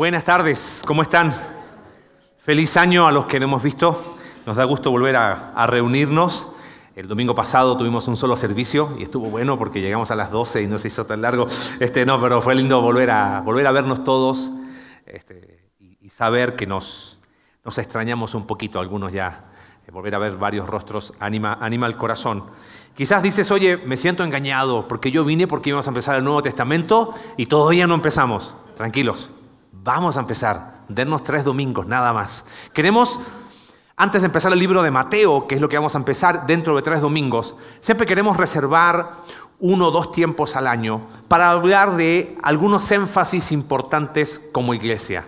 Buenas 0.00 0.24
tardes, 0.24 0.82
¿cómo 0.86 1.02
están? 1.02 1.34
Feliz 2.38 2.78
año 2.78 3.06
a 3.06 3.12
los 3.12 3.26
que 3.26 3.38
no 3.38 3.44
hemos 3.44 3.62
visto. 3.62 4.16
Nos 4.46 4.56
da 4.56 4.64
gusto 4.64 4.90
volver 4.90 5.14
a, 5.14 5.66
reunirnos. 5.66 6.48
El 6.96 7.06
domingo 7.06 7.34
pasado 7.34 7.76
tuvimos 7.76 8.08
un 8.08 8.16
solo 8.16 8.34
servicio 8.34 8.96
y 8.98 9.02
estuvo 9.02 9.28
bueno 9.28 9.58
porque 9.58 9.82
llegamos 9.82 10.10
a 10.10 10.14
las 10.14 10.30
12 10.30 10.62
y 10.62 10.66
no 10.68 10.78
se 10.78 10.88
hizo 10.88 11.04
tan 11.04 11.20
largo. 11.20 11.48
Este, 11.80 12.06
no, 12.06 12.18
pero 12.18 12.40
fue 12.40 12.54
lindo 12.54 12.80
volver 12.80 13.10
a, 13.10 13.42
volver 13.42 13.66
a 13.66 13.72
vernos 13.72 14.02
todos 14.02 14.50
este, 15.04 15.68
y, 15.78 16.08
saber 16.08 16.56
que 16.56 16.66
nos, 16.66 17.18
nos 17.62 17.76
extrañamos 17.76 18.34
un 18.34 18.46
poquito, 18.46 18.80
algunos 18.80 19.12
ya. 19.12 19.50
Eh, 19.86 19.90
volver 19.90 20.14
a 20.14 20.18
ver 20.18 20.38
varios 20.38 20.66
rostros 20.66 21.12
anima, 21.20 21.58
anima 21.60 21.86
el 21.86 21.98
corazón. 21.98 22.44
Quizás 22.94 23.22
dices, 23.22 23.50
oye, 23.50 23.76
me 23.76 23.98
siento 23.98 24.24
engañado 24.24 24.88
porque 24.88 25.10
yo 25.10 25.26
vine 25.26 25.46
porque 25.46 25.68
íbamos 25.68 25.86
a 25.86 25.90
empezar 25.90 26.16
el 26.16 26.24
Nuevo 26.24 26.42
Testamento 26.42 27.12
y 27.36 27.44
todavía 27.44 27.86
no 27.86 27.92
empezamos. 27.92 28.54
Tranquilos, 28.78 29.30
Vamos 29.82 30.18
a 30.18 30.20
empezar. 30.20 30.74
Denos 30.88 31.24
tres 31.24 31.42
domingos, 31.42 31.86
nada 31.86 32.12
más. 32.12 32.44
Queremos, 32.74 33.18
antes 33.96 34.20
de 34.20 34.26
empezar 34.26 34.52
el 34.52 34.58
libro 34.58 34.82
de 34.82 34.90
Mateo, 34.90 35.46
que 35.46 35.54
es 35.54 35.60
lo 35.60 35.70
que 35.70 35.76
vamos 35.76 35.94
a 35.94 35.98
empezar 35.98 36.46
dentro 36.46 36.76
de 36.76 36.82
tres 36.82 37.00
domingos, 37.00 37.54
siempre 37.80 38.06
queremos 38.06 38.36
reservar 38.36 39.22
uno 39.58 39.88
o 39.88 39.90
dos 39.90 40.12
tiempos 40.12 40.54
al 40.54 40.66
año 40.66 41.06
para 41.28 41.50
hablar 41.50 41.96
de 41.96 42.36
algunos 42.42 42.90
énfasis 42.90 43.52
importantes 43.52 44.42
como 44.52 44.74
iglesia. 44.74 45.26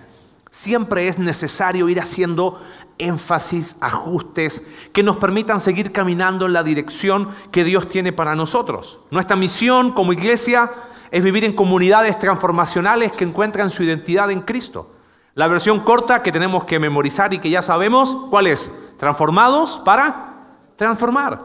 Siempre 0.50 1.08
es 1.08 1.18
necesario 1.18 1.88
ir 1.88 1.98
haciendo 1.98 2.60
énfasis, 2.98 3.76
ajustes, 3.80 4.62
que 4.92 5.02
nos 5.02 5.16
permitan 5.16 5.62
seguir 5.62 5.92
caminando 5.92 6.44
en 6.44 6.52
la 6.52 6.62
dirección 6.62 7.30
que 7.50 7.64
Dios 7.64 7.86
tiene 7.86 8.12
para 8.12 8.34
nosotros. 8.34 9.00
Nuestra 9.10 9.34
misión 9.34 9.92
como 9.92 10.12
iglesia 10.12 10.70
es 11.12 11.22
vivir 11.22 11.44
en 11.44 11.52
comunidades 11.52 12.18
transformacionales 12.18 13.12
que 13.12 13.24
encuentran 13.24 13.70
su 13.70 13.82
identidad 13.82 14.30
en 14.30 14.40
Cristo. 14.40 14.94
La 15.34 15.46
versión 15.46 15.80
corta 15.80 16.22
que 16.22 16.32
tenemos 16.32 16.64
que 16.64 16.78
memorizar 16.78 17.34
y 17.34 17.38
que 17.38 17.50
ya 17.50 17.60
sabemos, 17.60 18.16
¿cuál 18.30 18.46
es? 18.46 18.72
Transformados 18.96 19.82
para 19.84 20.46
transformar. 20.74 21.38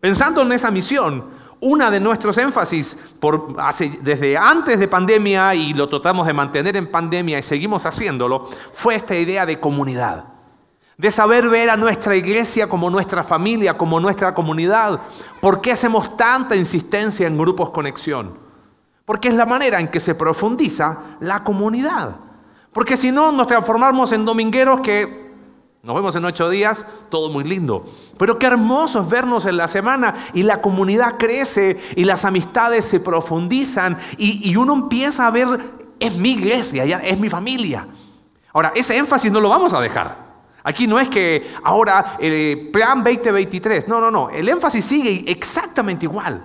Pensando 0.00 0.42
en 0.42 0.50
esa 0.50 0.72
misión, 0.72 1.24
una 1.60 1.88
de 1.88 2.00
nuestros 2.00 2.36
énfasis 2.36 2.98
desde 4.00 4.36
antes 4.36 4.80
de 4.80 4.88
pandemia 4.88 5.54
y 5.54 5.72
lo 5.72 5.88
tratamos 5.88 6.26
de 6.26 6.32
mantener 6.32 6.76
en 6.76 6.90
pandemia 6.90 7.38
y 7.38 7.44
seguimos 7.44 7.86
haciéndolo, 7.86 8.50
fue 8.72 8.96
esta 8.96 9.14
idea 9.14 9.46
de 9.46 9.60
comunidad. 9.60 10.24
De 10.98 11.12
saber 11.12 11.48
ver 11.48 11.70
a 11.70 11.76
nuestra 11.76 12.16
iglesia 12.16 12.68
como 12.68 12.90
nuestra 12.90 13.22
familia, 13.22 13.76
como 13.76 14.00
nuestra 14.00 14.34
comunidad. 14.34 15.00
¿Por 15.40 15.60
qué 15.60 15.70
hacemos 15.70 16.16
tanta 16.16 16.56
insistencia 16.56 17.28
en 17.28 17.38
grupos 17.38 17.70
conexión? 17.70 18.43
Porque 19.04 19.28
es 19.28 19.34
la 19.34 19.46
manera 19.46 19.80
en 19.80 19.88
que 19.88 20.00
se 20.00 20.14
profundiza 20.14 20.98
la 21.20 21.44
comunidad. 21.44 22.16
Porque 22.72 22.96
si 22.96 23.12
no, 23.12 23.30
nos 23.32 23.46
transformamos 23.46 24.12
en 24.12 24.24
domingueros 24.24 24.80
que 24.80 25.24
nos 25.84 25.94
vemos 25.94 26.16
en 26.16 26.24
ocho 26.24 26.48
días, 26.48 26.86
todo 27.10 27.28
muy 27.28 27.44
lindo. 27.44 27.92
Pero 28.16 28.38
qué 28.38 28.46
hermoso 28.46 29.02
es 29.02 29.08
vernos 29.08 29.44
en 29.44 29.58
la 29.58 29.68
semana 29.68 30.14
y 30.32 30.42
la 30.42 30.62
comunidad 30.62 31.18
crece 31.18 31.76
y 31.94 32.04
las 32.04 32.24
amistades 32.24 32.86
se 32.86 33.00
profundizan 33.00 33.98
y, 34.16 34.56
uno 34.56 34.72
empieza 34.72 35.26
a 35.26 35.30
ver, 35.30 35.60
es 36.00 36.16
mi 36.16 36.32
iglesia, 36.32 36.84
es 36.84 37.18
mi 37.18 37.28
familia. 37.28 37.86
Ahora, 38.54 38.72
ese 38.74 38.96
énfasis 38.96 39.30
no 39.30 39.40
lo 39.40 39.50
vamos 39.50 39.74
a 39.74 39.80
dejar. 39.80 40.24
Aquí 40.62 40.86
no 40.86 40.98
es 40.98 41.10
que 41.10 41.52
ahora 41.62 42.16
el 42.18 42.70
plan 42.72 43.04
2023, 43.04 43.86
no, 43.86 44.00
no, 44.00 44.10
no, 44.10 44.30
el 44.30 44.48
énfasis 44.48 44.86
sigue 44.86 45.24
exactamente 45.26 46.06
igual. 46.06 46.42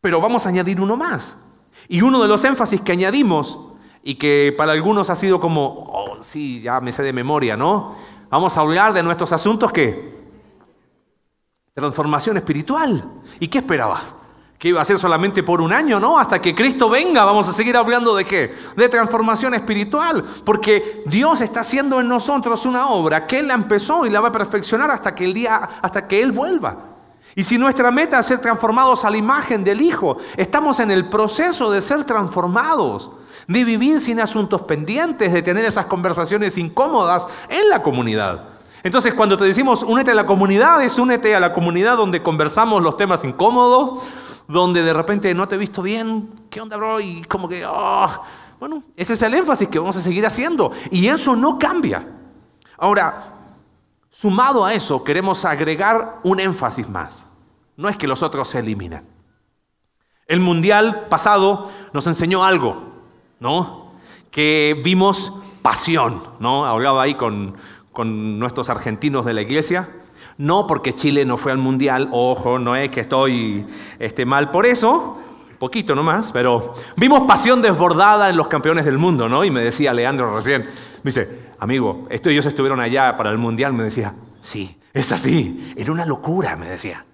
Pero 0.00 0.20
vamos 0.20 0.46
a 0.46 0.48
añadir 0.48 0.80
uno 0.80 0.96
más. 0.96 1.36
Y 1.88 2.02
uno 2.02 2.20
de 2.20 2.28
los 2.28 2.44
énfasis 2.44 2.80
que 2.80 2.92
añadimos, 2.92 3.58
y 4.02 4.14
que 4.14 4.54
para 4.56 4.72
algunos 4.72 5.10
ha 5.10 5.16
sido 5.16 5.40
como, 5.40 5.84
oh, 5.92 6.22
sí, 6.22 6.60
ya 6.60 6.80
me 6.80 6.92
sé 6.92 7.02
de 7.02 7.12
memoria, 7.12 7.56
¿no? 7.56 7.94
Vamos 8.30 8.56
a 8.56 8.60
hablar 8.60 8.92
de 8.92 9.02
nuestros 9.02 9.32
asuntos 9.32 9.72
que... 9.72 10.16
Transformación 11.74 12.36
espiritual. 12.36 13.04
¿Y 13.38 13.48
qué 13.48 13.58
esperabas? 13.58 14.14
Que 14.58 14.68
iba 14.68 14.80
a 14.80 14.84
ser 14.84 14.98
solamente 14.98 15.42
por 15.44 15.60
un 15.60 15.72
año, 15.72 16.00
¿no? 16.00 16.18
Hasta 16.18 16.40
que 16.40 16.54
Cristo 16.54 16.88
venga, 16.88 17.24
vamos 17.24 17.48
a 17.48 17.52
seguir 17.52 17.76
hablando 17.76 18.16
de 18.16 18.24
qué? 18.24 18.54
De 18.76 18.88
transformación 18.88 19.54
espiritual. 19.54 20.24
Porque 20.44 21.02
Dios 21.06 21.40
está 21.40 21.60
haciendo 21.60 22.00
en 22.00 22.08
nosotros 22.08 22.66
una 22.66 22.88
obra 22.88 23.26
que 23.26 23.38
Él 23.38 23.48
la 23.48 23.54
empezó 23.54 24.04
y 24.06 24.10
la 24.10 24.20
va 24.20 24.28
a 24.28 24.32
perfeccionar 24.32 24.90
hasta 24.90 25.14
que 25.14 25.24
el 25.24 25.34
día, 25.34 25.56
hasta 25.80 26.08
que 26.08 26.20
Él 26.20 26.32
vuelva. 26.32 26.76
Y 27.38 27.44
si 27.44 27.56
nuestra 27.56 27.92
meta 27.92 28.18
es 28.18 28.26
ser 28.26 28.40
transformados 28.40 29.04
a 29.04 29.10
la 29.10 29.16
imagen 29.16 29.62
del 29.62 29.80
Hijo, 29.80 30.16
estamos 30.36 30.80
en 30.80 30.90
el 30.90 31.08
proceso 31.08 31.70
de 31.70 31.80
ser 31.80 32.02
transformados, 32.02 33.12
de 33.46 33.62
vivir 33.62 34.00
sin 34.00 34.18
asuntos 34.18 34.62
pendientes, 34.62 35.32
de 35.32 35.40
tener 35.40 35.64
esas 35.64 35.86
conversaciones 35.86 36.58
incómodas 36.58 37.28
en 37.48 37.68
la 37.68 37.80
comunidad. 37.80 38.42
Entonces, 38.82 39.14
cuando 39.14 39.36
te 39.36 39.44
decimos 39.44 39.84
únete 39.84 40.10
a 40.10 40.14
la 40.16 40.26
comunidad, 40.26 40.82
es 40.82 40.98
únete 40.98 41.32
a 41.36 41.38
la 41.38 41.52
comunidad 41.52 41.96
donde 41.96 42.24
conversamos 42.24 42.82
los 42.82 42.96
temas 42.96 43.22
incómodos, 43.22 44.02
donde 44.48 44.82
de 44.82 44.92
repente 44.92 45.32
no 45.32 45.46
te 45.46 45.54
he 45.54 45.58
visto 45.58 45.80
bien, 45.80 46.30
¿qué 46.50 46.60
onda, 46.60 46.76
bro? 46.76 46.98
Y 46.98 47.22
como 47.22 47.48
que, 47.48 47.64
oh. 47.64 48.20
bueno, 48.58 48.82
ese 48.96 49.12
es 49.12 49.22
el 49.22 49.34
énfasis 49.34 49.68
que 49.68 49.78
vamos 49.78 49.96
a 49.96 50.00
seguir 50.00 50.26
haciendo. 50.26 50.72
Y 50.90 51.06
eso 51.06 51.36
no 51.36 51.56
cambia. 51.56 52.04
Ahora, 52.76 53.37
sumado 54.18 54.64
a 54.64 54.74
eso, 54.74 55.04
queremos 55.04 55.44
agregar 55.44 56.18
un 56.24 56.40
énfasis 56.40 56.88
más 56.88 57.28
no 57.78 57.88
es 57.88 57.96
que 57.96 58.08
los 58.08 58.22
otros 58.22 58.48
se 58.48 58.58
eliminen. 58.58 59.04
El 60.26 60.40
mundial 60.40 61.06
pasado 61.08 61.70
nos 61.92 62.06
enseñó 62.06 62.44
algo, 62.44 62.82
¿no? 63.40 63.92
Que 64.30 64.78
vimos 64.84 65.32
pasión, 65.62 66.22
¿no? 66.40 66.66
Hablaba 66.66 67.02
ahí 67.02 67.14
con, 67.14 67.56
nuestros 68.04 68.68
argentinos 68.68 69.24
de 69.24 69.32
la 69.32 69.42
iglesia. 69.42 69.88
No 70.36 70.68
porque 70.68 70.94
Chile 70.94 71.24
no 71.24 71.36
fue 71.36 71.50
al 71.50 71.58
mundial, 71.58 72.08
ojo, 72.12 72.58
no 72.58 72.76
es 72.76 72.90
que 72.90 73.00
estoy 73.00 73.66
este, 73.98 74.24
mal 74.24 74.52
por 74.52 74.66
eso, 74.66 75.18
poquito 75.58 75.96
nomás, 75.96 76.30
pero 76.30 76.74
vimos 76.96 77.22
pasión 77.22 77.60
desbordada 77.60 78.28
en 78.28 78.36
los 78.36 78.46
campeones 78.46 78.84
del 78.84 78.98
mundo, 78.98 79.28
¿no? 79.28 79.44
Y 79.44 79.50
me 79.50 79.62
decía 79.62 79.92
Leandro 79.92 80.32
recién, 80.34 80.62
me 80.62 81.10
dice, 81.10 81.47
amigo, 81.58 82.06
esto 82.10 82.30
ellos 82.30 82.46
estuvieron 82.46 82.80
allá 82.80 83.16
para 83.16 83.30
el 83.30 83.38
mundial, 83.38 83.72
me 83.72 83.84
decía, 83.84 84.14
sí, 84.40 84.78
es 84.92 85.12
así, 85.12 85.74
era 85.76 85.92
una 85.92 86.06
locura, 86.06 86.56
me 86.56 86.68
decía. 86.68 87.04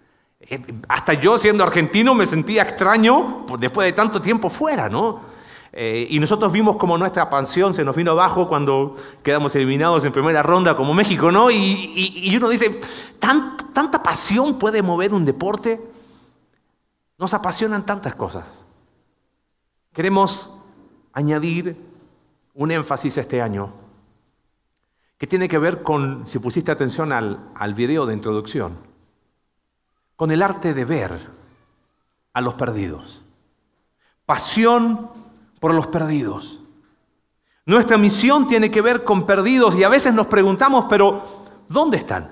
Eh, 0.41 0.61
hasta 0.89 1.15
yo 1.15 1.39
siendo 1.39 1.65
argentino 1.65 2.15
me 2.15 2.27
sentía 2.27 2.63
extraño 2.63 3.47
después 3.59 3.87
de 3.87 3.93
tanto 3.93 4.21
tiempo 4.21 4.51
fuera, 4.51 4.89
¿no? 4.89 5.35
Eh, 5.73 6.07
y 6.11 6.21
nosotros 6.21 6.53
vimos 6.53 6.77
como 6.77 6.97
nuestra 6.97 7.29
pasión 7.29 7.75
se 7.75 7.83
nos 7.83 7.97
vino 7.97 8.13
abajo 8.13 8.47
cuando 8.47 8.95
quedamos 9.25 9.57
eliminados 9.57 10.05
en 10.05 10.13
primera 10.13 10.41
ronda 10.43 10.77
como 10.77 10.95
México, 10.95 11.33
¿no? 11.33 11.51
Y, 11.51 12.33
uno 12.37 12.49
dice, 12.49 12.81
¿tanta 13.19 14.03
pasión 14.03 14.59
puede 14.59 14.83
mover 14.83 15.13
un 15.13 15.25
deporte? 15.25 15.81
Nos 17.19 17.35
apasionan 17.35 17.85
tantas 17.85 18.15
cosas. 18.15 18.65
Queremos 19.93 20.51
añadir 21.13 21.77
un 22.55 22.71
énfasis 22.71 23.17
este 23.17 23.43
año 23.43 23.84
que 25.25 25.29
tiene 25.29 25.49
que 25.49 25.57
ver 25.57 25.83
con, 25.83 26.27
si 26.27 26.39
pusiste 26.39 26.71
atención 26.71 27.11
al, 27.11 27.49
al 27.55 27.73
video 27.73 28.05
de 28.05 28.13
introducción, 28.13 28.77
con 30.17 30.31
el 30.31 30.43
arte 30.43 30.75
de 30.75 30.85
ver 30.85 31.19
a 32.35 32.43
los 32.43 32.53
perdidos. 32.53 33.23
Pasión 34.27 35.09
por 35.61 35.73
los 35.73 35.87
perdidos. 35.87 36.61
Nuestra 37.65 37.97
misión 37.97 38.47
tiene 38.47 38.71
que 38.71 38.83
ver 38.83 39.03
con 39.03 39.25
perdidos 39.25 39.75
y 39.77 39.83
a 39.83 39.89
veces 39.89 40.13
nos 40.13 40.27
preguntamos, 40.27 40.85
pero 40.91 41.25
¿dónde 41.71 41.97
están? 41.97 42.31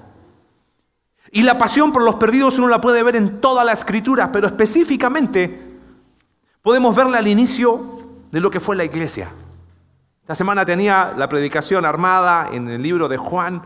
Y 1.30 1.40
la 1.40 1.56
pasión 1.56 1.92
por 1.92 2.02
los 2.02 2.16
perdidos 2.16 2.58
uno 2.58 2.68
la 2.68 2.82
puede 2.82 3.02
ver 3.02 3.16
en 3.16 3.40
toda 3.40 3.64
la 3.64 3.72
escritura, 3.72 4.30
pero 4.30 4.46
específicamente 4.46 5.78
podemos 6.60 6.94
verla 6.94 7.16
al 7.16 7.26
inicio 7.26 8.02
de 8.30 8.40
lo 8.40 8.50
que 8.50 8.60
fue 8.60 8.76
la 8.76 8.84
iglesia. 8.84 9.30
Esta 10.32 10.44
semana 10.44 10.64
tenía 10.64 11.12
la 11.14 11.28
predicación 11.28 11.84
armada 11.84 12.48
en 12.50 12.66
el 12.66 12.82
libro 12.82 13.06
de 13.06 13.18
Juan, 13.18 13.60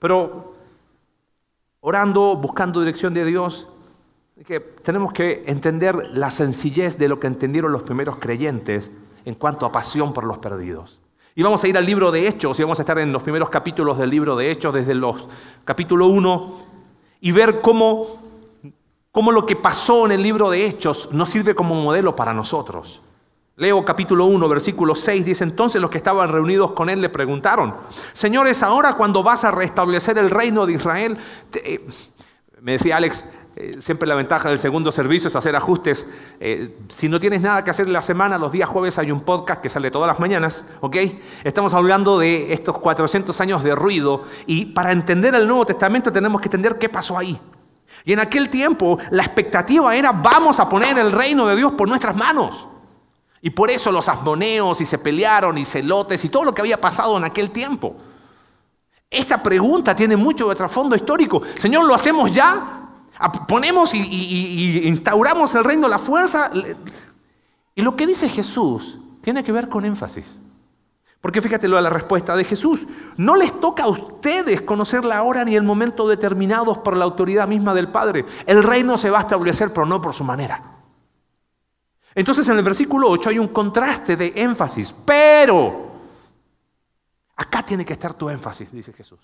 pero 0.00 0.56
orando, 1.78 2.34
buscando 2.34 2.80
dirección 2.80 3.14
de 3.14 3.24
Dios, 3.24 3.68
que 4.44 4.58
tenemos 4.58 5.12
que 5.12 5.44
entender 5.46 6.08
la 6.10 6.32
sencillez 6.32 6.98
de 6.98 7.06
lo 7.06 7.20
que 7.20 7.28
entendieron 7.28 7.70
los 7.70 7.84
primeros 7.84 8.16
creyentes 8.16 8.90
en 9.24 9.36
cuanto 9.36 9.66
a 9.66 9.70
pasión 9.70 10.12
por 10.12 10.24
los 10.24 10.38
perdidos. 10.38 11.00
Y 11.36 11.44
vamos 11.44 11.62
a 11.62 11.68
ir 11.68 11.78
al 11.78 11.86
libro 11.86 12.10
de 12.10 12.26
Hechos 12.26 12.58
y 12.58 12.64
vamos 12.64 12.80
a 12.80 12.82
estar 12.82 12.98
en 12.98 13.12
los 13.12 13.22
primeros 13.22 13.48
capítulos 13.48 13.96
del 13.96 14.10
libro 14.10 14.34
de 14.34 14.50
Hechos, 14.50 14.74
desde 14.74 14.96
los 14.96 15.28
capítulo 15.64 16.08
1, 16.08 16.58
y 17.20 17.30
ver 17.30 17.60
cómo, 17.60 18.20
cómo 19.12 19.30
lo 19.30 19.46
que 19.46 19.54
pasó 19.54 20.06
en 20.06 20.10
el 20.10 20.24
libro 20.24 20.50
de 20.50 20.66
Hechos 20.66 21.08
nos 21.12 21.30
sirve 21.30 21.54
como 21.54 21.76
modelo 21.76 22.16
para 22.16 22.34
nosotros. 22.34 23.00
Leo 23.56 23.84
capítulo 23.84 24.24
1, 24.26 24.48
versículo 24.48 24.96
6, 24.96 25.24
dice 25.24 25.44
entonces 25.44 25.80
los 25.80 25.88
que 25.88 25.98
estaban 25.98 26.28
reunidos 26.28 26.72
con 26.72 26.90
él 26.90 27.00
le 27.00 27.08
preguntaron, 27.08 27.76
señores, 28.12 28.64
ahora 28.64 28.94
cuando 28.94 29.22
vas 29.22 29.44
a 29.44 29.52
restablecer 29.52 30.18
el 30.18 30.28
reino 30.28 30.66
de 30.66 30.72
Israel, 30.72 31.16
eh", 31.54 31.86
me 32.60 32.72
decía 32.72 32.96
Alex, 32.96 33.24
eh, 33.54 33.76
siempre 33.78 34.08
la 34.08 34.16
ventaja 34.16 34.48
del 34.48 34.58
segundo 34.58 34.90
servicio 34.90 35.28
es 35.28 35.36
hacer 35.36 35.54
ajustes. 35.54 36.04
Eh, 36.40 36.76
si 36.88 37.08
no 37.08 37.20
tienes 37.20 37.42
nada 37.42 37.62
que 37.62 37.70
hacer 37.70 37.86
en 37.86 37.92
la 37.92 38.02
semana, 38.02 38.38
los 38.38 38.50
días 38.50 38.68
jueves 38.68 38.98
hay 38.98 39.12
un 39.12 39.20
podcast 39.20 39.62
que 39.62 39.68
sale 39.68 39.92
todas 39.92 40.08
las 40.08 40.18
mañanas, 40.18 40.64
¿ok? 40.80 40.96
Estamos 41.44 41.74
hablando 41.74 42.18
de 42.18 42.52
estos 42.52 42.78
400 42.78 43.40
años 43.40 43.62
de 43.62 43.76
ruido 43.76 44.24
y 44.46 44.66
para 44.66 44.90
entender 44.90 45.32
el 45.36 45.46
Nuevo 45.46 45.64
Testamento 45.64 46.10
tenemos 46.10 46.40
que 46.40 46.48
entender 46.48 46.76
qué 46.76 46.88
pasó 46.88 47.16
ahí. 47.16 47.40
Y 48.04 48.14
en 48.14 48.18
aquel 48.18 48.50
tiempo 48.50 48.98
la 49.12 49.22
expectativa 49.22 49.94
era 49.94 50.10
vamos 50.10 50.58
a 50.58 50.68
poner 50.68 50.98
el 50.98 51.12
reino 51.12 51.46
de 51.46 51.54
Dios 51.54 51.70
por 51.74 51.86
nuestras 51.86 52.16
manos. 52.16 52.70
Y 53.44 53.50
por 53.50 53.70
eso 53.70 53.92
los 53.92 54.08
asmoneos 54.08 54.80
y 54.80 54.86
se 54.86 54.96
pelearon 54.96 55.58
y 55.58 55.66
celotes 55.66 56.24
y 56.24 56.30
todo 56.30 56.44
lo 56.44 56.54
que 56.54 56.62
había 56.62 56.80
pasado 56.80 57.18
en 57.18 57.24
aquel 57.24 57.50
tiempo. 57.50 57.94
Esta 59.10 59.42
pregunta 59.42 59.94
tiene 59.94 60.16
mucho 60.16 60.48
de 60.48 60.54
trasfondo 60.54 60.96
histórico. 60.96 61.42
Señor, 61.52 61.84
¿lo 61.84 61.94
hacemos 61.94 62.32
ya? 62.32 62.88
Ponemos 63.46 63.92
y, 63.92 64.88
instauramos 64.88 65.54
el 65.56 65.62
reino 65.62 65.82
de 65.82 65.90
la 65.90 65.98
fuerza. 65.98 66.50
Y 67.74 67.82
lo 67.82 67.94
que 67.94 68.06
dice 68.06 68.30
Jesús 68.30 68.98
tiene 69.20 69.44
que 69.44 69.52
ver 69.52 69.68
con 69.68 69.84
énfasis. 69.84 70.40
Porque 71.20 71.42
fíjate 71.42 71.68
lo 71.68 71.76
de 71.76 71.82
la 71.82 71.90
respuesta 71.90 72.34
de 72.34 72.44
Jesús. 72.44 72.86
No 73.18 73.36
les 73.36 73.60
toca 73.60 73.82
a 73.82 73.88
ustedes 73.88 74.62
conocer 74.62 75.04
la 75.04 75.22
hora 75.22 75.44
ni 75.44 75.54
el 75.54 75.64
momento 75.64 76.08
determinados 76.08 76.78
por 76.78 76.96
la 76.96 77.04
autoridad 77.04 77.46
misma 77.46 77.74
del 77.74 77.88
Padre. 77.88 78.24
El 78.46 78.62
reino 78.62 78.96
se 78.96 79.10
va 79.10 79.18
a 79.18 79.22
establecer, 79.22 79.70
pero 79.70 79.84
no 79.84 80.00
por 80.00 80.14
su 80.14 80.24
manera. 80.24 80.73
Entonces 82.14 82.48
en 82.48 82.58
el 82.58 82.64
versículo 82.64 83.08
8 83.10 83.30
hay 83.30 83.38
un 83.38 83.48
contraste 83.48 84.16
de 84.16 84.32
énfasis. 84.36 84.94
Pero, 85.04 85.92
acá 87.36 87.64
tiene 87.64 87.84
que 87.84 87.94
estar 87.94 88.14
tu 88.14 88.28
énfasis, 88.28 88.70
dice 88.70 88.92
Jesús. 88.92 89.20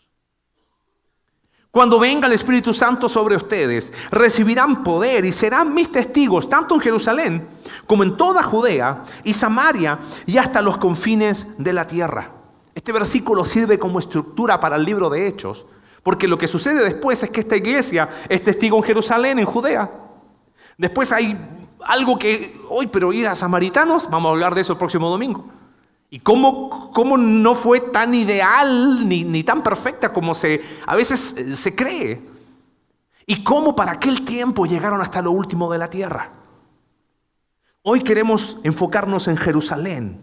Cuando 1.70 2.00
venga 2.00 2.26
el 2.26 2.32
Espíritu 2.32 2.74
Santo 2.74 3.08
sobre 3.08 3.36
ustedes, 3.36 3.92
recibirán 4.10 4.82
poder 4.82 5.24
y 5.24 5.30
serán 5.30 5.72
mis 5.72 5.92
testigos, 5.92 6.48
tanto 6.48 6.74
en 6.74 6.80
Jerusalén 6.80 7.48
como 7.86 8.02
en 8.02 8.16
toda 8.16 8.42
Judea 8.42 9.04
y 9.22 9.32
Samaria 9.32 10.00
y 10.26 10.36
hasta 10.36 10.62
los 10.62 10.78
confines 10.78 11.46
de 11.58 11.72
la 11.72 11.86
tierra. 11.86 12.32
Este 12.74 12.90
versículo 12.90 13.44
sirve 13.44 13.78
como 13.78 14.00
estructura 14.00 14.58
para 14.58 14.74
el 14.74 14.84
libro 14.84 15.08
de 15.08 15.28
Hechos, 15.28 15.64
porque 16.02 16.26
lo 16.26 16.38
que 16.38 16.48
sucede 16.48 16.82
después 16.82 17.22
es 17.22 17.30
que 17.30 17.40
esta 17.40 17.56
iglesia 17.56 18.08
es 18.28 18.42
testigo 18.42 18.76
en 18.76 18.82
Jerusalén, 18.82 19.38
en 19.38 19.46
Judea. 19.46 19.88
Después 20.76 21.12
hay 21.12 21.59
algo 21.84 22.18
que, 22.18 22.60
hoy, 22.68 22.86
pero 22.86 23.12
ir 23.12 23.26
a 23.26 23.34
samaritanos, 23.34 24.08
vamos 24.10 24.28
a 24.28 24.32
hablar 24.32 24.54
de 24.54 24.62
eso 24.62 24.72
el 24.72 24.78
próximo 24.78 25.08
domingo. 25.08 25.46
Y 26.10 26.18
cómo, 26.20 26.90
cómo 26.92 27.16
no 27.16 27.54
fue 27.54 27.80
tan 27.80 28.14
ideal 28.14 29.08
ni, 29.08 29.24
ni, 29.24 29.44
tan 29.44 29.62
perfecta 29.62 30.12
como 30.12 30.34
se, 30.34 30.60
a 30.86 30.96
veces 30.96 31.34
eh, 31.36 31.54
se 31.54 31.74
cree. 31.74 32.20
Y 33.26 33.44
cómo 33.44 33.76
para 33.76 33.92
aquel 33.92 34.24
tiempo 34.24 34.66
llegaron 34.66 35.00
hasta 35.00 35.22
lo 35.22 35.30
último 35.30 35.70
de 35.70 35.78
la 35.78 35.88
tierra. 35.88 36.32
Hoy 37.82 38.00
queremos 38.00 38.58
enfocarnos 38.64 39.28
en 39.28 39.36
Jerusalén 39.36 40.20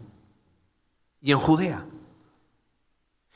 y 1.21 1.31
en 1.31 1.39
Judea. 1.39 1.85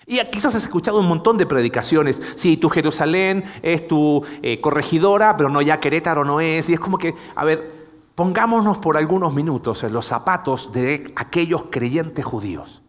Y 0.05 0.19
quizás 0.25 0.55
has 0.55 0.63
escuchado 0.63 0.99
un 0.99 1.07
montón 1.07 1.37
de 1.37 1.45
predicaciones. 1.45 2.21
Sí, 2.35 2.57
tu 2.57 2.69
Jerusalén 2.69 3.45
es 3.61 3.87
tu 3.87 4.25
eh, 4.41 4.59
corregidora, 4.59 5.37
pero 5.37 5.49
no 5.49 5.61
ya 5.61 5.79
Querétaro 5.79 6.25
no 6.25 6.41
es. 6.41 6.67
Y 6.69 6.73
es 6.73 6.79
como 6.81 6.97
que, 6.97 7.15
a 7.33 7.45
ver, 7.45 7.80
Pongámonos 8.15 8.77
por 8.79 8.97
algunos 8.97 9.33
minutos 9.33 9.83
en 9.83 9.93
los 9.93 10.05
zapatos 10.05 10.71
de 10.71 11.13
aquellos 11.15 11.65
creyentes 11.69 12.25
judíos. 12.25 12.81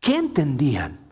¿Qué 0.00 0.16
entendían? 0.16 1.02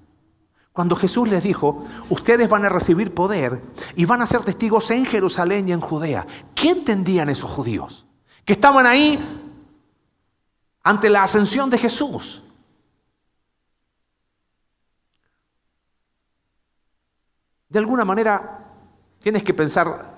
Cuando 0.73 0.97
Jesús 0.97 1.29
les 1.29 1.43
dijo, 1.43 1.85
ustedes 2.09 2.49
van 2.49 2.65
a 2.65 2.69
recibir 2.69 3.12
poder 3.12 3.62
y 3.97 4.05
van 4.05 4.23
a 4.23 4.27
ser 4.27 4.43
testigos 4.43 4.91
en 4.91 5.05
Jerusalén 5.05 5.69
y 5.69 5.73
en 5.73 5.81
Judea. 5.81 6.27
¿Qué 6.55 6.71
entendían 6.71 7.29
esos 7.29 7.50
judíos? 7.50 8.06
Que 8.44 8.55
estaban 8.55 8.87
ahí 8.87 9.19
ante 10.82 11.11
la 11.11 11.23
ascensión 11.23 11.69
de 11.71 11.79
Jesús. 11.79 12.43
De 17.69 17.79
alguna 17.79 18.05
manera, 18.05 18.73
tienes 19.21 19.44
que 19.44 19.55
pensar 19.55 20.15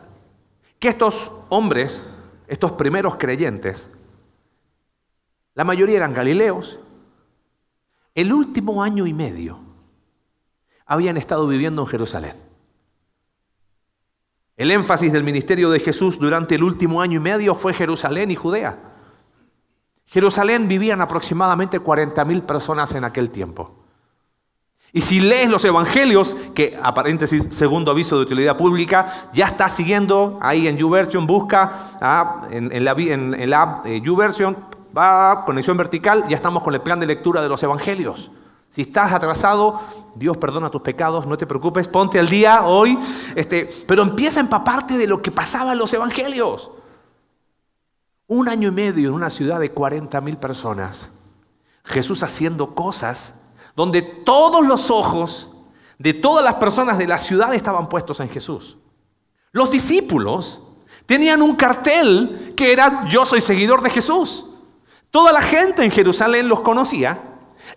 que 0.78 0.88
estos 0.88 1.30
hombres 1.48 2.02
estos 2.52 2.72
primeros 2.72 3.16
creyentes, 3.16 3.88
la 5.54 5.64
mayoría 5.64 5.96
eran 5.96 6.12
galileos, 6.12 6.78
el 8.14 8.30
último 8.30 8.82
año 8.82 9.06
y 9.06 9.14
medio 9.14 9.58
habían 10.84 11.16
estado 11.16 11.46
viviendo 11.46 11.80
en 11.80 11.88
Jerusalén. 11.88 12.36
El 14.58 14.70
énfasis 14.70 15.14
del 15.14 15.24
ministerio 15.24 15.70
de 15.70 15.80
Jesús 15.80 16.18
durante 16.18 16.56
el 16.56 16.62
último 16.62 17.00
año 17.00 17.16
y 17.16 17.22
medio 17.22 17.54
fue 17.54 17.72
Jerusalén 17.72 18.30
y 18.30 18.36
Judea. 18.36 18.78
Jerusalén 20.04 20.68
vivían 20.68 21.00
aproximadamente 21.00 21.80
40.000 21.80 22.42
personas 22.42 22.92
en 22.92 23.04
aquel 23.04 23.30
tiempo. 23.30 23.81
Y 24.94 25.00
si 25.00 25.20
lees 25.20 25.48
los 25.48 25.64
evangelios, 25.64 26.36
que 26.54 26.78
a 26.80 26.92
paréntesis, 26.92 27.46
segundo 27.50 27.90
aviso 27.90 28.16
de 28.16 28.22
utilidad 28.22 28.58
pública, 28.58 29.30
ya 29.32 29.46
está 29.46 29.70
siguiendo 29.70 30.38
ahí 30.42 30.68
en 30.68 30.76
YouVersion, 30.76 31.26
busca 31.26 31.96
ah, 32.00 32.46
en, 32.50 32.84
la, 32.84 32.92
en, 32.92 33.54
app 33.54 33.86
eh, 33.86 34.02
YouVersion, 34.02 34.54
va 34.96 35.44
conexión 35.46 35.78
vertical, 35.78 36.24
ya 36.28 36.36
estamos 36.36 36.62
con 36.62 36.74
el 36.74 36.82
plan 36.82 37.00
de 37.00 37.06
lectura 37.06 37.40
de 37.40 37.48
los 37.48 37.62
evangelios. 37.62 38.30
Si 38.68 38.82
estás 38.82 39.12
atrasado, 39.12 39.80
Dios 40.14 40.36
perdona 40.36 40.70
tus 40.70 40.82
pecados, 40.82 41.26
no 41.26 41.38
te 41.38 41.46
preocupes, 41.46 41.88
ponte 41.88 42.18
al 42.18 42.28
día 42.28 42.64
hoy, 42.64 42.98
este, 43.34 43.70
pero 43.86 44.02
empieza 44.02 44.40
a 44.40 44.42
empaparte 44.42 44.98
de 44.98 45.06
lo 45.06 45.22
que 45.22 45.30
pasaba 45.30 45.72
en 45.72 45.78
los 45.78 45.92
evangelios. 45.94 46.70
Un 48.26 48.50
año 48.50 48.68
y 48.68 48.72
medio 48.72 49.08
en 49.08 49.14
una 49.14 49.30
ciudad 49.30 49.58
de 49.58 49.70
40 49.70 50.20
mil 50.20 50.36
personas, 50.36 51.10
Jesús 51.84 52.22
haciendo 52.22 52.74
cosas 52.74 53.34
donde 53.76 54.02
todos 54.02 54.66
los 54.66 54.90
ojos 54.90 55.50
de 55.98 56.14
todas 56.14 56.44
las 56.44 56.54
personas 56.54 56.98
de 56.98 57.06
la 57.06 57.18
ciudad 57.18 57.54
estaban 57.54 57.88
puestos 57.88 58.20
en 58.20 58.28
Jesús. 58.28 58.76
Los 59.52 59.70
discípulos 59.70 60.60
tenían 61.06 61.42
un 61.42 61.56
cartel 61.56 62.54
que 62.56 62.72
era 62.72 63.06
yo 63.08 63.24
soy 63.24 63.40
seguidor 63.40 63.82
de 63.82 63.90
Jesús. 63.90 64.44
Toda 65.10 65.32
la 65.32 65.42
gente 65.42 65.84
en 65.84 65.90
Jerusalén 65.90 66.48
los 66.48 66.60
conocía 66.60 67.22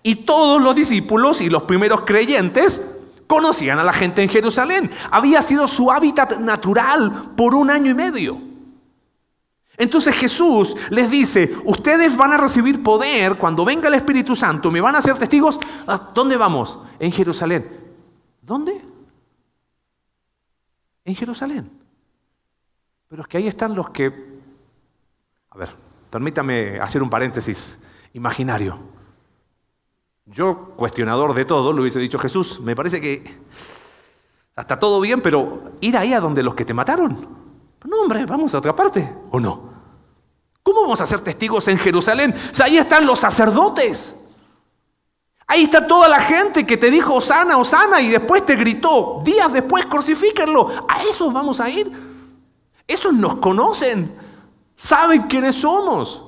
y 0.02 0.16
todos 0.16 0.62
los 0.62 0.76
discípulos 0.76 1.42
y 1.42 1.50
los 1.50 1.64
primeros 1.64 2.02
creyentes 2.02 2.82
conocían 3.28 3.80
a 3.80 3.84
la 3.84 3.94
gente 3.94 4.22
en 4.22 4.30
Jerusalén. 4.30 4.90
Había 5.12 5.42
sido 5.42 5.68
su 5.68 5.92
hábitat 5.92 6.38
natural 6.38 7.32
por 7.36 7.56
un 7.56 7.70
año 7.70 7.92
y 7.92 7.94
medio. 7.94 8.55
Entonces 9.78 10.16
Jesús 10.16 10.76
les 10.90 11.10
dice, 11.10 11.56
ustedes 11.66 12.16
van 12.16 12.34
a 12.34 12.38
recibir 12.38 12.82
poder 12.82 13.36
cuando 13.36 13.66
venga 13.66 13.88
el 13.88 13.96
Espíritu 13.96 14.36
Santo, 14.36 14.72
me 14.72 14.82
van 14.82 14.96
a 14.96 15.02
ser 15.02 15.18
testigos. 15.18 15.60
¿A 15.88 15.98
dónde 15.98 16.38
vamos? 16.38 16.80
En 17.00 17.12
Jerusalén. 17.12 17.70
¿Dónde? 18.42 18.82
En 21.04 21.16
Jerusalén. 21.16 21.70
Pero 23.08 23.22
es 23.22 23.28
que 23.28 23.38
ahí 23.38 23.48
están 23.48 23.76
los 23.76 23.90
que... 23.90 24.36
A 25.52 25.58
ver, 25.58 25.70
permítame 26.10 26.80
hacer 26.80 27.04
un 27.04 27.10
paréntesis 27.10 27.78
imaginario. 28.14 28.80
Yo, 30.26 30.74
cuestionador 30.76 31.34
de 31.34 31.46
todo, 31.46 31.72
le 31.72 31.82
hubiese 31.82 32.00
dicho, 32.00 32.18
Jesús, 32.18 32.60
me 32.60 32.76
parece 32.76 33.00
que 33.00 33.38
está 34.58 34.80
todo 34.80 35.00
bien, 35.00 35.22
pero 35.22 35.74
ir 35.82 35.96
ahí 35.98 36.14
a 36.14 36.20
donde 36.20 36.42
los 36.42 36.56
que 36.56 36.66
te 36.66 36.74
mataron. 36.74 37.35
No, 37.86 38.02
hombre, 38.02 38.26
vamos 38.26 38.54
a 38.54 38.58
otra 38.58 38.76
parte, 38.76 39.16
¿o 39.32 39.40
no? 39.40 39.76
¿Cómo 40.64 40.82
vamos 40.82 41.00
a 41.02 41.06
ser 41.06 41.22
testigos 41.22 41.68
en 41.68 41.78
Jerusalén? 41.78 42.34
ahí 42.64 42.78
están 42.78 43.06
los 43.06 43.20
sacerdotes. 43.20 44.16
Ahí 45.46 45.66
está 45.66 45.86
toda 45.86 46.10
la 46.10 46.20
gente 46.20 46.66
que 46.66 46.76
te 46.76 46.90
dijo 46.90 47.14
Osana, 47.14 47.58
Osana 47.58 48.02
y 48.02 48.10
después 48.10 48.44
te 48.44 48.56
gritó, 48.56 49.22
días 49.24 49.54
después 49.54 49.86
crucifíquenlo. 49.86 50.70
A 50.90 51.04
esos 51.04 51.32
vamos 51.32 51.60
a 51.60 51.70
ir. 51.70 51.92
Esos 52.88 53.14
nos 53.14 53.36
conocen, 53.36 54.18
saben 54.76 55.24
quiénes 55.24 55.56
somos, 55.56 56.24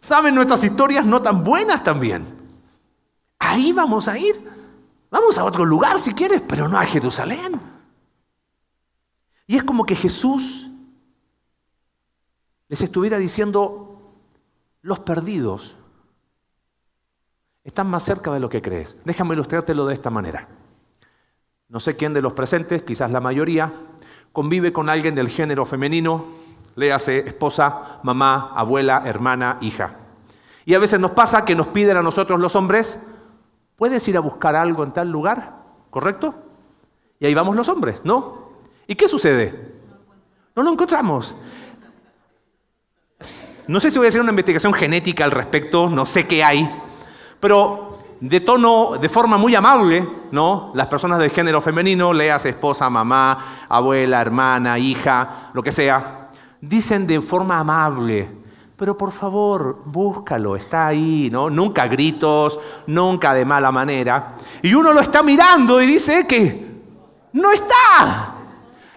saben 0.00 0.34
nuestras 0.34 0.62
historias 0.64 1.06
no 1.06 1.22
tan 1.22 1.42
buenas 1.42 1.82
también. 1.82 2.26
Ahí 3.38 3.72
vamos 3.72 4.08
a 4.08 4.18
ir. 4.18 4.58
Vamos 5.10 5.38
a 5.38 5.44
otro 5.44 5.64
lugar 5.64 5.98
si 5.98 6.12
quieres, 6.12 6.42
pero 6.46 6.68
no 6.68 6.78
a 6.78 6.84
Jerusalén. 6.84 7.58
Y 9.46 9.56
es 9.56 9.62
como 9.62 9.86
que 9.86 9.96
Jesús 9.96 10.67
les 12.68 12.80
estuviera 12.80 13.18
diciendo, 13.18 14.00
los 14.82 15.00
perdidos 15.00 15.76
están 17.64 17.88
más 17.88 18.04
cerca 18.04 18.32
de 18.32 18.40
lo 18.40 18.48
que 18.48 18.62
crees. 18.62 18.96
Déjame 19.04 19.34
ilustrártelo 19.34 19.86
de 19.86 19.94
esta 19.94 20.10
manera. 20.10 20.48
No 21.68 21.80
sé 21.80 21.96
quién 21.96 22.14
de 22.14 22.22
los 22.22 22.32
presentes, 22.32 22.82
quizás 22.82 23.10
la 23.10 23.20
mayoría, 23.20 23.72
convive 24.32 24.72
con 24.72 24.88
alguien 24.88 25.14
del 25.14 25.28
género 25.28 25.66
femenino, 25.66 26.24
léase 26.76 27.18
esposa, 27.20 28.00
mamá, 28.02 28.52
abuela, 28.54 29.02
hermana, 29.04 29.58
hija. 29.60 29.96
Y 30.64 30.74
a 30.74 30.78
veces 30.78 31.00
nos 31.00 31.10
pasa 31.10 31.44
que 31.44 31.54
nos 31.54 31.68
piden 31.68 31.96
a 31.96 32.02
nosotros 32.02 32.38
los 32.40 32.56
hombres, 32.56 33.00
¿puedes 33.76 34.06
ir 34.08 34.16
a 34.16 34.20
buscar 34.20 34.54
algo 34.56 34.84
en 34.84 34.92
tal 34.92 35.10
lugar? 35.10 35.56
¿Correcto? 35.90 36.34
Y 37.20 37.26
ahí 37.26 37.34
vamos 37.34 37.56
los 37.56 37.68
hombres, 37.68 38.00
¿no? 38.04 38.52
¿Y 38.86 38.94
qué 38.94 39.08
sucede? 39.08 39.76
No 40.54 40.62
lo 40.62 40.70
encontramos. 40.70 41.34
No 43.68 43.80
sé 43.80 43.90
si 43.90 43.98
voy 43.98 44.06
a 44.06 44.08
hacer 44.08 44.22
una 44.22 44.30
investigación 44.30 44.72
genética 44.72 45.24
al 45.24 45.30
respecto, 45.30 45.90
no 45.90 46.06
sé 46.06 46.26
qué 46.26 46.42
hay, 46.42 46.68
pero 47.38 47.98
de 48.18 48.40
tono, 48.40 48.92
de 48.98 49.10
forma 49.10 49.36
muy 49.36 49.54
amable, 49.54 50.08
¿no? 50.32 50.72
Las 50.74 50.86
personas 50.86 51.18
del 51.18 51.30
género 51.30 51.60
femenino, 51.60 52.14
leas 52.14 52.46
esposa, 52.46 52.88
mamá, 52.88 53.66
abuela, 53.68 54.22
hermana, 54.22 54.78
hija, 54.78 55.50
lo 55.52 55.62
que 55.62 55.70
sea, 55.70 56.30
dicen 56.62 57.06
de 57.06 57.20
forma 57.20 57.58
amable, 57.58 58.30
pero 58.74 58.96
por 58.96 59.12
favor, 59.12 59.82
búscalo, 59.84 60.56
está 60.56 60.86
ahí, 60.86 61.28
¿no? 61.30 61.50
Nunca 61.50 61.86
gritos, 61.88 62.58
nunca 62.86 63.34
de 63.34 63.44
mala 63.44 63.70
manera. 63.70 64.36
Y 64.62 64.72
uno 64.72 64.94
lo 64.94 65.00
está 65.00 65.22
mirando 65.22 65.82
y 65.82 65.86
dice 65.86 66.26
que 66.26 66.80
no 67.34 67.52
está. 67.52 68.34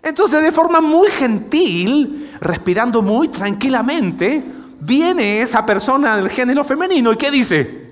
Entonces, 0.01 0.41
de 0.41 0.51
forma 0.53 0.79
muy 0.79 1.11
gentil, 1.11 2.37
respirando 2.39 3.01
muy 3.01 3.27
tranquilamente, 3.27 4.60
viene 4.81 5.41
esa 5.41 5.65
persona 5.65 6.17
del 6.17 6.29
género 6.29 6.63
femenino 6.63 7.13
y 7.13 7.15
¿qué 7.15 7.31
dice? 7.31 7.91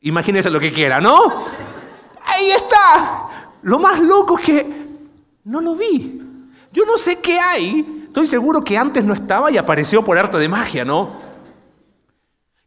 Imagínese 0.00 0.50
lo 0.50 0.60
que 0.60 0.72
quiera, 0.72 1.00
¿no? 1.00 1.44
Ahí 2.24 2.50
está. 2.50 3.52
Lo 3.62 3.78
más 3.78 4.00
loco 4.00 4.38
es 4.38 4.44
que 4.44 4.88
no 5.44 5.60
lo 5.60 5.74
vi. 5.74 6.22
Yo 6.72 6.84
no 6.84 6.98
sé 6.98 7.20
qué 7.20 7.38
hay. 7.38 8.04
Estoy 8.06 8.26
seguro 8.26 8.62
que 8.62 8.76
antes 8.76 9.04
no 9.04 9.14
estaba 9.14 9.50
y 9.50 9.56
apareció 9.56 10.04
por 10.04 10.18
arte 10.18 10.38
de 10.38 10.48
magia, 10.48 10.84
¿no? 10.84 11.28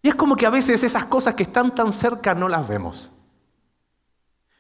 Y 0.01 0.09
es 0.09 0.15
como 0.15 0.35
que 0.35 0.45
a 0.45 0.49
veces 0.49 0.83
esas 0.83 1.05
cosas 1.05 1.35
que 1.35 1.43
están 1.43 1.75
tan 1.75 1.93
cerca 1.93 2.33
no 2.33 2.47
las 2.47 2.67
vemos. 2.67 3.11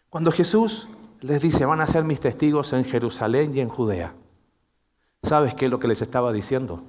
Cuando 0.09 0.31
Jesús 0.31 0.87
les 1.21 1.41
dice, 1.41 1.65
van 1.65 1.81
a 1.81 1.87
ser 1.87 2.03
mis 2.03 2.19
testigos 2.19 2.73
en 2.73 2.83
Jerusalén 2.83 3.55
y 3.55 3.61
en 3.61 3.69
Judea, 3.69 4.13
¿sabes 5.23 5.55
qué 5.55 5.65
es 5.65 5.71
lo 5.71 5.79
que 5.79 5.87
les 5.87 6.01
estaba 6.01 6.33
diciendo? 6.33 6.83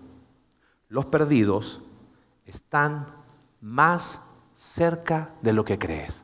Los 0.92 1.06
perdidos 1.06 1.80
están 2.44 3.06
más 3.62 4.20
cerca 4.52 5.30
de 5.40 5.54
lo 5.54 5.64
que 5.64 5.78
crees. 5.78 6.22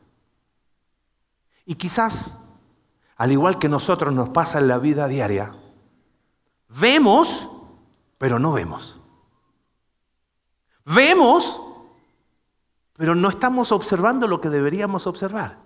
Y 1.64 1.76
quizás, 1.76 2.36
al 3.16 3.32
igual 3.32 3.58
que 3.58 3.70
nosotros 3.70 4.12
nos 4.12 4.28
pasa 4.28 4.58
en 4.58 4.68
la 4.68 4.76
vida 4.76 5.08
diaria, 5.08 5.54
vemos, 6.68 7.48
pero 8.18 8.38
no 8.38 8.52
vemos. 8.52 9.00
Vemos, 10.84 11.62
pero 12.92 13.14
no 13.14 13.30
estamos 13.30 13.72
observando 13.72 14.28
lo 14.28 14.38
que 14.38 14.50
deberíamos 14.50 15.06
observar. 15.06 15.56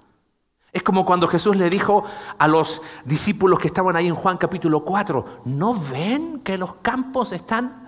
Es 0.71 0.85
como 0.85 1.05
cuando 1.05 1.27
Jesús 1.27 1.57
le 1.57 1.69
dijo 1.69 2.05
a 2.39 2.47
los 2.47 2.81
discípulos 3.05 3.59
que 3.59 3.67
estaban 3.67 3.97
ahí 3.97 4.07
en 4.07 4.15
Juan 4.15 4.39
capítulo 4.39 4.85
4, 4.85 5.41
¿no 5.47 5.75
ven 5.75 6.39
que 6.45 6.57
los 6.57 6.77
campos 6.77 7.33
están 7.33 7.82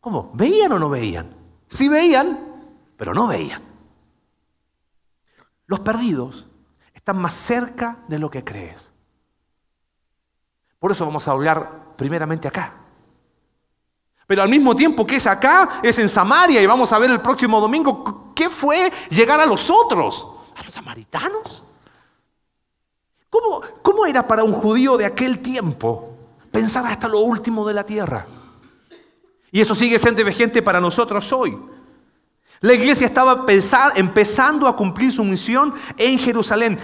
¿Cómo? 0.00 0.30
¿Veían 0.34 0.72
o 0.72 0.78
no 0.78 0.88
veían? 0.88 1.34
Sí 1.68 1.88
veían, 1.88 2.38
pero 2.96 3.12
no 3.12 3.26
veían. 3.26 3.62
Los 5.66 5.80
perdidos 5.80 6.46
están 6.94 7.18
más 7.18 7.34
cerca 7.34 7.98
de 8.08 8.18
lo 8.18 8.30
que 8.30 8.44
crees. 8.44 8.90
Por 10.78 10.92
eso 10.92 11.04
vamos 11.04 11.26
a 11.26 11.32
hablar 11.32 11.94
primeramente 11.96 12.48
acá. 12.48 12.74
Pero 14.26 14.42
al 14.42 14.48
mismo 14.48 14.76
tiempo 14.76 15.06
que 15.06 15.16
es 15.16 15.26
acá, 15.26 15.80
es 15.82 15.98
en 15.98 16.08
Samaria 16.08 16.60
y 16.60 16.66
vamos 16.66 16.92
a 16.92 16.98
ver 16.98 17.10
el 17.10 17.20
próximo 17.20 17.60
domingo 17.60 18.32
qué 18.34 18.50
fue 18.50 18.92
llegar 19.10 19.40
a 19.40 19.46
los 19.46 19.70
otros, 19.70 20.26
a 20.54 20.62
los 20.62 20.74
samaritanos. 20.74 21.64
¿Cómo, 23.30 23.60
cómo 23.82 24.06
era 24.06 24.26
para 24.26 24.44
un 24.44 24.52
judío 24.52 24.96
de 24.96 25.06
aquel 25.06 25.40
tiempo 25.40 26.14
pensar 26.50 26.86
hasta 26.86 27.08
lo 27.08 27.20
último 27.20 27.66
de 27.66 27.74
la 27.74 27.84
tierra? 27.84 28.26
Y 29.50 29.60
eso 29.60 29.74
sigue 29.74 29.98
siendo 29.98 30.24
vigente 30.24 30.62
para 30.62 30.80
nosotros 30.80 31.32
hoy. 31.32 31.58
La 32.60 32.74
iglesia 32.74 33.06
estaba 33.06 33.46
empezando 33.94 34.66
a 34.66 34.74
cumplir 34.74 35.12
su 35.12 35.24
misión 35.24 35.72
en 35.96 36.18
Jerusalén. 36.18 36.78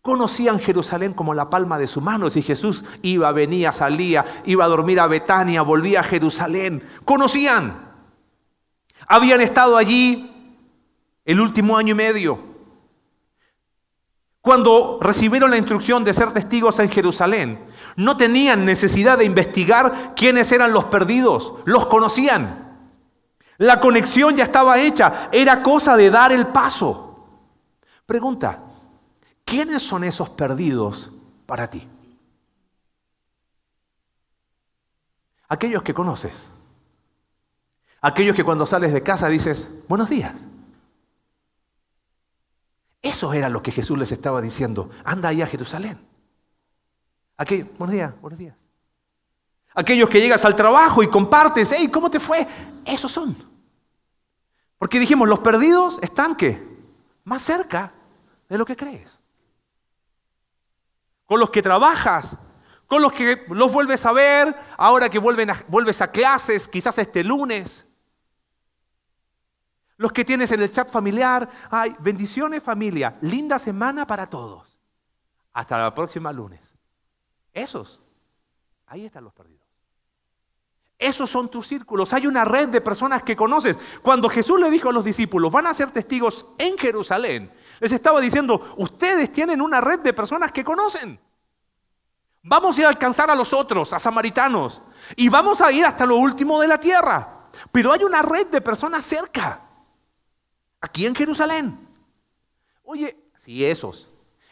Conocían 0.00 0.58
Jerusalén 0.58 1.12
como 1.12 1.34
la 1.34 1.48
palma 1.50 1.78
de 1.78 1.86
su 1.86 2.00
mano. 2.00 2.30
Si 2.30 2.42
Jesús 2.42 2.84
iba, 3.02 3.30
venía, 3.32 3.70
salía, 3.70 4.24
iba 4.44 4.64
a 4.64 4.68
dormir 4.68 4.98
a 4.98 5.06
Betania, 5.06 5.62
volvía 5.62 6.00
a 6.00 6.04
Jerusalén. 6.04 6.82
Conocían. 7.04 7.92
Habían 9.06 9.40
estado 9.40 9.76
allí 9.76 10.58
el 11.24 11.40
último 11.40 11.76
año 11.76 11.92
y 11.92 11.94
medio. 11.94 12.51
Cuando 14.42 14.98
recibieron 15.00 15.52
la 15.52 15.56
instrucción 15.56 16.02
de 16.02 16.12
ser 16.12 16.32
testigos 16.32 16.80
en 16.80 16.90
Jerusalén, 16.90 17.64
no 17.94 18.16
tenían 18.16 18.64
necesidad 18.64 19.16
de 19.16 19.24
investigar 19.24 20.14
quiénes 20.16 20.50
eran 20.50 20.72
los 20.72 20.86
perdidos, 20.86 21.54
los 21.64 21.86
conocían. 21.86 22.76
La 23.58 23.78
conexión 23.78 24.34
ya 24.34 24.42
estaba 24.42 24.80
hecha, 24.80 25.28
era 25.30 25.62
cosa 25.62 25.96
de 25.96 26.10
dar 26.10 26.32
el 26.32 26.48
paso. 26.48 27.24
Pregunta, 28.04 28.58
¿quiénes 29.44 29.80
son 29.80 30.02
esos 30.02 30.28
perdidos 30.30 31.12
para 31.46 31.70
ti? 31.70 31.86
Aquellos 35.48 35.84
que 35.84 35.94
conoces. 35.94 36.50
Aquellos 38.00 38.34
que 38.34 38.42
cuando 38.42 38.66
sales 38.66 38.92
de 38.92 39.04
casa 39.04 39.28
dices, 39.28 39.68
buenos 39.86 40.10
días. 40.10 40.34
Eso 43.02 43.32
era 43.34 43.48
lo 43.48 43.62
que 43.62 43.72
Jesús 43.72 43.98
les 43.98 44.12
estaba 44.12 44.40
diciendo. 44.40 44.88
Anda 45.04 45.30
ahí 45.30 45.42
a 45.42 45.46
Jerusalén. 45.46 45.98
Aquellos, 47.36 47.68
buenos 47.76 47.92
días, 47.92 48.14
buenos 48.20 48.38
días. 48.38 48.56
Aquellos 49.74 50.08
que 50.08 50.20
llegas 50.20 50.44
al 50.44 50.54
trabajo 50.54 51.02
y 51.02 51.08
compartes, 51.08 51.72
hey, 51.76 51.90
¿cómo 51.92 52.10
te 52.10 52.20
fue? 52.20 52.46
Esos 52.84 53.10
son. 53.10 53.36
Porque 54.78 55.00
dijimos, 55.00 55.28
los 55.28 55.40
perdidos 55.40 55.98
están 56.02 56.36
qué? 56.36 56.62
Más 57.24 57.42
cerca 57.42 57.92
de 58.48 58.58
lo 58.58 58.64
que 58.64 58.76
crees. 58.76 59.18
Con 61.26 61.40
los 61.40 61.50
que 61.50 61.62
trabajas, 61.62 62.36
con 62.86 63.00
los 63.00 63.12
que 63.12 63.46
los 63.48 63.72
vuelves 63.72 64.04
a 64.04 64.12
ver, 64.12 64.54
ahora 64.76 65.08
que 65.08 65.18
vuelves 65.18 66.00
a 66.02 66.10
clases, 66.10 66.68
quizás 66.68 66.98
este 66.98 67.24
lunes. 67.24 67.86
Los 70.02 70.12
que 70.12 70.24
tienes 70.24 70.50
en 70.50 70.60
el 70.60 70.68
chat 70.68 70.90
familiar, 70.90 71.48
ay, 71.70 71.94
bendiciones 72.00 72.60
familia, 72.60 73.16
linda 73.20 73.56
semana 73.56 74.04
para 74.04 74.28
todos. 74.28 74.76
Hasta 75.52 75.80
la 75.80 75.94
próxima 75.94 76.32
lunes. 76.32 76.74
Esos, 77.52 78.00
ahí 78.88 79.04
están 79.04 79.22
los 79.22 79.32
perdidos. 79.32 79.62
Esos 80.98 81.30
son 81.30 81.48
tus 81.48 81.68
círculos. 81.68 82.12
Hay 82.12 82.26
una 82.26 82.44
red 82.44 82.68
de 82.70 82.80
personas 82.80 83.22
que 83.22 83.36
conoces. 83.36 83.78
Cuando 84.02 84.28
Jesús 84.28 84.58
le 84.58 84.70
dijo 84.70 84.88
a 84.88 84.92
los 84.92 85.04
discípulos, 85.04 85.52
van 85.52 85.68
a 85.68 85.74
ser 85.74 85.92
testigos 85.92 86.46
en 86.58 86.76
Jerusalén, 86.76 87.52
les 87.78 87.92
estaba 87.92 88.20
diciendo, 88.20 88.74
ustedes 88.78 89.30
tienen 89.30 89.62
una 89.62 89.80
red 89.80 90.00
de 90.00 90.12
personas 90.12 90.50
que 90.50 90.64
conocen. 90.64 91.20
Vamos 92.42 92.76
a 92.76 92.80
ir 92.80 92.86
a 92.86 92.90
alcanzar 92.90 93.30
a 93.30 93.36
los 93.36 93.52
otros, 93.52 93.92
a 93.92 94.00
samaritanos, 94.00 94.82
y 95.14 95.28
vamos 95.28 95.60
a 95.60 95.70
ir 95.70 95.86
hasta 95.86 96.04
lo 96.04 96.16
último 96.16 96.60
de 96.60 96.66
la 96.66 96.80
tierra. 96.80 97.46
Pero 97.70 97.92
hay 97.92 98.02
una 98.02 98.20
red 98.20 98.48
de 98.48 98.60
personas 98.60 99.04
cerca 99.04 99.68
aquí 100.82 101.06
en 101.06 101.14
Jerusalén. 101.14 101.88
Oye, 102.82 103.16
sí, 103.36 103.64
esos. 103.64 104.10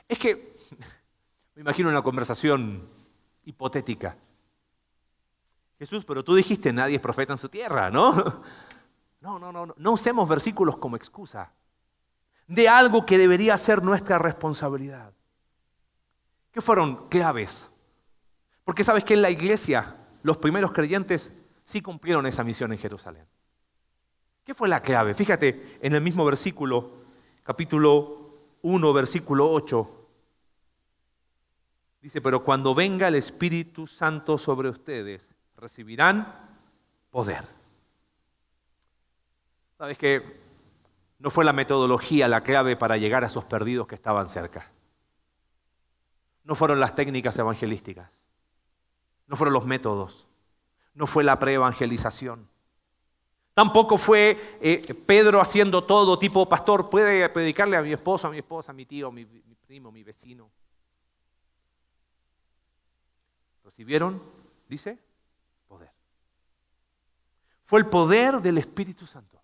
Es 0.09 0.19
que 0.19 0.57
me 1.55 1.61
imagino 1.61 1.91
una 1.91 2.03
conversación 2.03 2.89
hipotética. 3.45 4.17
Jesús, 5.79 6.05
pero 6.05 6.25
tú 6.25 6.35
dijiste 6.35 6.73
nadie 6.73 6.97
es 6.97 7.03
profeta 7.03 7.33
en 7.33 7.39
su 7.39 7.49
tierra, 7.49 7.91
¿no? 7.93 8.43
No, 9.21 9.39
no, 9.39 9.53
no, 9.53 9.67
no. 9.77 9.93
Usemos 9.93 10.27
versículos 10.29 10.79
como 10.79 10.97
excusa 10.97 11.53
de 12.47 12.69
algo 12.69 13.05
que 13.05 13.19
debería 13.19 13.57
ser 13.59 13.83
nuestra 13.83 14.19
responsabilidad. 14.19 15.13
¿Qué 16.51 16.61
fueron 16.61 17.09
claves? 17.09 17.71
Porque 18.65 18.83
sabes 18.83 19.05
que 19.05 19.15
en 19.15 19.23
la 19.23 19.31
iglesia 19.31 19.97
los 20.23 20.39
primeros 20.39 20.73
creyentes 20.73 21.33
sí 21.65 21.81
cumplieron 21.81 22.27
esa 22.27 22.43
misión 22.43 22.73
en 22.73 22.79
Jerusalén. 22.79 23.27
¿Qué 24.45 24.55
fue 24.55 24.69
la 24.69 24.81
clave? 24.81 25.15
Fíjate 25.15 25.79
en 25.81 25.95
el 25.95 26.01
mismo 26.01 26.25
versículo, 26.25 26.91
capítulo 27.43 28.35
1, 28.63 28.93
versículo 28.93 29.51
8. 29.51 29.97
Dice, 32.01 32.21
pero 32.21 32.43
cuando 32.43 32.75
venga 32.75 33.09
el 33.09 33.15
Espíritu 33.15 33.87
Santo 33.87 34.39
sobre 34.39 34.71
ustedes, 34.71 35.35
recibirán 35.57 36.35
poder. 37.11 37.45
¿Sabes 39.77 39.99
que 39.99 40.23
no 41.19 41.31
fue 41.31 41.45
la 41.45 41.53
metodología 41.53 42.29
la 42.29 42.43
clave 42.43 42.77
para 42.77 42.97
llegar 42.97 43.25
a 43.25 43.29
esos 43.29 43.45
perdidos 43.45 43.87
que 43.87 43.95
estaban 43.95 44.29
cerca? 44.29 44.71
No 46.45 46.55
fueron 46.55 46.81
las 46.81 46.95
técnicas 46.95 47.39
evangelísticas. 47.39 48.11
No 49.27 49.37
fueron 49.37 49.55
los 49.55 49.67
métodos. 49.67 50.27
No 50.95 51.07
fue 51.07 51.23
la 51.23 51.39
preevangelización. 51.39 52.50
Tampoco 53.55 53.99
fue 53.99 54.59
eh, 54.61 54.95
Pedro 55.07 55.41
haciendo 55.41 55.85
todo 55.85 56.19
tipo, 56.19 56.49
pastor, 56.49 56.89
puede 56.89 57.29
predicarle 57.29 57.77
a 57.77 57.83
mi 57.83 57.93
esposo, 57.93 58.29
a 58.29 58.31
mi 58.31 58.39
esposa, 58.39 58.73
a 58.73 58.75
mi 58.75 58.87
tío, 58.87 59.09
a 59.09 59.13
mi, 59.13 59.25
mi 59.25 59.55
primo, 59.67 59.89
a 59.89 59.93
mi 59.93 60.03
vecino. 60.03 60.51
recibieron, 63.81 64.21
dice, 64.69 64.99
poder. 65.67 65.91
Fue 67.65 67.79
el 67.79 67.87
poder 67.87 68.43
del 68.43 68.59
Espíritu 68.59 69.07
Santo. 69.07 69.41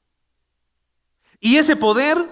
Y 1.41 1.57
ese 1.57 1.75
poder, 1.75 2.23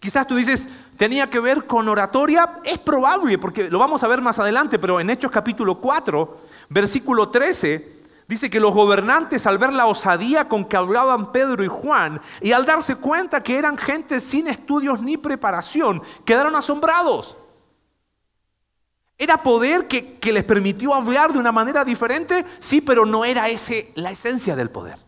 quizás 0.00 0.26
tú 0.26 0.34
dices, 0.34 0.66
tenía 0.96 1.30
que 1.30 1.38
ver 1.38 1.66
con 1.66 1.88
oratoria. 1.88 2.60
Es 2.64 2.80
probable, 2.80 3.38
porque 3.38 3.70
lo 3.70 3.78
vamos 3.78 4.02
a 4.02 4.08
ver 4.08 4.20
más 4.20 4.40
adelante, 4.40 4.78
pero 4.78 4.98
en 4.98 5.10
Hechos 5.10 5.30
capítulo 5.30 5.78
4, 5.78 6.40
versículo 6.70 7.28
13, 7.28 8.01
dice 8.28 8.48
que 8.48 8.60
los 8.60 8.72
gobernantes 8.72 9.46
al 9.46 9.58
ver 9.58 9.72
la 9.72 9.86
osadía 9.86 10.48
con 10.48 10.64
que 10.64 10.76
hablaban 10.76 11.32
Pedro 11.32 11.64
y 11.64 11.68
Juan 11.68 12.20
y 12.40 12.52
al 12.52 12.64
darse 12.64 12.96
cuenta 12.96 13.42
que 13.42 13.58
eran 13.58 13.76
gente 13.76 14.20
sin 14.20 14.48
estudios 14.48 15.02
ni 15.02 15.16
preparación, 15.16 16.02
quedaron 16.24 16.54
asombrados. 16.56 17.36
¿Era 19.18 19.42
poder 19.42 19.86
que, 19.86 20.18
que 20.18 20.32
les 20.32 20.44
permitió 20.44 20.94
hablar 20.94 21.32
de 21.32 21.38
una 21.38 21.52
manera 21.52 21.84
diferente? 21.84 22.44
Sí, 22.58 22.80
pero 22.80 23.06
no 23.06 23.24
era 23.24 23.48
ese 23.48 23.92
la 23.94 24.10
esencia 24.10 24.56
del 24.56 24.70
poder. 24.70 24.98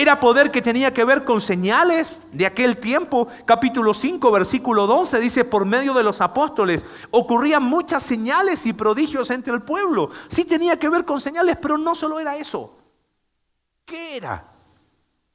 Era 0.00 0.18
poder 0.18 0.50
que 0.50 0.62
tenía 0.62 0.94
que 0.94 1.04
ver 1.04 1.26
con 1.26 1.42
señales 1.42 2.16
de 2.32 2.46
aquel 2.46 2.78
tiempo. 2.78 3.28
Capítulo 3.44 3.92
5, 3.92 4.32
versículo 4.32 4.86
12 4.86 5.20
dice, 5.20 5.44
por 5.44 5.66
medio 5.66 5.92
de 5.92 6.02
los 6.02 6.22
apóstoles 6.22 6.86
ocurrían 7.10 7.62
muchas 7.64 8.02
señales 8.02 8.64
y 8.64 8.72
prodigios 8.72 9.28
entre 9.28 9.52
el 9.52 9.60
pueblo. 9.60 10.08
Sí 10.28 10.46
tenía 10.46 10.78
que 10.78 10.88
ver 10.88 11.04
con 11.04 11.20
señales, 11.20 11.58
pero 11.60 11.76
no 11.76 11.94
solo 11.94 12.18
era 12.18 12.34
eso. 12.34 12.78
¿Qué 13.84 14.16
era? 14.16 14.42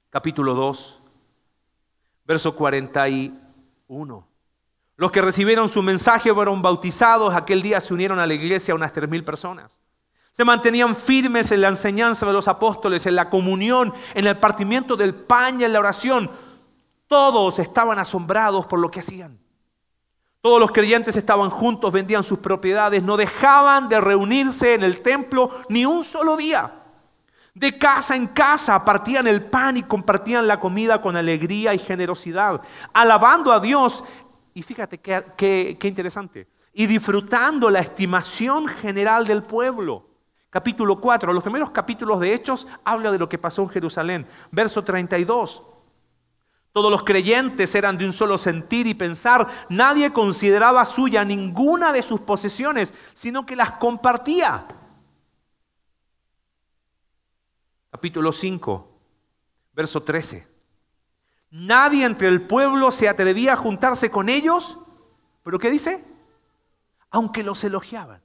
Capítulo 0.09 0.55
2, 0.55 0.99
verso 2.25 2.55
41. 2.55 4.27
Los 4.97 5.11
que 5.11 5.21
recibieron 5.21 5.69
su 5.69 5.83
mensaje 5.83 6.33
fueron 6.33 6.63
bautizados. 6.63 7.35
Aquel 7.35 7.61
día 7.61 7.79
se 7.79 7.93
unieron 7.93 8.17
a 8.17 8.25
la 8.25 8.33
iglesia 8.33 8.73
unas 8.73 8.91
tres 8.91 9.07
mil 9.07 9.23
personas. 9.23 9.77
Se 10.35 10.43
mantenían 10.43 10.95
firmes 10.95 11.51
en 11.51 11.61
la 11.61 11.69
enseñanza 11.69 12.25
de 12.25 12.33
los 12.33 12.47
apóstoles, 12.47 13.05
en 13.05 13.15
la 13.15 13.29
comunión, 13.29 13.93
en 14.13 14.27
el 14.27 14.37
partimiento 14.37 14.95
del 14.95 15.15
pan 15.15 15.61
y 15.61 15.63
en 15.63 15.73
la 15.73 15.79
oración. 15.79 16.29
Todos 17.07 17.59
estaban 17.59 17.99
asombrados 17.99 18.65
por 18.65 18.79
lo 18.79 18.91
que 18.91 18.99
hacían. 18.99 19.39
Todos 20.41 20.59
los 20.59 20.71
creyentes 20.71 21.15
estaban 21.15 21.49
juntos, 21.49 21.91
vendían 21.91 22.23
sus 22.23 22.39
propiedades, 22.39 23.01
no 23.01 23.17
dejaban 23.17 23.89
de 23.89 23.99
reunirse 24.01 24.73
en 24.73 24.83
el 24.83 25.01
templo 25.01 25.49
ni 25.69 25.85
un 25.85 26.03
solo 26.03 26.37
día. 26.37 26.71
De 27.53 27.77
casa 27.77 28.15
en 28.15 28.27
casa 28.27 28.83
partían 28.83 29.27
el 29.27 29.45
pan 29.45 29.77
y 29.77 29.83
compartían 29.83 30.45
la 30.45 30.59
comida 30.59 31.01
con 31.01 31.15
alegría 31.15 31.73
y 31.73 31.79
generosidad, 31.79 32.61
alabando 32.93 33.53
a 33.53 33.59
Dios 33.61 34.03
y 34.53 34.63
fíjate 34.63 34.99
qué, 34.99 35.77
interesante. 35.83 36.47
Y 36.73 36.87
disfrutando 36.87 37.69
la 37.69 37.79
estimación 37.79 38.67
general 38.67 39.25
del 39.25 39.43
pueblo. 39.43 40.05
Capítulo 40.55 41.01
4, 41.01 41.33
los 41.33 41.43
primeros 41.43 41.71
capítulos 41.71 42.17
de 42.21 42.33
Hechos 42.33 42.65
habla 42.85 43.11
de 43.11 43.19
lo 43.19 43.27
que 43.27 43.37
pasó 43.37 43.63
en 43.63 43.67
Jerusalén. 43.67 44.25
Verso 44.51 44.85
32. 44.85 45.61
Todos 46.71 46.89
los 46.89 47.03
creyentes 47.03 47.75
eran 47.75 47.97
de 47.97 48.05
un 48.05 48.13
solo 48.13 48.37
sentir 48.37 48.87
y 48.87 48.93
pensar. 48.93 49.49
Nadie 49.67 50.13
consideraba 50.13 50.85
suya 50.85 51.25
ninguna 51.25 51.91
de 51.91 52.01
sus 52.01 52.21
posesiones, 52.21 52.93
sino 53.13 53.45
que 53.45 53.57
las 53.57 53.71
compartía. 53.71 54.65
Capítulo 57.91 58.31
5, 58.31 58.87
verso 59.73 60.03
13. 60.03 60.47
Nadie 61.51 62.05
entre 62.05 62.29
el 62.29 62.47
pueblo 62.47 62.91
se 62.91 63.09
atrevía 63.09 63.51
a 63.51 63.57
juntarse 63.57 64.09
con 64.09 64.29
ellos, 64.29 64.77
pero 65.43 65.59
¿qué 65.59 65.69
dice? 65.69 66.05
Aunque 67.09 67.43
los 67.43 67.61
elogiaban. 67.65 68.24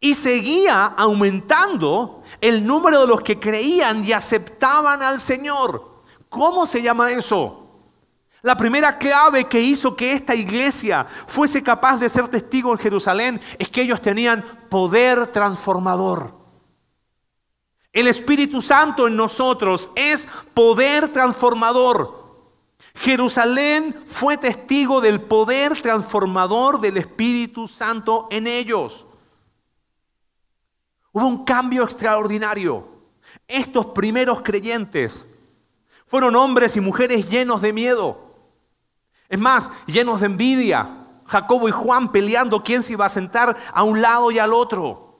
Y 0.00 0.14
seguía 0.14 0.86
aumentando 0.86 2.22
el 2.40 2.64
número 2.64 3.00
de 3.00 3.06
los 3.08 3.20
que 3.20 3.38
creían 3.38 4.04
y 4.04 4.12
aceptaban 4.12 5.02
al 5.02 5.18
Señor. 5.18 6.02
¿Cómo 6.28 6.66
se 6.66 6.82
llama 6.82 7.10
eso? 7.10 7.64
La 8.42 8.56
primera 8.56 8.96
clave 8.98 9.44
que 9.44 9.60
hizo 9.60 9.96
que 9.96 10.12
esta 10.12 10.34
iglesia 10.34 11.04
fuese 11.26 11.62
capaz 11.62 11.98
de 11.98 12.08
ser 12.08 12.28
testigo 12.28 12.72
en 12.72 12.78
Jerusalén 12.78 13.40
es 13.58 13.68
que 13.68 13.82
ellos 13.82 14.00
tenían 14.00 14.44
poder 14.68 15.26
transformador. 15.28 16.32
El 17.92 18.06
Espíritu 18.06 18.62
Santo 18.62 19.08
en 19.08 19.16
nosotros 19.16 19.90
es 19.96 20.28
poder 20.54 21.12
transformador. 21.12 22.28
Jerusalén 22.94 23.96
fue 24.06 24.36
testigo 24.36 25.00
del 25.00 25.20
poder 25.20 25.80
transformador 25.82 26.80
del 26.80 26.96
Espíritu 26.96 27.66
Santo 27.66 28.28
en 28.30 28.46
ellos. 28.46 29.04
Hubo 31.18 31.26
un 31.26 31.44
cambio 31.44 31.82
extraordinario. 31.82 32.86
Estos 33.48 33.86
primeros 33.86 34.40
creyentes 34.40 35.26
fueron 36.06 36.36
hombres 36.36 36.76
y 36.76 36.80
mujeres 36.80 37.28
llenos 37.28 37.60
de 37.60 37.72
miedo. 37.72 38.20
Es 39.28 39.40
más, 39.40 39.68
llenos 39.86 40.20
de 40.20 40.26
envidia. 40.26 40.88
Jacobo 41.26 41.68
y 41.68 41.72
Juan 41.72 42.12
peleando 42.12 42.62
quién 42.62 42.84
se 42.84 42.92
iba 42.92 43.04
a 43.04 43.08
sentar 43.08 43.56
a 43.72 43.82
un 43.82 44.00
lado 44.00 44.30
y 44.30 44.38
al 44.38 44.52
otro. 44.52 45.18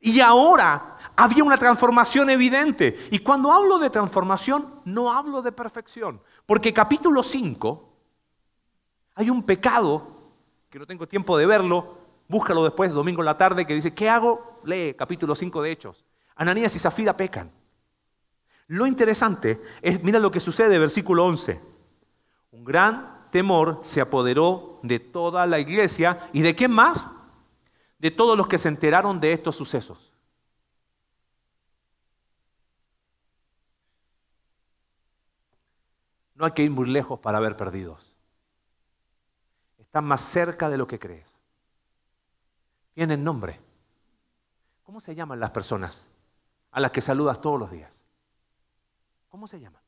Y 0.00 0.18
ahora 0.18 0.98
había 1.14 1.44
una 1.44 1.58
transformación 1.58 2.28
evidente. 2.30 3.06
Y 3.12 3.20
cuando 3.20 3.52
hablo 3.52 3.78
de 3.78 3.90
transformación, 3.90 4.66
no 4.84 5.12
hablo 5.12 5.42
de 5.42 5.52
perfección. 5.52 6.20
Porque 6.44 6.72
capítulo 6.72 7.22
5, 7.22 7.88
hay 9.14 9.30
un 9.30 9.44
pecado, 9.44 10.08
que 10.68 10.80
no 10.80 10.88
tengo 10.88 11.06
tiempo 11.06 11.38
de 11.38 11.46
verlo, 11.46 11.98
búscalo 12.26 12.64
después, 12.64 12.92
domingo 12.92 13.22
en 13.22 13.26
la 13.26 13.38
tarde, 13.38 13.64
que 13.64 13.74
dice, 13.76 13.94
¿qué 13.94 14.10
hago? 14.10 14.53
Lee 14.66 14.94
capítulo 14.94 15.34
5 15.34 15.62
de 15.62 15.70
Hechos. 15.70 16.04
Ananías 16.36 16.74
y 16.74 16.78
Zafira 16.78 17.16
pecan. 17.16 17.50
Lo 18.66 18.86
interesante 18.86 19.60
es, 19.82 20.02
mira 20.02 20.18
lo 20.18 20.30
que 20.30 20.40
sucede, 20.40 20.78
versículo 20.78 21.24
11. 21.26 21.60
Un 22.52 22.64
gran 22.64 23.28
temor 23.30 23.80
se 23.82 24.00
apoderó 24.00 24.80
de 24.82 25.00
toda 25.00 25.46
la 25.46 25.58
iglesia 25.58 26.30
y 26.32 26.42
de 26.42 26.54
quién 26.54 26.70
más? 26.70 27.08
De 27.98 28.10
todos 28.10 28.36
los 28.36 28.48
que 28.48 28.58
se 28.58 28.68
enteraron 28.68 29.20
de 29.20 29.32
estos 29.32 29.56
sucesos. 29.56 30.12
No 36.34 36.44
hay 36.44 36.52
que 36.52 36.62
ir 36.62 36.70
muy 36.70 36.86
lejos 36.88 37.20
para 37.20 37.38
ver 37.40 37.56
perdidos. 37.56 38.14
Están 39.78 40.04
más 40.04 40.20
cerca 40.22 40.68
de 40.68 40.78
lo 40.78 40.86
que 40.86 40.98
crees. 40.98 41.32
Tienen 42.94 43.22
nombre. 43.22 43.63
¿Cómo 44.84 45.00
se 45.00 45.14
llaman 45.14 45.40
las 45.40 45.50
personas 45.50 46.08
a 46.70 46.78
las 46.78 46.90
que 46.92 47.00
saludas 47.00 47.40
todos 47.40 47.58
los 47.58 47.70
días? 47.70 48.04
¿Cómo 49.28 49.48
se 49.48 49.58
llaman? 49.58 49.82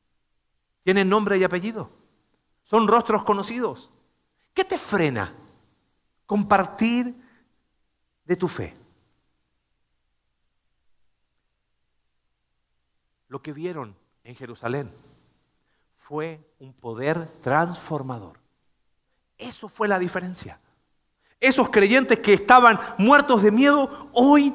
¿Tienen 0.82 1.08
nombre 1.08 1.38
y 1.38 1.44
apellido? 1.44 1.90
¿Son 2.64 2.88
rostros 2.88 3.22
conocidos? 3.22 3.90
¿Qué 4.52 4.64
te 4.64 4.78
frena? 4.78 5.32
Compartir 6.24 7.14
de 8.24 8.36
tu 8.36 8.48
fe. 8.48 8.74
Lo 13.28 13.42
que 13.42 13.52
vieron 13.52 13.94
en 14.24 14.34
Jerusalén 14.34 14.90
fue 15.98 16.40
un 16.58 16.72
poder 16.72 17.28
transformador. 17.42 18.38
Eso 19.36 19.68
fue 19.68 19.88
la 19.88 19.98
diferencia. 19.98 20.58
Esos 21.38 21.68
creyentes 21.68 22.18
que 22.20 22.32
estaban 22.32 22.80
muertos 22.96 23.42
de 23.42 23.50
miedo, 23.50 24.08
hoy 24.12 24.54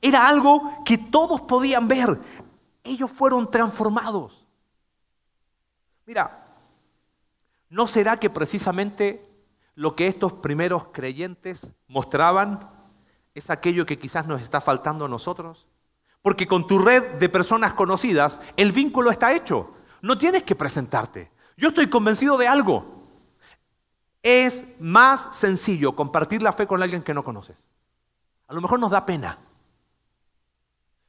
era 0.00 0.26
algo 0.28 0.84
que 0.84 0.98
todos 0.98 1.40
podían 1.42 1.88
ver. 1.88 2.18
Ellos 2.84 3.10
fueron 3.10 3.50
transformados. 3.50 4.46
Mira, 6.06 6.46
¿no 7.68 7.86
será 7.86 8.18
que 8.18 8.30
precisamente 8.30 9.28
lo 9.74 9.96
que 9.96 10.06
estos 10.06 10.32
primeros 10.34 10.84
creyentes 10.92 11.66
mostraban 11.88 12.70
es 13.34 13.50
aquello 13.50 13.84
que 13.84 13.98
quizás 13.98 14.26
nos 14.26 14.40
está 14.40 14.60
faltando 14.60 15.04
a 15.04 15.08
nosotros? 15.08 15.66
Porque 16.22 16.46
con 16.46 16.66
tu 16.66 16.78
red 16.78 17.18
de 17.18 17.28
personas 17.28 17.72
conocidas, 17.72 18.40
el 18.56 18.72
vínculo 18.72 19.10
está 19.10 19.32
hecho. 19.32 19.70
No 20.02 20.16
tienes 20.18 20.42
que 20.42 20.54
presentarte. 20.54 21.30
Yo 21.56 21.68
estoy 21.68 21.88
convencido 21.88 22.36
de 22.36 22.48
algo. 22.48 22.84
Es 24.22 24.64
más 24.80 25.28
sencillo 25.32 25.94
compartir 25.94 26.42
la 26.42 26.52
fe 26.52 26.66
con 26.66 26.82
alguien 26.82 27.02
que 27.02 27.14
no 27.14 27.22
conoces. 27.22 27.68
A 28.48 28.54
lo 28.54 28.60
mejor 28.60 28.78
nos 28.78 28.90
da 28.90 29.06
pena. 29.06 29.38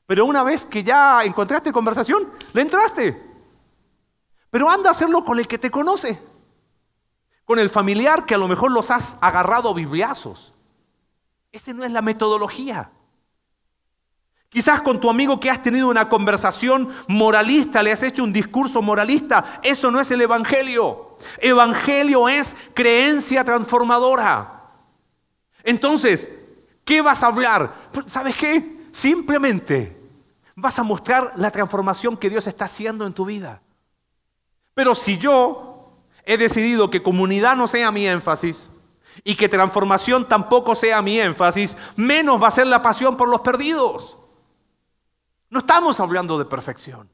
Pero 0.07 0.25
una 0.25 0.41
vez 0.41 0.65
que 0.65 0.83
ya 0.83 1.23
encontraste 1.23 1.71
conversación, 1.71 2.27
le 2.53 2.61
entraste. 2.61 3.21
Pero 4.49 4.69
anda 4.69 4.89
a 4.89 4.93
hacerlo 4.93 5.23
con 5.23 5.37
el 5.37 5.47
que 5.47 5.59
te 5.59 5.69
conoce. 5.69 6.19
Con 7.45 7.59
el 7.59 7.69
familiar 7.69 8.25
que 8.25 8.33
a 8.33 8.37
lo 8.39 8.47
mejor 8.47 8.71
los 8.71 8.89
has 8.89 9.17
agarrado 9.21 9.73
bibliazos. 9.73 10.53
Esa 11.51 11.73
no 11.73 11.83
es 11.83 11.91
la 11.91 12.01
metodología. 12.01 12.89
Quizás 14.49 14.81
con 14.81 14.99
tu 14.99 15.09
amigo 15.09 15.39
que 15.39 15.51
has 15.51 15.61
tenido 15.61 15.89
una 15.89 16.09
conversación 16.09 16.89
moralista, 17.07 17.83
le 17.83 17.91
has 17.91 18.01
hecho 18.01 18.23
un 18.23 18.33
discurso 18.33 18.81
moralista. 18.81 19.59
Eso 19.61 19.91
no 19.91 19.99
es 19.99 20.09
el 20.09 20.21
Evangelio. 20.21 21.17
Evangelio 21.39 22.27
es 22.27 22.55
creencia 22.73 23.43
transformadora. 23.43 24.63
Entonces, 25.63 26.29
¿Qué 26.87 27.01
vas 27.01 27.21
a 27.21 27.27
hablar? 27.27 27.75
¿Sabes 28.05 28.37
qué? 28.37 28.77
Simplemente 28.93 29.96
vas 30.57 30.79
a 30.79 30.83
mostrar 30.83 31.33
la 31.35 31.51
transformación 31.51 32.17
que 32.17 32.31
Dios 32.31 32.47
está 32.47 32.65
haciendo 32.65 33.05
en 33.05 33.13
tu 33.13 33.25
vida. 33.25 33.61
Pero 34.73 34.95
si 34.95 35.17
yo 35.17 35.91
he 36.25 36.35
decidido 36.35 36.89
que 36.89 37.03
comunidad 37.03 37.55
no 37.55 37.67
sea 37.67 37.91
mi 37.91 38.07
énfasis 38.07 38.71
y 39.23 39.35
que 39.35 39.47
transformación 39.47 40.27
tampoco 40.27 40.73
sea 40.75 41.01
mi 41.03 41.19
énfasis, 41.19 41.77
menos 41.95 42.41
va 42.41 42.47
a 42.47 42.51
ser 42.51 42.65
la 42.65 42.81
pasión 42.81 43.15
por 43.15 43.29
los 43.29 43.41
perdidos. 43.41 44.17
No 45.51 45.59
estamos 45.59 45.99
hablando 45.99 46.39
de 46.39 46.45
perfección. 46.45 47.07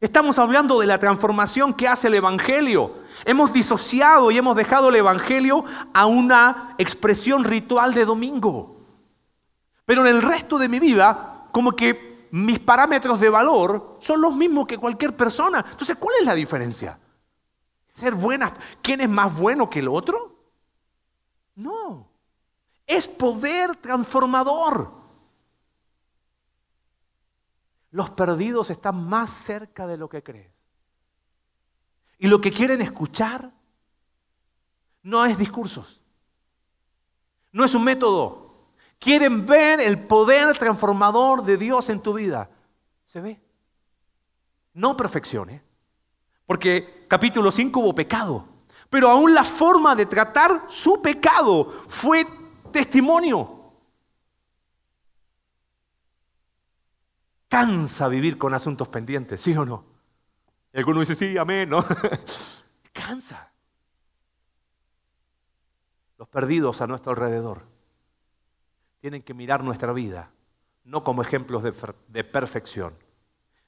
Estamos 0.00 0.38
hablando 0.38 0.80
de 0.80 0.86
la 0.86 0.98
transformación 0.98 1.74
que 1.74 1.86
hace 1.86 2.08
el 2.08 2.14
Evangelio. 2.14 2.94
Hemos 3.26 3.52
disociado 3.52 4.30
y 4.30 4.38
hemos 4.38 4.56
dejado 4.56 4.88
el 4.88 4.96
Evangelio 4.96 5.64
a 5.92 6.06
una 6.06 6.74
expresión 6.78 7.44
ritual 7.44 7.92
de 7.92 8.06
domingo. 8.06 8.76
Pero 9.84 10.06
en 10.06 10.16
el 10.16 10.22
resto 10.22 10.56
de 10.56 10.70
mi 10.70 10.78
vida, 10.78 11.44
como 11.52 11.72
que 11.72 12.09
mis 12.30 12.58
parámetros 12.60 13.18
de 13.20 13.28
valor 13.28 13.98
son 14.00 14.20
los 14.20 14.34
mismos 14.34 14.66
que 14.66 14.78
cualquier 14.78 15.16
persona. 15.16 15.64
Entonces, 15.70 15.96
¿cuál 15.96 16.16
es 16.20 16.26
la 16.26 16.34
diferencia? 16.34 16.98
¿Ser 17.94 18.14
buena? 18.14 18.54
¿Quién 18.80 19.00
es 19.00 19.08
más 19.08 19.36
bueno 19.36 19.68
que 19.68 19.80
el 19.80 19.88
otro? 19.88 20.36
No. 21.56 22.08
Es 22.86 23.06
poder 23.06 23.76
transformador. 23.76 24.92
Los 27.90 28.10
perdidos 28.10 28.70
están 28.70 29.08
más 29.08 29.30
cerca 29.30 29.86
de 29.86 29.96
lo 29.96 30.08
que 30.08 30.22
crees. 30.22 30.52
Y 32.18 32.28
lo 32.28 32.40
que 32.40 32.52
quieren 32.52 32.80
escuchar 32.80 33.50
no 35.02 35.24
es 35.24 35.36
discursos. 35.36 36.00
No 37.50 37.64
es 37.64 37.74
un 37.74 37.82
método. 37.82 38.49
Quieren 39.00 39.46
ver 39.46 39.80
el 39.80 39.98
poder 39.98 40.56
transformador 40.58 41.42
de 41.42 41.56
Dios 41.56 41.88
en 41.88 42.00
tu 42.02 42.12
vida. 42.12 42.50
¿Se 43.06 43.22
ve? 43.22 43.40
No 44.74 44.94
perfeccione. 44.94 45.62
Porque 46.44 47.06
capítulo 47.08 47.50
5 47.50 47.80
hubo 47.80 47.94
pecado. 47.94 48.46
Pero 48.90 49.08
aún 49.10 49.32
la 49.32 49.42
forma 49.42 49.96
de 49.96 50.04
tratar 50.04 50.66
su 50.68 51.00
pecado 51.00 51.64
fue 51.88 52.26
testimonio. 52.70 53.72
Cansa 57.48 58.06
vivir 58.06 58.36
con 58.36 58.52
asuntos 58.52 58.86
pendientes, 58.88 59.40
¿sí 59.40 59.56
o 59.56 59.64
no? 59.64 59.86
Y 60.74 60.78
alguno 60.78 61.00
dice, 61.00 61.14
sí, 61.14 61.38
amén, 61.38 61.70
¿no? 61.70 61.82
Cansa. 62.92 63.50
Los 66.18 66.28
perdidos 66.28 66.82
a 66.82 66.86
nuestro 66.86 67.12
alrededor 67.12 67.79
tienen 69.00 69.22
que 69.22 69.34
mirar 69.34 69.64
nuestra 69.64 69.92
vida, 69.92 70.30
no 70.84 71.02
como 71.02 71.22
ejemplos 71.22 71.62
de, 71.62 71.72
de 72.08 72.24
perfección, 72.24 72.94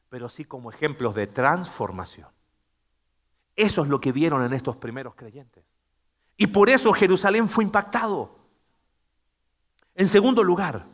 pero 0.09 0.29
sí 0.29 0.45
como 0.45 0.71
ejemplos 0.71 1.15
de 1.15 1.27
transformación. 1.27 2.29
Eso 3.57 3.83
es 3.83 3.89
lo 3.89 4.01
que 4.01 4.13
vieron 4.13 4.45
en 4.45 4.53
estos 4.53 4.77
primeros 4.77 5.15
creyentes. 5.15 5.65
Y 6.37 6.47
por 6.47 6.71
eso 6.71 6.93
Jerusalén 6.93 7.49
fue 7.49 7.65
impactado. 7.65 8.39
En 9.95 10.09
segundo 10.09 10.43
lugar, 10.43 10.87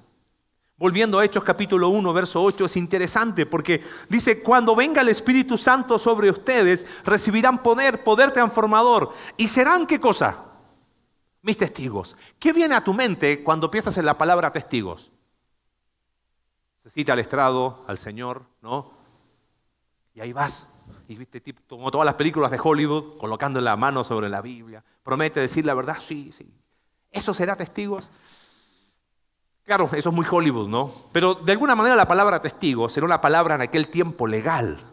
Volviendo 0.79 1.19
a 1.19 1.25
Hechos 1.25 1.43
capítulo 1.43 1.89
1, 1.89 2.13
verso 2.13 2.41
8, 2.41 2.67
es 2.67 2.77
interesante 2.77 3.47
porque 3.47 3.83
dice, 4.09 4.41
cuando 4.45 4.77
venga 4.77 5.01
el 5.01 5.09
Espíritu 5.09 5.59
Santo 5.59 5.99
sobre 5.99 6.31
ustedes, 6.31 6.87
recibirán 7.05 7.65
poder, 7.65 8.05
poder 8.05 8.31
transformador. 8.31 9.13
¿Y 9.37 9.49
serán 9.49 9.89
qué 9.89 9.99
cosa? 9.99 10.48
Mis 11.49 11.57
testigos. 11.57 12.15
¿Qué 12.39 12.53
viene 12.53 12.75
a 12.75 12.85
tu 12.85 12.93
mente 12.93 13.43
cuando 13.43 13.71
piensas 13.71 13.97
en 13.97 14.05
la 14.05 14.19
palabra 14.19 14.53
testigos? 14.53 15.11
Se 16.83 16.91
cita 16.91 17.15
al 17.15 17.21
estrado, 17.21 17.87
al 17.87 17.97
Señor, 17.97 18.43
¿no? 18.61 18.91
Y 20.13 20.21
ahí 20.21 20.35
vas. 20.35 20.69
Y 21.09 21.15
viste, 21.15 21.43
como 21.67 21.91
todas 21.91 22.05
las 22.05 22.17
películas 22.17 22.51
de 22.51 22.61
Hollywood, 22.63 23.17
colocando 23.17 23.63
la 23.63 23.77
mano 23.77 24.05
sobre 24.05 24.29
la 24.29 24.43
Biblia. 24.43 24.85
Promete 25.03 25.41
decir 25.41 25.65
la 25.65 25.73
verdad, 25.73 25.97
sí, 26.07 26.33
sí. 26.33 26.47
¿Eso 27.11 27.33
será 27.33 27.57
testigos? 27.57 28.11
Claro, 29.65 29.89
eso 29.95 30.11
es 30.11 30.15
muy 30.15 30.27
Hollywood, 30.31 30.69
¿no? 30.69 30.93
Pero 31.13 31.35
de 31.35 31.53
alguna 31.53 31.75
manera 31.75 31.97
la 31.97 32.07
palabra 32.07 32.43
testigo 32.43 32.91
será 32.91 33.07
una 33.07 33.23
palabra 33.23 33.55
en 33.55 33.63
aquel 33.63 33.89
tiempo 33.89 34.27
legal. 34.27 34.85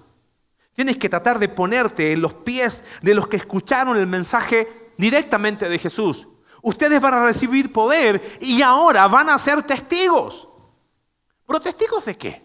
Tienes 0.73 0.95
que 0.95 1.09
tratar 1.09 1.37
de 1.37 1.49
ponerte 1.49 2.13
en 2.13 2.21
los 2.21 2.33
pies 2.33 2.81
de 3.01 3.13
los 3.13 3.27
que 3.27 3.35
escucharon 3.35 3.97
el 3.97 4.07
mensaje 4.07 4.93
directamente 4.97 5.67
de 5.67 5.79
Jesús. 5.79 6.29
Ustedes 6.65 6.99
van 6.99 7.13
a 7.13 7.23
recibir 7.23 7.71
poder 7.71 8.39
y 8.41 8.59
ahora 8.63 9.07
van 9.07 9.29
a 9.29 9.37
ser 9.37 9.61
testigos. 9.61 10.49
¿Pero 11.45 11.59
testigos 11.59 12.03
de 12.05 12.17
qué? 12.17 12.43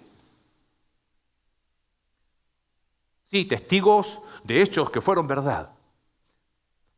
Sí, 3.30 3.46
testigos 3.46 4.20
de 4.44 4.60
hechos 4.60 4.90
que 4.90 5.00
fueron 5.00 5.26
verdad. 5.26 5.70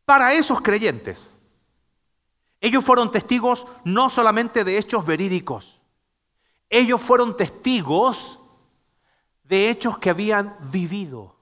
Para 0.05 0.35
esos 0.35 0.61
creyentes, 0.61 1.33
ellos 2.61 2.85
fueron 2.85 3.13
testigos 3.13 3.69
no 3.85 4.11
solamente 4.11 4.65
de 4.65 4.77
hechos 4.77 5.07
verídicos, 5.07 5.81
ellos 6.69 7.01
fueron 7.01 7.37
testigos 7.37 8.41
de 9.45 9.71
hechos 9.71 9.97
que 9.97 10.11
habían 10.11 10.57
vivido. 10.73 11.37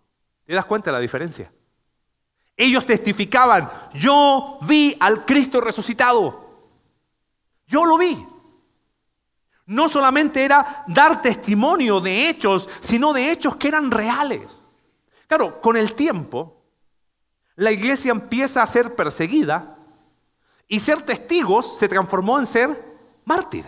¿Te 0.45 0.53
das 0.53 0.67
cuenta 0.67 0.91
de 0.91 0.97
la 0.97 1.01
diferencia? 1.01 1.51
Ellos 2.63 2.85
testificaban, 2.85 3.71
yo 3.95 4.59
vi 4.61 4.95
al 5.01 5.25
Cristo 5.25 5.63
resucitado. 5.63 6.45
Yo 7.67 7.87
lo 7.87 7.97
vi. 7.97 8.27
No 9.65 9.89
solamente 9.89 10.45
era 10.45 10.85
dar 10.87 11.23
testimonio 11.23 12.03
de 12.03 12.29
hechos, 12.29 12.69
sino 12.81 13.15
de 13.15 13.33
hechos 13.33 13.57
que 13.57 13.69
eran 13.69 13.91
reales. 13.91 14.63
Claro, 15.27 15.59
con 15.63 15.75
el 15.75 15.95
tiempo, 15.95 16.61
la 17.55 17.73
iglesia 17.73 18.11
empieza 18.11 18.63
a 18.63 18.67
ser 18.67 18.95
perseguida 18.95 19.79
y 20.69 20.81
ser 20.81 21.01
testigos 21.01 21.79
se 21.79 21.89
transformó 21.89 22.39
en 22.39 22.47
ser 22.47 22.95
mártir. 23.25 23.65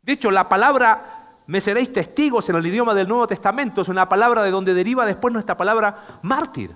De 0.00 0.12
hecho, 0.14 0.30
la 0.30 0.48
palabra 0.48 1.42
me 1.46 1.60
seréis 1.60 1.92
testigos 1.92 2.48
en 2.48 2.56
el 2.56 2.66
idioma 2.66 2.94
del 2.94 3.06
Nuevo 3.06 3.26
Testamento 3.26 3.82
es 3.82 3.88
una 3.88 4.08
palabra 4.08 4.42
de 4.44 4.50
donde 4.50 4.72
deriva 4.72 5.04
después 5.04 5.30
nuestra 5.30 5.58
palabra 5.58 6.20
mártir. 6.22 6.74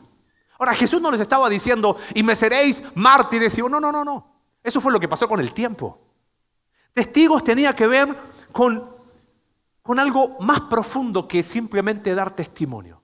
Ahora, 0.63 0.75
Jesús 0.75 1.03
no 1.03 1.11
les 1.11 1.21
estaba 1.21 1.49
diciendo, 1.51 1.97
y 2.15 2.23
me 2.23 2.37
seréis 2.37 2.85
mártires. 2.95 3.59
Y 3.59 3.63
no, 3.63 3.81
no, 3.81 3.91
no, 3.91 4.05
no. 4.05 4.27
Eso 4.63 4.81
fue 4.81 4.93
lo 4.93 5.01
que 5.01 5.09
pasó 5.09 5.29
con 5.29 5.41
el 5.41 5.53
tiempo. 5.53 5.99
Testigos 6.95 7.43
tenía 7.43 7.75
que 7.75 7.89
ver 7.89 8.17
con, 8.53 8.89
con 9.83 9.99
algo 9.99 10.39
más 10.39 10.61
profundo 10.61 11.27
que 11.27 11.43
simplemente 11.43 12.15
dar 12.15 12.37
testimonio. 12.37 13.03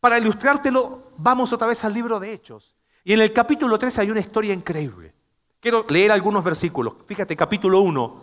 Para 0.00 0.18
ilustrártelo, 0.18 1.04
vamos 1.16 1.50
otra 1.50 1.66
vez 1.66 1.82
al 1.82 1.94
libro 1.94 2.20
de 2.20 2.34
Hechos. 2.34 2.76
Y 3.04 3.14
en 3.14 3.22
el 3.22 3.32
capítulo 3.32 3.78
3 3.78 4.00
hay 4.00 4.10
una 4.10 4.20
historia 4.20 4.52
increíble. 4.52 5.14
Quiero 5.60 5.86
leer 5.88 6.12
algunos 6.12 6.44
versículos. 6.44 6.92
Fíjate, 7.06 7.34
capítulo 7.36 7.80
1, 7.80 8.22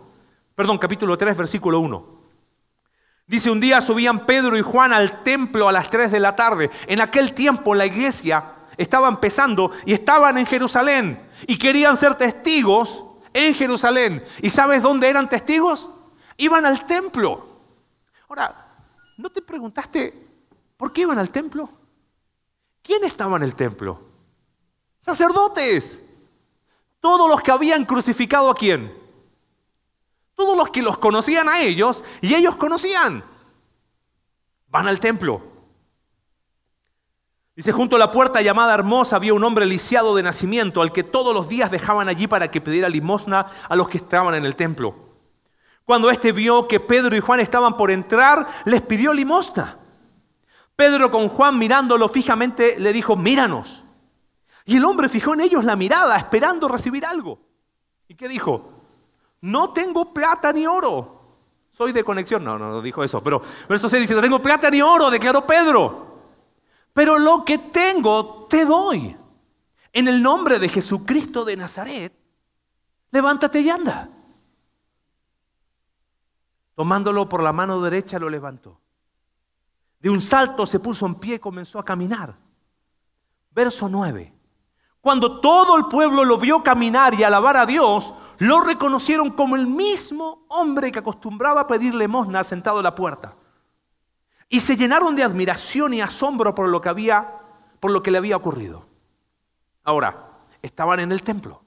perdón, 0.54 0.78
capítulo 0.78 1.18
3, 1.18 1.36
versículo 1.36 1.80
1. 1.80 2.17
Dice, 3.28 3.52
un 3.52 3.60
día 3.60 3.82
subían 3.82 4.26
Pedro 4.26 4.58
y 4.58 4.62
Juan 4.62 4.94
al 4.94 5.22
templo 5.22 5.68
a 5.68 5.74
las 5.74 5.90
3 5.90 6.10
de 6.12 6.20
la 6.22 6.38
tarde. 6.38 6.72
En 6.88 7.02
aquel 7.02 7.34
tiempo 7.34 7.76
la 7.76 7.86
iglesia 7.86 8.54
estaba 8.78 9.10
empezando 9.10 9.72
y 9.86 9.92
estaban 9.92 10.38
en 10.38 10.46
Jerusalén 10.46 11.22
y 11.46 11.60
querían 11.60 11.98
ser 11.98 12.16
testigos 12.16 13.04
en 13.34 13.54
Jerusalén. 13.54 14.24
¿Y 14.42 14.50
sabes 14.50 14.82
dónde 14.82 15.10
eran 15.10 15.28
testigos? 15.28 15.90
Iban 16.38 16.66
al 16.66 16.86
templo. 16.86 17.46
Ahora, 18.30 18.56
¿no 19.18 19.30
te 19.30 19.42
preguntaste 19.42 20.14
por 20.78 20.94
qué 20.94 21.02
iban 21.02 21.20
al 21.20 21.30
templo? 21.30 21.70
¿Quién 22.82 23.04
estaba 23.04 23.36
en 23.36 23.44
el 23.44 23.56
templo? 23.56 24.00
Sacerdotes. 25.02 26.00
Todos 27.02 27.30
los 27.30 27.42
que 27.42 27.52
habían 27.52 27.84
crucificado 27.84 28.50
a 28.50 28.56
quién? 28.56 29.07
Todos 30.38 30.56
los 30.56 30.70
que 30.70 30.84
los 30.84 31.00
conocían 31.00 31.50
a 31.50 31.62
ellos 31.62 32.04
y 32.22 32.36
ellos 32.36 32.56
conocían. 32.58 33.24
Van 34.68 34.88
al 34.88 35.00
templo. 35.00 35.42
Dice, 37.56 37.72
junto 37.72 37.96
a 37.96 38.00
la 38.00 38.12
puerta 38.12 38.40
llamada 38.44 38.76
Hermosa 38.76 39.16
había 39.16 39.34
un 39.34 39.44
hombre 39.44 39.66
lisiado 39.66 40.16
de 40.16 40.22
nacimiento, 40.22 40.84
al 40.84 40.94
que 40.94 41.04
todos 41.04 41.34
los 41.34 41.50
días 41.50 41.72
dejaban 41.72 42.08
allí 42.08 42.28
para 42.28 42.52
que 42.52 42.62
pidiera 42.62 42.88
limosna 42.88 43.48
a 43.68 43.76
los 43.76 43.90
que 43.90 43.98
estaban 43.98 44.36
en 44.36 44.46
el 44.46 44.56
templo. 44.56 44.94
Cuando 45.84 46.12
éste 46.12 46.32
vio 46.32 46.68
que 46.68 46.80
Pedro 46.80 47.16
y 47.16 47.20
Juan 47.20 47.40
estaban 47.40 47.76
por 47.76 47.90
entrar, 47.90 48.48
les 48.66 48.84
pidió 48.84 49.14
limosna. 49.14 49.80
Pedro 50.76 51.10
con 51.10 51.30
Juan 51.30 51.58
mirándolo 51.58 52.10
fijamente 52.10 52.78
le 52.78 52.94
dijo, 52.94 53.16
míranos. 53.16 53.84
Y 54.66 54.78
el 54.78 54.86
hombre 54.86 55.10
fijó 55.10 55.34
en 55.34 55.42
ellos 55.42 55.66
la 55.66 55.76
mirada, 55.76 56.16
esperando 56.16 56.68
recibir 56.68 57.08
algo. 57.08 57.40
¿Y 58.08 58.14
qué 58.14 58.28
dijo? 58.28 58.77
No 59.42 59.72
tengo 59.72 60.14
plata 60.14 60.52
ni 60.52 60.66
oro. 60.66 61.18
Soy 61.72 61.92
de 61.92 62.04
conexión. 62.04 62.44
No, 62.44 62.58
no, 62.58 62.72
no 62.72 62.82
dijo 62.82 63.04
eso. 63.04 63.22
Pero 63.22 63.42
verso 63.70 63.88
6 63.88 64.02
dice, 64.02 64.16
no 64.16 64.22
tengo 64.22 64.42
plata 64.42 64.70
ni 64.70 64.82
oro, 64.82 65.10
declaró 65.10 65.46
Pedro. 65.46 66.08
Pero 66.94 67.20
lo 67.20 67.46
que 67.46 67.60
tengo 67.60 68.48
te 68.50 68.66
doy. 68.66 69.16
En 69.94 70.08
el 70.08 70.22
nombre 70.22 70.60
de 70.60 70.70
Jesucristo 70.70 71.46
de 71.46 71.58
Nazaret, 71.58 72.14
levántate 73.12 73.62
y 73.62 73.70
anda. 73.70 74.10
Tomándolo 76.76 77.28
por 77.28 77.42
la 77.42 77.54
mano 77.54 77.82
derecha 77.82 78.20
lo 78.20 78.30
levantó. 78.30 78.80
De 80.00 80.10
un 80.10 80.22
salto 80.22 80.66
se 80.66 80.80
puso 80.80 81.06
en 81.06 81.16
pie 81.16 81.36
y 81.36 81.40
comenzó 81.40 81.80
a 81.80 81.86
caminar. 81.86 82.36
Verso 83.52 83.90
9. 83.90 84.34
Cuando 85.02 85.40
todo 85.40 85.78
el 85.78 85.86
pueblo 85.86 86.24
lo 86.24 86.38
vio 86.38 86.62
caminar 86.64 87.16
y 87.16 87.24
alabar 87.24 87.58
a 87.58 87.66
Dios, 87.66 88.14
lo 88.40 88.62
reconocieron 88.62 89.32
como 89.32 89.56
el 89.56 89.68
mismo 89.68 90.46
hombre 90.50 90.92
que 90.92 91.00
acostumbraba 91.00 91.62
a 91.62 91.68
pedir 91.68 91.94
limosna 91.96 92.44
sentado 92.44 92.78
en 92.80 92.84
la 92.84 92.96
puerta. 92.96 93.36
Y 94.50 94.60
se 94.60 94.78
llenaron 94.78 95.16
de 95.16 95.24
admiración 95.24 95.94
y 95.94 96.02
asombro 96.02 96.56
por 96.56 96.70
lo 96.70 96.80
que 96.80 96.90
había, 96.90 97.42
por 97.80 97.92
lo 97.92 98.02
que 98.02 98.12
le 98.12 98.18
había 98.18 98.38
ocurrido. 98.38 98.86
Ahora, 99.84 100.28
estaban 100.62 101.00
en 101.00 101.12
el 101.12 101.24
templo. 101.24 101.62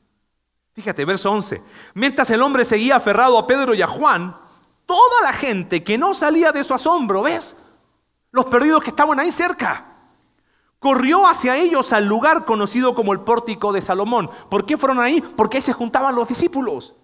Fíjate, 0.72 1.04
verso 1.04 1.30
11. 1.30 1.62
Mientras 1.94 2.30
el 2.30 2.42
hombre 2.42 2.64
seguía 2.64 2.96
aferrado 2.96 3.36
a 3.36 3.46
Pedro 3.46 3.74
y 3.74 3.82
a 3.82 3.86
Juan, 3.86 4.36
toda 4.86 5.22
la 5.22 5.32
gente 5.32 5.84
que 5.84 5.98
no 5.98 6.14
salía 6.14 6.52
de 6.52 6.64
su 6.64 6.72
asombro, 6.72 7.22
¿ves? 7.22 7.56
Los 8.30 8.46
perdidos 8.46 8.82
que 8.82 8.90
estaban 8.90 9.18
ahí 9.18 9.32
cerca. 9.32 9.89
Corrió 10.80 11.26
hacia 11.26 11.58
ellos 11.58 11.92
al 11.92 12.06
lugar 12.06 12.46
conocido 12.46 12.94
como 12.94 13.12
el 13.12 13.20
pórtico 13.20 13.70
de 13.70 13.82
Salomón. 13.82 14.30
¿Por 14.48 14.64
qué 14.64 14.78
fueron 14.78 14.98
ahí? 14.98 15.20
Porque 15.20 15.58
ahí 15.58 15.62
se 15.62 15.74
juntaban 15.74 16.16
los 16.16 16.26
discípulos. 16.26 16.94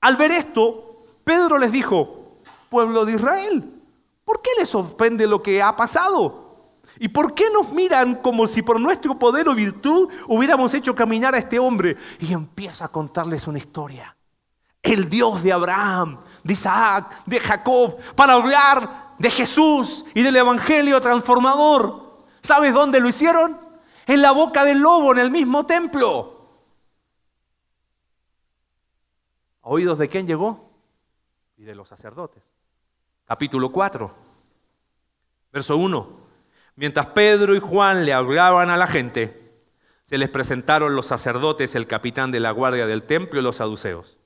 Al 0.00 0.16
ver 0.16 0.30
esto, 0.30 1.04
Pedro 1.24 1.58
les 1.58 1.72
dijo, 1.72 2.38
pueblo 2.68 3.04
de 3.04 3.14
Israel, 3.14 3.68
¿por 4.24 4.40
qué 4.40 4.50
les 4.58 4.68
sorprende 4.68 5.26
lo 5.26 5.42
que 5.42 5.60
ha 5.60 5.74
pasado? 5.74 6.50
¿Y 7.00 7.08
por 7.08 7.34
qué 7.34 7.50
nos 7.50 7.72
miran 7.72 8.16
como 8.16 8.46
si 8.46 8.62
por 8.62 8.80
nuestro 8.80 9.18
poder 9.18 9.48
o 9.48 9.54
virtud 9.56 10.08
hubiéramos 10.28 10.72
hecho 10.74 10.94
caminar 10.94 11.34
a 11.34 11.38
este 11.38 11.58
hombre? 11.58 11.96
Y 12.20 12.32
empieza 12.32 12.84
a 12.84 12.88
contarles 12.88 13.48
una 13.48 13.58
historia. 13.58 14.16
El 14.82 15.10
Dios 15.10 15.42
de 15.42 15.52
Abraham, 15.52 16.20
de 16.44 16.52
Isaac, 16.52 17.24
de 17.26 17.40
Jacob, 17.40 17.96
para 18.14 18.34
hablar 18.34 19.14
de 19.18 19.30
Jesús 19.30 20.04
y 20.14 20.22
del 20.22 20.36
Evangelio 20.36 21.00
transformador. 21.00 22.09
¿Sabes 22.42 22.74
dónde 22.74 23.00
lo 23.00 23.08
hicieron? 23.08 23.58
En 24.06 24.22
la 24.22 24.32
boca 24.32 24.64
del 24.64 24.78
lobo, 24.78 25.12
en 25.12 25.18
el 25.18 25.30
mismo 25.30 25.66
templo. 25.66 26.40
¿A 29.62 29.68
oídos 29.68 29.98
de 29.98 30.08
quién 30.08 30.26
llegó? 30.26 30.70
Y 31.56 31.64
de 31.64 31.74
los 31.74 31.88
sacerdotes. 31.88 32.42
Capítulo 33.26 33.70
4, 33.70 34.10
verso 35.52 35.76
1. 35.76 36.20
Mientras 36.76 37.06
Pedro 37.06 37.54
y 37.54 37.60
Juan 37.60 38.04
le 38.04 38.12
hablaban 38.12 38.70
a 38.70 38.76
la 38.76 38.86
gente, 38.86 39.52
se 40.06 40.18
les 40.18 40.28
presentaron 40.28 40.96
los 40.96 41.06
sacerdotes, 41.06 41.74
el 41.74 41.86
capitán 41.86 42.32
de 42.32 42.40
la 42.40 42.50
guardia 42.50 42.86
del 42.86 43.04
templo 43.04 43.38
y 43.38 43.42
los 43.42 43.56
saduceos. 43.56 44.18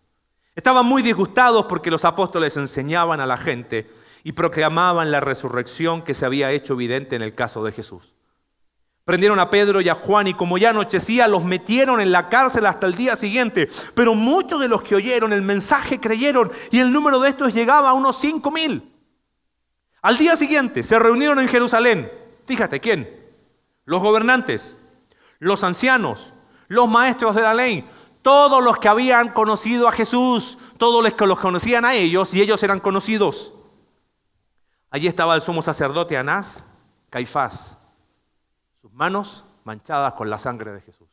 Estaban 0.54 0.86
muy 0.86 1.02
disgustados 1.02 1.66
porque 1.66 1.90
los 1.90 2.04
apóstoles 2.04 2.56
enseñaban 2.56 3.20
a 3.20 3.26
la 3.26 3.36
gente 3.36 3.90
y 4.24 4.32
proclamaban 4.32 5.12
la 5.12 5.20
resurrección 5.20 6.02
que 6.02 6.14
se 6.14 6.26
había 6.26 6.50
hecho 6.50 6.74
evidente 6.74 7.14
en 7.14 7.22
el 7.22 7.34
caso 7.36 7.62
de 7.62 7.70
Jesús. 7.70 8.12
Prendieron 9.04 9.38
a 9.38 9.50
Pedro 9.50 9.80
y 9.80 9.88
a 9.88 9.94
Juan 9.94 10.26
y 10.26 10.34
como 10.34 10.58
ya 10.58 10.70
anochecía 10.70 11.28
los 11.28 11.44
metieron 11.44 12.00
en 12.00 12.10
la 12.10 12.28
cárcel 12.28 12.66
hasta 12.66 12.86
el 12.86 12.96
día 12.96 13.14
siguiente. 13.14 13.68
Pero 13.94 14.14
muchos 14.16 14.58
de 14.58 14.66
los 14.66 14.82
que 14.82 14.96
oyeron 14.96 15.32
el 15.32 15.42
mensaje 15.42 16.00
creyeron 16.00 16.50
y 16.72 16.80
el 16.80 16.90
número 16.90 17.20
de 17.20 17.28
estos 17.28 17.54
llegaba 17.54 17.90
a 17.90 17.92
unos 17.92 18.18
cinco 18.18 18.50
mil. 18.50 18.90
Al 20.02 20.16
día 20.16 20.34
siguiente 20.36 20.82
se 20.82 20.98
reunieron 20.98 21.38
en 21.38 21.48
Jerusalén 21.48 22.10
Fíjate, 22.46 22.80
¿quién? 22.80 23.08
Los 23.84 24.02
gobernantes, 24.02 24.76
los 25.38 25.64
ancianos, 25.64 26.32
los 26.68 26.88
maestros 26.88 27.34
de 27.34 27.42
la 27.42 27.54
ley, 27.54 27.88
todos 28.22 28.62
los 28.62 28.78
que 28.78 28.88
habían 28.88 29.30
conocido 29.30 29.88
a 29.88 29.92
Jesús, 29.92 30.58
todos 30.78 31.02
los 31.02 31.14
que 31.14 31.26
los 31.26 31.40
conocían 31.40 31.84
a 31.84 31.94
ellos 31.94 32.34
y 32.34 32.40
ellos 32.40 32.62
eran 32.62 32.80
conocidos. 32.80 33.53
Allí 34.94 35.08
estaba 35.08 35.34
el 35.34 35.42
sumo 35.42 35.60
sacerdote 35.60 36.16
Anás, 36.16 36.64
Caifás, 37.10 37.76
sus 38.80 38.92
manos 38.92 39.44
manchadas 39.64 40.12
con 40.12 40.30
la 40.30 40.38
sangre 40.38 40.70
de 40.70 40.80
Jesús. 40.80 41.08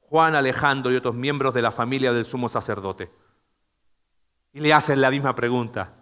Juan 0.00 0.34
Alejandro 0.36 0.90
y 0.90 0.96
otros 0.96 1.14
miembros 1.14 1.52
de 1.52 1.60
la 1.60 1.70
familia 1.70 2.14
del 2.14 2.24
sumo 2.24 2.48
sacerdote. 2.48 3.10
Y 4.54 4.60
le 4.60 4.72
hacen 4.72 5.02
la 5.02 5.10
misma 5.10 5.34
pregunta. 5.34 5.92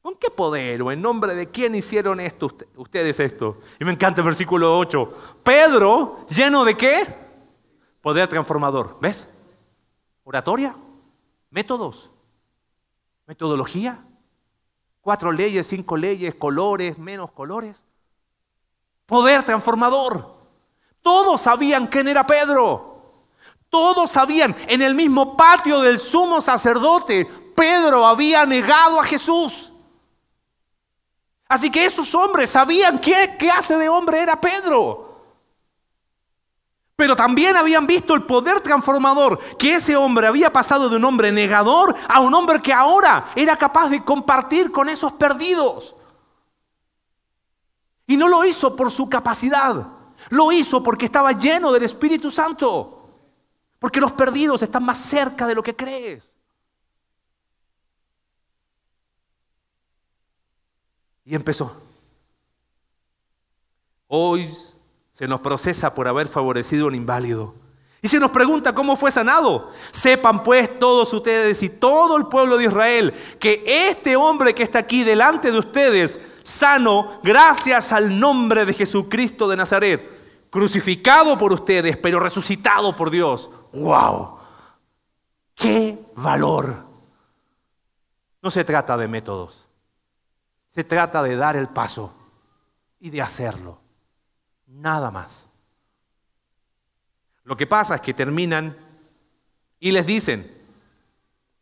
¿Con 0.00 0.14
qué 0.14 0.30
poder 0.30 0.82
o 0.82 0.92
en 0.92 1.02
nombre 1.02 1.34
de 1.34 1.50
quién 1.50 1.74
hicieron 1.74 2.20
esto 2.20 2.48
ustedes 2.76 3.18
esto? 3.18 3.58
Y 3.80 3.84
me 3.84 3.90
encanta 3.90 4.20
el 4.20 4.26
versículo 4.26 4.78
8. 4.78 5.40
Pedro, 5.42 6.26
lleno 6.28 6.64
de 6.64 6.76
qué? 6.76 7.12
Poder 8.00 8.28
transformador. 8.28 8.98
¿Ves? 9.00 9.26
Oratoria, 10.22 10.76
métodos, 11.50 12.12
metodología, 13.26 13.98
cuatro 15.04 15.30
leyes, 15.30 15.66
cinco 15.66 15.98
leyes, 15.98 16.34
colores, 16.34 16.96
menos 16.96 17.30
colores. 17.30 17.84
Poder 19.04 19.44
transformador. 19.44 20.34
Todos 21.02 21.42
sabían 21.42 21.86
quién 21.86 22.08
era 22.08 22.26
Pedro. 22.26 23.02
Todos 23.68 24.10
sabían, 24.10 24.56
en 24.66 24.80
el 24.80 24.94
mismo 24.94 25.36
patio 25.36 25.80
del 25.80 25.98
sumo 25.98 26.40
sacerdote, 26.40 27.26
Pedro 27.54 28.06
había 28.06 28.46
negado 28.46 28.98
a 28.98 29.04
Jesús. 29.04 29.70
Así 31.46 31.70
que 31.70 31.84
esos 31.84 32.14
hombres 32.14 32.48
sabían 32.48 32.98
qué 32.98 33.36
clase 33.38 33.76
de 33.76 33.90
hombre 33.90 34.20
era 34.20 34.40
Pedro. 34.40 35.03
Pero 36.96 37.16
también 37.16 37.56
habían 37.56 37.86
visto 37.86 38.14
el 38.14 38.22
poder 38.22 38.60
transformador, 38.60 39.38
que 39.56 39.74
ese 39.74 39.96
hombre 39.96 40.28
había 40.28 40.52
pasado 40.52 40.88
de 40.88 40.96
un 40.96 41.04
hombre 41.04 41.32
negador 41.32 41.94
a 42.08 42.20
un 42.20 42.32
hombre 42.34 42.62
que 42.62 42.72
ahora 42.72 43.32
era 43.34 43.56
capaz 43.56 43.88
de 43.88 44.04
compartir 44.04 44.70
con 44.70 44.88
esos 44.88 45.12
perdidos. 45.12 45.96
Y 48.06 48.16
no 48.16 48.28
lo 48.28 48.44
hizo 48.44 48.76
por 48.76 48.92
su 48.92 49.08
capacidad, 49.08 49.88
lo 50.28 50.52
hizo 50.52 50.82
porque 50.82 51.06
estaba 51.06 51.32
lleno 51.32 51.72
del 51.72 51.82
Espíritu 51.82 52.30
Santo. 52.30 53.00
Porque 53.80 54.00
los 54.00 54.12
perdidos 54.12 54.62
están 54.62 54.84
más 54.84 54.98
cerca 54.98 55.46
de 55.46 55.54
lo 55.54 55.62
que 55.62 55.74
crees. 55.74 56.34
Y 61.24 61.34
empezó. 61.34 61.74
Hoy 64.06 64.54
se 65.14 65.28
nos 65.28 65.40
procesa 65.40 65.94
por 65.94 66.08
haber 66.08 66.28
favorecido 66.28 66.84
a 66.84 66.88
un 66.88 66.96
inválido. 66.96 67.54
Y 68.02 68.08
se 68.08 68.18
nos 68.18 68.32
pregunta 68.32 68.74
cómo 68.74 68.96
fue 68.96 69.10
sanado. 69.10 69.70
Sepan 69.92 70.42
pues 70.42 70.78
todos 70.78 71.10
ustedes 71.12 71.62
y 71.62 71.70
todo 71.70 72.16
el 72.16 72.26
pueblo 72.26 72.58
de 72.58 72.64
Israel 72.64 73.14
que 73.38 73.62
este 73.88 74.16
hombre 74.16 74.54
que 74.54 74.64
está 74.64 74.80
aquí 74.80 75.04
delante 75.04 75.50
de 75.50 75.58
ustedes, 75.58 76.20
sano 76.42 77.20
gracias 77.22 77.92
al 77.92 78.18
nombre 78.18 78.66
de 78.66 78.74
Jesucristo 78.74 79.48
de 79.48 79.56
Nazaret, 79.56 80.10
crucificado 80.50 81.38
por 81.38 81.52
ustedes, 81.52 81.96
pero 81.96 82.20
resucitado 82.20 82.94
por 82.94 83.10
Dios. 83.10 83.48
¡Wow! 83.72 84.36
¡Qué 85.54 85.98
valor! 86.16 86.84
No 88.42 88.50
se 88.50 88.64
trata 88.64 88.96
de 88.96 89.08
métodos. 89.08 89.64
Se 90.74 90.82
trata 90.82 91.22
de 91.22 91.36
dar 91.36 91.54
el 91.56 91.68
paso 91.68 92.12
y 92.98 93.10
de 93.10 93.22
hacerlo. 93.22 93.83
Nada 94.74 95.10
más. 95.10 95.48
Lo 97.44 97.56
que 97.56 97.66
pasa 97.66 97.96
es 97.96 98.00
que 98.00 98.14
terminan 98.14 98.76
y 99.78 99.92
les 99.92 100.06
dicen, 100.06 100.50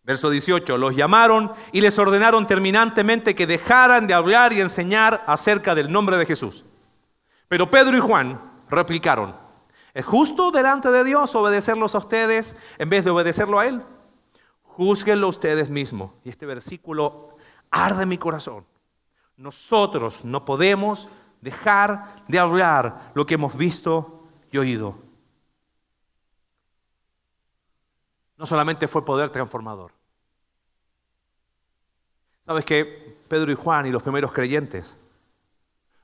verso 0.04 0.30
18, 0.30 0.78
los 0.78 0.94
llamaron 0.94 1.52
y 1.72 1.80
les 1.80 1.98
ordenaron 1.98 2.46
terminantemente 2.46 3.34
que 3.34 3.46
dejaran 3.46 4.06
de 4.06 4.14
hablar 4.14 4.52
y 4.52 4.60
enseñar 4.60 5.24
acerca 5.26 5.74
del 5.74 5.90
nombre 5.90 6.16
de 6.16 6.26
Jesús. 6.26 6.64
Pero 7.48 7.70
Pedro 7.70 7.96
y 7.96 8.00
Juan 8.00 8.40
replicaron, 8.70 9.36
¿es 9.92 10.06
justo 10.06 10.50
delante 10.50 10.90
de 10.90 11.04
Dios 11.04 11.34
obedecerlos 11.34 11.94
a 11.94 11.98
ustedes 11.98 12.56
en 12.78 12.88
vez 12.88 13.04
de 13.04 13.10
obedecerlo 13.10 13.58
a 13.58 13.66
Él? 13.66 13.82
Júzguenlo 14.62 15.28
ustedes 15.28 15.68
mismos. 15.68 16.12
Y 16.24 16.30
este 16.30 16.46
versículo 16.46 17.36
arde 17.70 18.06
mi 18.06 18.16
corazón. 18.16 18.64
Nosotros 19.36 20.24
no 20.24 20.44
podemos 20.44 21.08
dejar 21.42 22.24
de 22.28 22.38
hablar 22.38 23.10
lo 23.14 23.26
que 23.26 23.34
hemos 23.34 23.54
visto 23.54 24.22
y 24.50 24.56
oído. 24.56 24.96
No 28.38 28.46
solamente 28.46 28.88
fue 28.88 29.04
poder 29.04 29.28
transformador. 29.28 29.92
¿Sabes 32.46 32.64
que 32.64 33.18
Pedro 33.28 33.52
y 33.52 33.54
Juan 33.54 33.86
y 33.86 33.90
los 33.90 34.02
primeros 34.02 34.32
creyentes 34.32 34.96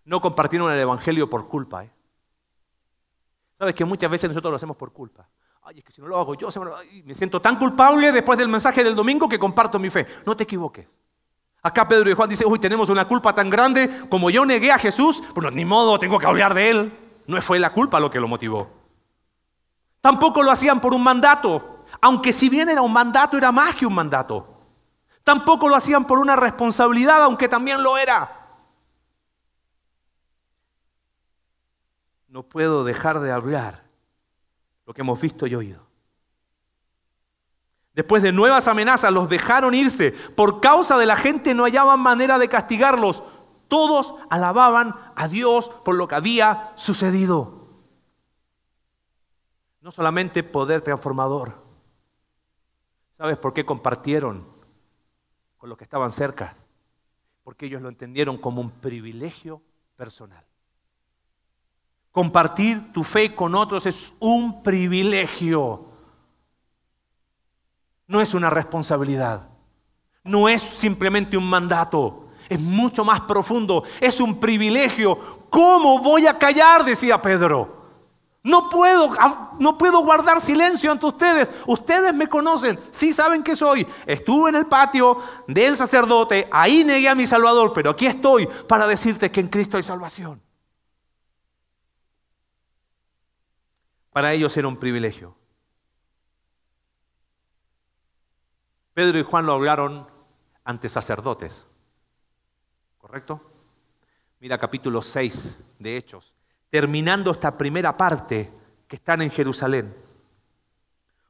no 0.04 0.20
compartieron 0.20 0.70
el 0.72 0.80
Evangelio 0.80 1.30
por 1.30 1.48
culpa? 1.48 1.84
¿eh? 1.84 1.90
¿Sabes 3.58 3.74
que 3.74 3.84
muchas 3.84 4.10
veces 4.10 4.30
nosotros 4.30 4.52
lo 4.52 4.56
hacemos 4.56 4.76
por 4.76 4.92
culpa? 4.92 5.28
Ay, 5.62 5.78
es 5.78 5.84
que 5.84 5.92
si 5.92 6.00
no 6.00 6.06
lo 6.06 6.18
hago 6.18 6.34
yo 6.34 6.48
me 7.04 7.14
siento 7.14 7.40
tan 7.40 7.58
culpable 7.58 8.10
después 8.12 8.38
del 8.38 8.48
mensaje 8.48 8.82
del 8.82 8.94
domingo 8.94 9.28
que 9.28 9.38
comparto 9.38 9.78
mi 9.78 9.90
fe. 9.90 10.06
No 10.24 10.36
te 10.36 10.44
equivoques. 10.44 10.96
Acá 11.68 11.86
Pedro 11.86 12.10
y 12.10 12.14
Juan 12.14 12.28
dicen, 12.28 12.46
uy, 12.50 12.58
tenemos 12.58 12.88
una 12.88 13.06
culpa 13.06 13.34
tan 13.34 13.50
grande 13.50 14.08
como 14.08 14.30
yo 14.30 14.46
negué 14.46 14.72
a 14.72 14.78
Jesús, 14.78 15.22
bueno, 15.34 15.50
ni 15.50 15.64
modo, 15.64 15.98
tengo 15.98 16.18
que 16.18 16.26
hablar 16.26 16.54
de 16.54 16.70
él. 16.70 16.98
No 17.26 17.40
fue 17.42 17.58
la 17.58 17.72
culpa 17.72 18.00
lo 18.00 18.10
que 18.10 18.18
lo 18.18 18.26
motivó. 18.26 18.70
Tampoco 20.00 20.42
lo 20.42 20.50
hacían 20.50 20.80
por 20.80 20.94
un 20.94 21.02
mandato, 21.02 21.84
aunque 22.00 22.32
si 22.32 22.48
bien 22.48 22.68
era 22.68 22.80
un 22.80 22.92
mandato, 22.92 23.36
era 23.36 23.52
más 23.52 23.74
que 23.74 23.84
un 23.84 23.94
mandato. 23.94 24.46
Tampoco 25.24 25.68
lo 25.68 25.76
hacían 25.76 26.06
por 26.06 26.18
una 26.18 26.36
responsabilidad, 26.36 27.22
aunque 27.22 27.48
también 27.48 27.82
lo 27.82 27.98
era. 27.98 28.46
No 32.28 32.44
puedo 32.44 32.82
dejar 32.84 33.20
de 33.20 33.30
hablar 33.30 33.82
lo 34.86 34.94
que 34.94 35.02
hemos 35.02 35.20
visto 35.20 35.46
y 35.46 35.54
oído. 35.54 35.87
Después 37.98 38.22
de 38.22 38.30
nuevas 38.30 38.68
amenazas, 38.68 39.12
los 39.12 39.28
dejaron 39.28 39.74
irse. 39.74 40.12
Por 40.12 40.60
causa 40.60 40.96
de 40.98 41.04
la 41.04 41.16
gente 41.16 41.52
no 41.52 41.64
hallaban 41.64 41.98
manera 41.98 42.38
de 42.38 42.48
castigarlos. 42.48 43.24
Todos 43.66 44.14
alababan 44.30 44.94
a 45.16 45.26
Dios 45.26 45.68
por 45.84 45.96
lo 45.96 46.06
que 46.06 46.14
había 46.14 46.70
sucedido. 46.76 47.66
No 49.80 49.90
solamente 49.90 50.44
poder 50.44 50.80
transformador. 50.80 51.60
¿Sabes 53.16 53.36
por 53.36 53.52
qué 53.52 53.66
compartieron 53.66 54.46
con 55.56 55.68
los 55.68 55.76
que 55.76 55.82
estaban 55.82 56.12
cerca? 56.12 56.54
Porque 57.42 57.66
ellos 57.66 57.82
lo 57.82 57.88
entendieron 57.88 58.38
como 58.38 58.60
un 58.60 58.70
privilegio 58.70 59.60
personal. 59.96 60.44
Compartir 62.12 62.92
tu 62.92 63.02
fe 63.02 63.34
con 63.34 63.56
otros 63.56 63.86
es 63.86 64.12
un 64.20 64.62
privilegio 64.62 65.87
no 68.08 68.20
es 68.20 68.34
una 68.34 68.50
responsabilidad, 68.50 69.48
no 70.24 70.48
es 70.48 70.62
simplemente 70.62 71.36
un 71.36 71.48
mandato, 71.48 72.24
es 72.48 72.58
mucho 72.58 73.04
más 73.04 73.20
profundo, 73.20 73.84
es 74.00 74.20
un 74.20 74.40
privilegio. 74.40 75.46
¿Cómo 75.50 76.00
voy 76.00 76.26
a 76.26 76.38
callar? 76.38 76.84
decía 76.84 77.20
Pedro. 77.20 77.76
No 78.42 78.70
puedo, 78.70 79.10
no 79.58 79.76
puedo 79.76 80.00
guardar 80.02 80.40
silencio 80.40 80.90
ante 80.90 81.04
ustedes. 81.04 81.50
Ustedes 81.66 82.14
me 82.14 82.28
conocen, 82.28 82.78
sí 82.90 83.12
saben 83.12 83.42
que 83.42 83.54
soy. 83.54 83.86
Estuve 84.06 84.48
en 84.48 84.56
el 84.56 84.66
patio 84.66 85.18
del 85.46 85.76
sacerdote, 85.76 86.48
ahí 86.50 86.84
negué 86.84 87.08
a 87.08 87.14
mi 87.14 87.26
Salvador, 87.26 87.72
pero 87.74 87.90
aquí 87.90 88.06
estoy 88.06 88.48
para 88.66 88.86
decirte 88.86 89.30
que 89.30 89.40
en 89.40 89.48
Cristo 89.48 89.76
hay 89.76 89.82
salvación. 89.82 90.40
Para 94.12 94.32
ellos 94.32 94.56
era 94.56 94.66
un 94.66 94.76
privilegio. 94.76 95.34
Pedro 98.98 99.20
y 99.20 99.22
Juan 99.22 99.46
lo 99.46 99.52
hablaron 99.52 100.08
ante 100.64 100.88
sacerdotes. 100.88 101.64
¿Correcto? 102.98 103.40
Mira 104.40 104.58
capítulo 104.58 105.02
6 105.02 105.56
de 105.78 105.96
Hechos. 105.96 106.34
Terminando 106.68 107.30
esta 107.30 107.56
primera 107.56 107.96
parte 107.96 108.50
que 108.88 108.96
están 108.96 109.22
en 109.22 109.30
Jerusalén. 109.30 109.94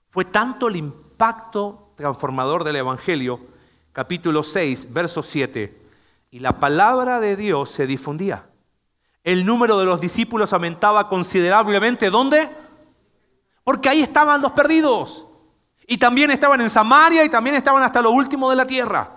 Fue 0.08 0.24
tanto 0.24 0.68
el 0.68 0.76
impacto 0.76 1.92
transformador 1.94 2.64
del 2.64 2.76
Evangelio, 2.76 3.38
capítulo 3.92 4.42
6, 4.42 4.90
verso 4.90 5.22
7, 5.22 5.82
y 6.30 6.38
la 6.38 6.58
palabra 6.58 7.20
de 7.20 7.36
Dios 7.36 7.70
se 7.70 7.86
difundía. 7.86 8.46
El 9.22 9.44
número 9.44 9.78
de 9.78 9.84
los 9.84 10.00
discípulos 10.00 10.54
aumentaba 10.54 11.10
considerablemente. 11.10 12.08
¿Dónde? 12.08 12.48
Porque 13.62 13.90
ahí 13.90 14.00
estaban 14.00 14.40
los 14.40 14.52
perdidos. 14.52 15.27
Y 15.90 15.96
también 15.96 16.30
estaban 16.30 16.60
en 16.60 16.68
Samaria 16.68 17.24
y 17.24 17.30
también 17.30 17.56
estaban 17.56 17.82
hasta 17.82 18.02
lo 18.02 18.10
último 18.10 18.50
de 18.50 18.56
la 18.56 18.66
tierra. 18.66 19.10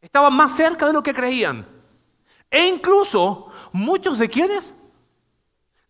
Estaban 0.00 0.32
más 0.34 0.54
cerca 0.54 0.86
de 0.86 0.92
lo 0.92 1.02
que 1.02 1.12
creían. 1.12 1.66
E 2.48 2.64
incluso 2.64 3.48
muchos 3.72 4.20
de 4.20 4.30
quienes, 4.30 4.72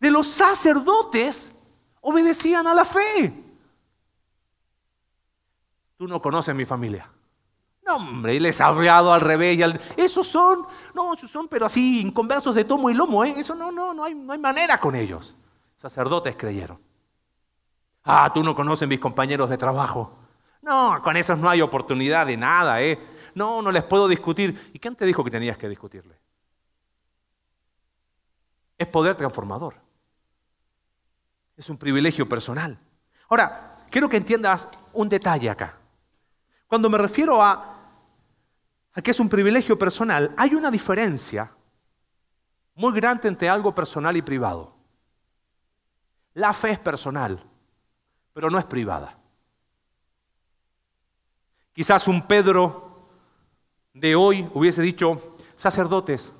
de 0.00 0.10
los 0.10 0.26
sacerdotes, 0.26 1.52
obedecían 2.00 2.66
a 2.66 2.72
la 2.72 2.86
fe. 2.86 3.30
Tú 5.98 6.08
no 6.08 6.22
conoces 6.22 6.54
mi 6.54 6.64
familia. 6.64 7.10
No, 7.84 7.96
hombre, 7.96 8.40
les 8.40 8.58
ha 8.58 8.68
hablado 8.68 9.12
al 9.12 9.20
revés. 9.20 9.58
Y 9.58 9.62
al... 9.62 9.78
Esos 9.98 10.26
son, 10.26 10.66
no, 10.94 11.12
esos 11.12 11.30
son, 11.30 11.46
pero 11.46 11.66
así, 11.66 12.00
inconversos 12.00 12.54
de 12.54 12.64
tomo 12.64 12.88
y 12.88 12.94
lomo, 12.94 13.22
¿eh? 13.22 13.34
Eso 13.36 13.54
no, 13.54 13.70
no, 13.70 13.92
no 13.92 14.04
hay, 14.04 14.14
no 14.14 14.32
hay 14.32 14.38
manera 14.38 14.80
con 14.80 14.94
ellos. 14.94 15.36
Sacerdotes 15.76 16.36
creyeron. 16.36 16.78
Ah, 18.04 18.30
tú 18.34 18.42
no 18.42 18.54
conoces 18.54 18.88
mis 18.88 18.98
compañeros 18.98 19.48
de 19.48 19.56
trabajo. 19.56 20.18
No, 20.62 21.00
con 21.02 21.16
esos 21.16 21.38
no 21.38 21.48
hay 21.48 21.60
oportunidad 21.60 22.26
de 22.26 22.36
nada, 22.36 22.82
¿eh? 22.82 22.98
No, 23.34 23.62
no 23.62 23.70
les 23.70 23.84
puedo 23.84 24.08
discutir. 24.08 24.70
¿Y 24.72 24.78
quién 24.78 24.96
te 24.96 25.06
dijo 25.06 25.22
que 25.24 25.30
tenías 25.30 25.56
que 25.56 25.68
discutirle? 25.68 26.18
Es 28.76 28.86
poder 28.88 29.14
transformador. 29.16 29.74
Es 31.56 31.68
un 31.68 31.78
privilegio 31.78 32.28
personal. 32.28 32.78
Ahora, 33.28 33.84
quiero 33.90 34.08
que 34.08 34.16
entiendas 34.16 34.68
un 34.92 35.08
detalle 35.08 35.48
acá. 35.48 35.76
Cuando 36.66 36.90
me 36.90 36.98
refiero 36.98 37.42
a, 37.42 37.76
a 38.92 39.02
que 39.02 39.10
es 39.10 39.20
un 39.20 39.28
privilegio 39.28 39.78
personal, 39.78 40.34
hay 40.36 40.54
una 40.54 40.70
diferencia 40.70 41.52
muy 42.74 42.92
grande 42.92 43.28
entre 43.28 43.48
algo 43.48 43.74
personal 43.74 44.16
y 44.16 44.22
privado. 44.22 44.74
La 46.34 46.52
fe 46.52 46.70
es 46.70 46.78
personal 46.78 47.51
pero 48.32 48.50
no 48.50 48.58
es 48.58 48.64
privada. 48.64 49.18
Quizás 51.72 52.06
un 52.08 52.26
Pedro 52.26 53.08
de 53.94 54.14
hoy 54.14 54.48
hubiese 54.54 54.82
dicho, 54.82 55.36
sacerdotes, 55.56 56.32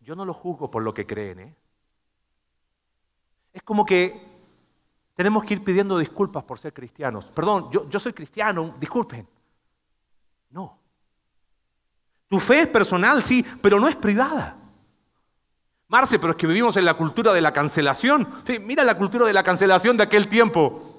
yo 0.00 0.14
no 0.14 0.24
lo 0.24 0.34
juzgo 0.34 0.70
por 0.70 0.82
lo 0.82 0.94
que 0.94 1.06
creen. 1.06 1.40
¿eh? 1.40 1.54
Es 3.52 3.62
como 3.62 3.84
que 3.84 4.32
tenemos 5.14 5.44
que 5.44 5.54
ir 5.54 5.64
pidiendo 5.64 5.98
disculpas 5.98 6.42
por 6.44 6.58
ser 6.58 6.72
cristianos. 6.72 7.26
Perdón, 7.26 7.70
yo, 7.70 8.00
soy 8.00 8.12
cristiano, 8.12 8.74
disculpen. 8.78 9.26
No. 10.50 10.78
Tu 12.28 12.40
fe 12.40 12.62
es 12.62 12.68
personal, 12.68 13.22
sí, 13.22 13.44
pero 13.60 13.78
no 13.78 13.88
es 13.88 13.96
privada. 13.96 14.56
Marce, 15.88 16.18
pero 16.18 16.30
es 16.30 16.38
que 16.38 16.46
vivimos 16.46 16.76
en 16.78 16.86
la 16.86 16.94
cultura 16.94 17.34
de 17.34 17.42
la 17.42 17.52
cancelación. 17.52 18.26
mira 18.62 18.82
la 18.84 18.96
cultura 18.96 19.26
de 19.26 19.34
la 19.34 19.42
cancelación 19.42 19.98
de 19.98 20.04
aquel 20.04 20.28
tiempo. 20.28 20.91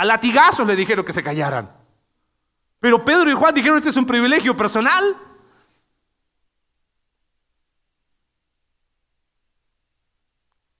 A 0.00 0.04
latigazos 0.06 0.66
le 0.66 0.76
dijeron 0.76 1.04
que 1.04 1.12
se 1.12 1.22
callaran. 1.22 1.70
Pero 2.78 3.04
Pedro 3.04 3.30
y 3.30 3.34
Juan 3.34 3.54
dijeron, 3.54 3.76
este 3.76 3.90
es 3.90 3.96
un 3.98 4.06
privilegio 4.06 4.56
personal. 4.56 5.14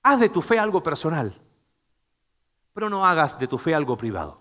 Haz 0.02 0.20
de 0.20 0.30
tu 0.30 0.40
fe 0.40 0.58
algo 0.58 0.82
personal, 0.82 1.38
pero 2.72 2.88
no 2.88 3.04
hagas 3.04 3.38
de 3.38 3.46
tu 3.46 3.58
fe 3.58 3.74
algo 3.74 3.94
privado. 3.94 4.40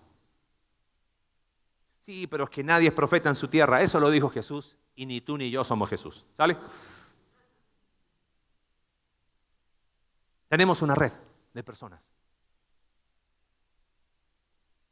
Sí, 2.00 2.26
pero 2.26 2.44
es 2.44 2.50
que 2.50 2.64
nadie 2.64 2.88
es 2.88 2.94
profeta 2.94 3.28
en 3.28 3.34
su 3.34 3.48
tierra. 3.48 3.82
Eso 3.82 4.00
lo 4.00 4.08
dijo 4.08 4.30
Jesús 4.30 4.78
y 4.94 5.04
ni 5.04 5.20
tú 5.20 5.36
ni 5.36 5.50
yo 5.50 5.62
somos 5.62 5.90
Jesús. 5.90 6.24
¿Sale? 6.32 6.56
Tenemos 10.48 10.80
una 10.80 10.94
red 10.94 11.12
de 11.52 11.62
personas 11.62 12.10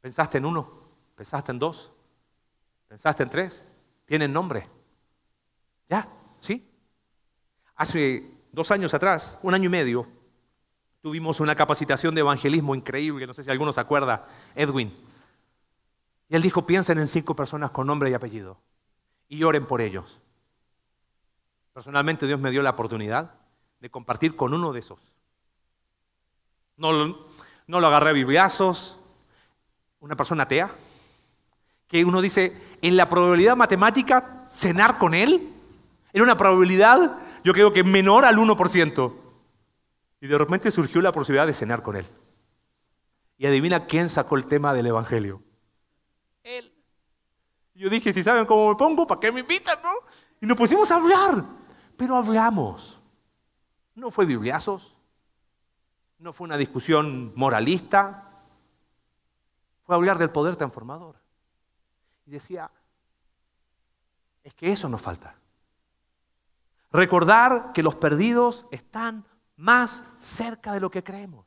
¿Pensaste 0.01 0.37
en 0.37 0.45
uno? 0.45 0.69
¿Pensaste 1.15 1.51
en 1.51 1.59
dos? 1.59 1.91
¿Pensaste 2.87 3.23
en 3.23 3.29
tres? 3.29 3.63
¿Tienen 4.05 4.33
nombre? 4.33 4.67
¿Ya? 5.89 6.07
¿Sí? 6.39 6.67
Hace 7.75 8.31
dos 8.51 8.71
años 8.71 8.93
atrás, 8.93 9.37
un 9.41 9.53
año 9.53 9.65
y 9.65 9.69
medio, 9.69 10.07
tuvimos 11.01 11.39
una 11.39 11.55
capacitación 11.55 12.15
de 12.15 12.21
evangelismo 12.21 12.75
increíble, 12.75 13.27
no 13.27 13.33
sé 13.33 13.43
si 13.43 13.51
alguno 13.51 13.71
se 13.71 13.79
acuerda, 13.79 14.27
Edwin. 14.55 14.93
Y 16.27 16.35
él 16.35 16.41
dijo, 16.41 16.65
piensen 16.65 16.99
en 16.99 17.07
cinco 17.07 17.35
personas 17.35 17.71
con 17.71 17.87
nombre 17.87 18.09
y 18.09 18.13
apellido 18.13 18.59
y 19.27 19.43
oren 19.43 19.65
por 19.65 19.81
ellos. 19.81 20.19
Personalmente 21.73 22.27
Dios 22.27 22.39
me 22.39 22.51
dio 22.51 22.61
la 22.61 22.71
oportunidad 22.71 23.33
de 23.79 23.89
compartir 23.89 24.35
con 24.35 24.53
uno 24.53 24.73
de 24.73 24.79
esos. 24.79 24.99
No, 26.75 27.17
no 27.67 27.79
lo 27.79 27.87
agarré 27.87 28.09
a 28.09 28.13
bibliazos, 28.13 28.98
una 29.99 30.15
persona 30.15 30.43
atea, 30.43 30.71
que 31.87 32.05
uno 32.05 32.21
dice, 32.21 32.55
en 32.81 32.95
la 32.95 33.09
probabilidad 33.09 33.55
matemática, 33.55 34.45
cenar 34.51 34.97
con 34.97 35.13
él, 35.13 35.49
era 36.13 36.23
una 36.23 36.37
probabilidad, 36.37 37.17
yo 37.43 37.53
creo 37.53 37.73
que 37.73 37.83
menor 37.83 38.25
al 38.25 38.37
1%. 38.37 39.13
Y 40.21 40.27
de 40.27 40.37
repente 40.37 40.71
surgió 40.71 41.01
la 41.01 41.11
posibilidad 41.11 41.47
de 41.47 41.53
cenar 41.53 41.81
con 41.81 41.95
él. 41.95 42.05
Y 43.37 43.45
adivina 43.45 43.85
quién 43.85 44.09
sacó 44.09 44.35
el 44.35 44.45
tema 44.45 44.73
del 44.73 44.87
Evangelio. 44.87 45.41
Él. 46.43 46.73
Yo 47.73 47.89
dije, 47.89 48.11
si 48.11 48.21
saben 48.21 48.45
cómo 48.45 48.69
me 48.69 48.75
pongo, 48.75 49.07
¿para 49.07 49.21
qué 49.21 49.31
me 49.31 49.39
invitan, 49.39 49.79
no? 49.81 49.93
Y 50.41 50.45
nos 50.45 50.57
pusimos 50.57 50.91
a 50.91 50.97
hablar. 50.97 51.45
Pero 51.95 52.15
hablamos. 52.17 53.01
No 53.95 54.11
fue 54.11 54.25
bibliazos. 54.25 54.95
No 56.17 56.33
fue 56.33 56.45
una 56.45 56.57
discusión 56.57 57.31
moralista. 57.35 58.28
Fue 59.89 59.95
a 59.95 59.97
hablar 59.97 60.19
del 60.19 60.29
poder 60.29 60.55
transformador. 60.55 61.15
Y 62.27 62.29
decía, 62.29 62.69
es 64.43 64.53
que 64.53 64.71
eso 64.71 64.87
nos 64.87 65.01
falta. 65.01 65.33
Recordar 66.91 67.71
que 67.73 67.81
los 67.81 67.95
perdidos 67.95 68.67
están 68.69 69.25
más 69.55 70.03
cerca 70.19 70.73
de 70.73 70.79
lo 70.79 70.91
que 70.91 71.03
creemos. 71.03 71.43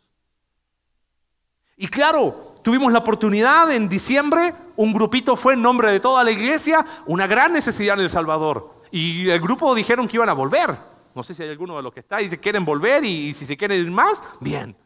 Y 1.77 1.87
claro, 1.87 2.57
tuvimos 2.65 2.93
la 2.93 2.99
oportunidad 2.99 3.71
en 3.71 3.89
diciembre, 3.89 4.57
un 4.75 4.93
grupito 4.93 5.37
fue 5.37 5.55
en 5.55 5.63
nombre 5.63 5.93
de 5.93 6.01
toda 6.01 6.25
la 6.25 6.33
iglesia, 6.33 6.85
una 7.07 7.29
gran 7.29 7.53
necesidad 7.53 7.95
en 7.95 8.01
El 8.01 8.11
Salvador. 8.11 8.83
Y 8.91 9.31
el 9.31 9.41
grupo 9.41 9.73
dijeron 9.73 10.09
que 10.09 10.17
iban 10.17 10.31
a 10.31 10.33
volver. 10.33 10.77
No 11.15 11.23
sé 11.23 11.33
si 11.33 11.45
hay 11.45 11.51
alguno 11.51 11.77
de 11.77 11.85
los 11.85 11.93
que 11.93 12.01
está 12.01 12.21
y 12.21 12.29
se 12.29 12.41
quieren 12.41 12.65
volver 12.65 13.05
y, 13.05 13.35
si 13.35 13.47
se 13.47 13.57
quieren 13.57 13.79
ir 13.79 13.91
más, 13.93 14.21
bien. 14.41 14.77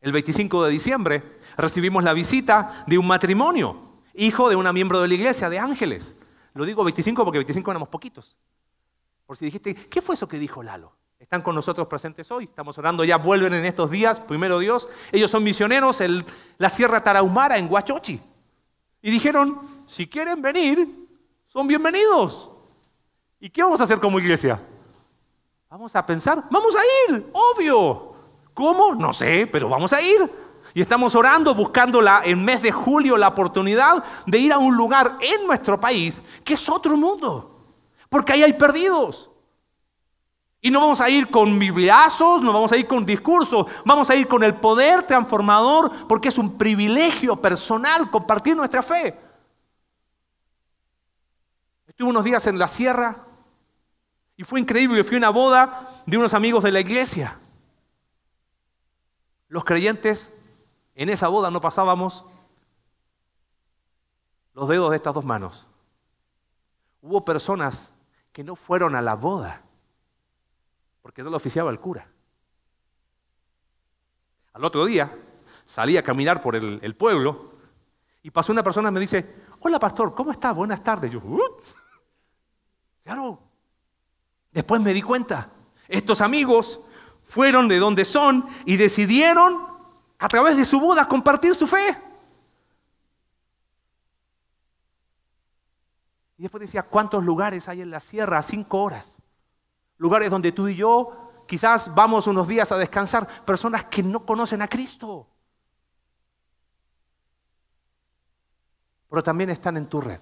El 0.00 0.12
25 0.12 0.64
de 0.64 0.70
diciembre 0.70 1.43
recibimos 1.56 2.04
la 2.04 2.12
visita 2.12 2.84
de 2.86 2.98
un 2.98 3.06
matrimonio, 3.06 4.00
hijo 4.14 4.48
de 4.48 4.56
una 4.56 4.72
miembro 4.72 5.00
de 5.00 5.08
la 5.08 5.14
iglesia, 5.14 5.48
de 5.48 5.58
Ángeles. 5.58 6.16
Lo 6.54 6.64
digo 6.64 6.84
25 6.84 7.24
porque 7.24 7.38
25 7.38 7.70
éramos 7.70 7.88
poquitos. 7.88 8.36
Por 9.26 9.36
si 9.36 9.46
dijiste, 9.46 9.74
¿qué 9.74 10.00
fue 10.00 10.14
eso 10.14 10.28
que 10.28 10.38
dijo 10.38 10.62
Lalo? 10.62 10.92
Están 11.18 11.40
con 11.42 11.54
nosotros 11.54 11.86
presentes 11.86 12.30
hoy, 12.30 12.44
estamos 12.44 12.76
orando, 12.76 13.02
ya 13.02 13.16
vuelven 13.16 13.54
en 13.54 13.64
estos 13.64 13.90
días, 13.90 14.20
primero 14.20 14.58
Dios. 14.58 14.88
Ellos 15.10 15.30
son 15.30 15.42
misioneros 15.42 16.00
en 16.00 16.24
la 16.58 16.68
Sierra 16.68 17.02
Tarahumara, 17.02 17.56
en 17.56 17.72
Huachochi. 17.72 18.20
Y 19.00 19.10
dijeron, 19.10 19.60
si 19.86 20.06
quieren 20.06 20.42
venir, 20.42 20.86
son 21.46 21.66
bienvenidos. 21.66 22.50
¿Y 23.40 23.48
qué 23.48 23.62
vamos 23.62 23.80
a 23.80 23.84
hacer 23.84 24.00
como 24.00 24.18
iglesia? 24.18 24.60
Vamos 25.70 25.96
a 25.96 26.04
pensar, 26.04 26.44
vamos 26.50 26.74
a 26.76 27.12
ir, 27.12 27.26
obvio. 27.32 28.14
¿Cómo? 28.52 28.94
No 28.94 29.12
sé, 29.12 29.48
pero 29.50 29.68
vamos 29.68 29.92
a 29.92 30.00
ir. 30.00 30.30
Y 30.74 30.80
estamos 30.80 31.14
orando, 31.14 31.54
buscando 31.54 32.02
la, 32.02 32.22
en 32.24 32.44
mes 32.44 32.60
de 32.60 32.72
julio 32.72 33.16
la 33.16 33.28
oportunidad 33.28 34.02
de 34.26 34.38
ir 34.38 34.52
a 34.52 34.58
un 34.58 34.76
lugar 34.76 35.18
en 35.20 35.46
nuestro 35.46 35.78
país 35.78 36.20
que 36.42 36.54
es 36.54 36.68
otro 36.68 36.96
mundo. 36.96 37.60
Porque 38.08 38.32
ahí 38.32 38.42
hay 38.42 38.54
perdidos. 38.54 39.30
Y 40.60 40.72
no 40.72 40.80
vamos 40.80 41.00
a 41.00 41.08
ir 41.08 41.30
con 41.30 41.56
bibliazos, 41.58 42.42
no 42.42 42.52
vamos 42.52 42.72
a 42.72 42.76
ir 42.76 42.88
con 42.88 43.06
discursos, 43.06 43.66
vamos 43.84 44.10
a 44.10 44.16
ir 44.16 44.26
con 44.26 44.42
el 44.42 44.54
poder 44.54 45.04
transformador 45.04 45.92
porque 46.08 46.28
es 46.28 46.38
un 46.38 46.58
privilegio 46.58 47.36
personal 47.36 48.10
compartir 48.10 48.56
nuestra 48.56 48.82
fe. 48.82 49.16
Estuve 51.86 52.08
unos 52.08 52.24
días 52.24 52.44
en 52.48 52.58
la 52.58 52.66
sierra 52.66 53.18
y 54.36 54.42
fue 54.42 54.58
increíble, 54.58 55.04
fui 55.04 55.14
a 55.14 55.18
una 55.18 55.30
boda 55.30 56.02
de 56.04 56.18
unos 56.18 56.34
amigos 56.34 56.64
de 56.64 56.72
la 56.72 56.80
iglesia. 56.80 57.38
Los 59.46 59.64
creyentes 59.64 60.32
en 60.94 61.08
esa 61.08 61.28
boda 61.28 61.50
no 61.50 61.60
pasábamos 61.60 62.24
los 64.54 64.68
dedos 64.68 64.90
de 64.90 64.96
estas 64.96 65.14
dos 65.14 65.24
manos. 65.24 65.66
Hubo 67.02 67.24
personas 67.24 67.92
que 68.32 68.44
no 68.44 68.56
fueron 68.56 68.94
a 68.94 69.02
la 69.02 69.14
boda 69.14 69.62
porque 71.02 71.22
no 71.22 71.30
lo 71.30 71.36
oficiaba 71.36 71.70
el 71.70 71.80
cura. 71.80 72.08
Al 74.54 74.64
otro 74.64 74.84
día 74.84 75.14
salí 75.66 75.96
a 75.96 76.04
caminar 76.04 76.40
por 76.40 76.56
el, 76.56 76.96
pueblo 76.96 77.52
y 78.22 78.30
pasó 78.30 78.52
una 78.52 78.62
persona 78.62 78.88
y 78.88 78.92
me 78.92 79.00
dice, 79.00 79.34
hola 79.60 79.78
pastor, 79.78 80.14
¿cómo 80.14 80.30
está? 80.30 80.52
Buenas 80.52 80.82
tardes. 80.82 81.12
Yo, 81.12 81.18
uh". 81.18 81.60
claro. 83.02 83.40
Después 84.52 84.80
me 84.80 84.94
di 84.94 85.02
cuenta, 85.02 85.50
estos 85.88 86.20
amigos 86.20 86.80
fueron 87.24 87.66
de 87.66 87.78
donde 87.78 88.04
son 88.04 88.46
y 88.64 88.76
decidieron 88.76 89.73
a 90.18 90.28
través 90.28 90.56
de 90.56 90.64
su 90.64 90.80
boda 90.80 91.06
compartir 91.06 91.54
su 91.54 91.66
fe. 91.66 92.00
Y 96.36 96.42
después 96.42 96.62
decía, 96.62 96.82
¿cuántos 96.82 97.24
lugares 97.24 97.68
hay 97.68 97.80
en 97.80 97.90
la 97.90 98.00
sierra 98.00 98.38
a 98.38 98.42
cinco 98.42 98.82
horas? 98.82 99.18
lugares 99.98 100.30
donde 100.30 100.52
tú 100.52 100.68
y 100.68 100.76
yo 100.76 101.44
quizás 101.46 101.94
vamos 101.94 102.26
unos 102.26 102.48
días 102.48 102.70
a 102.72 102.76
descansar, 102.76 103.44
personas 103.44 103.84
que 103.84 104.02
no 104.02 104.24
conocen 104.24 104.62
a 104.62 104.68
Cristo. 104.68 105.26
Pero 109.08 109.22
también 109.22 109.50
están 109.50 109.76
en 109.76 109.88
tu 109.88 110.00
red. 110.00 110.20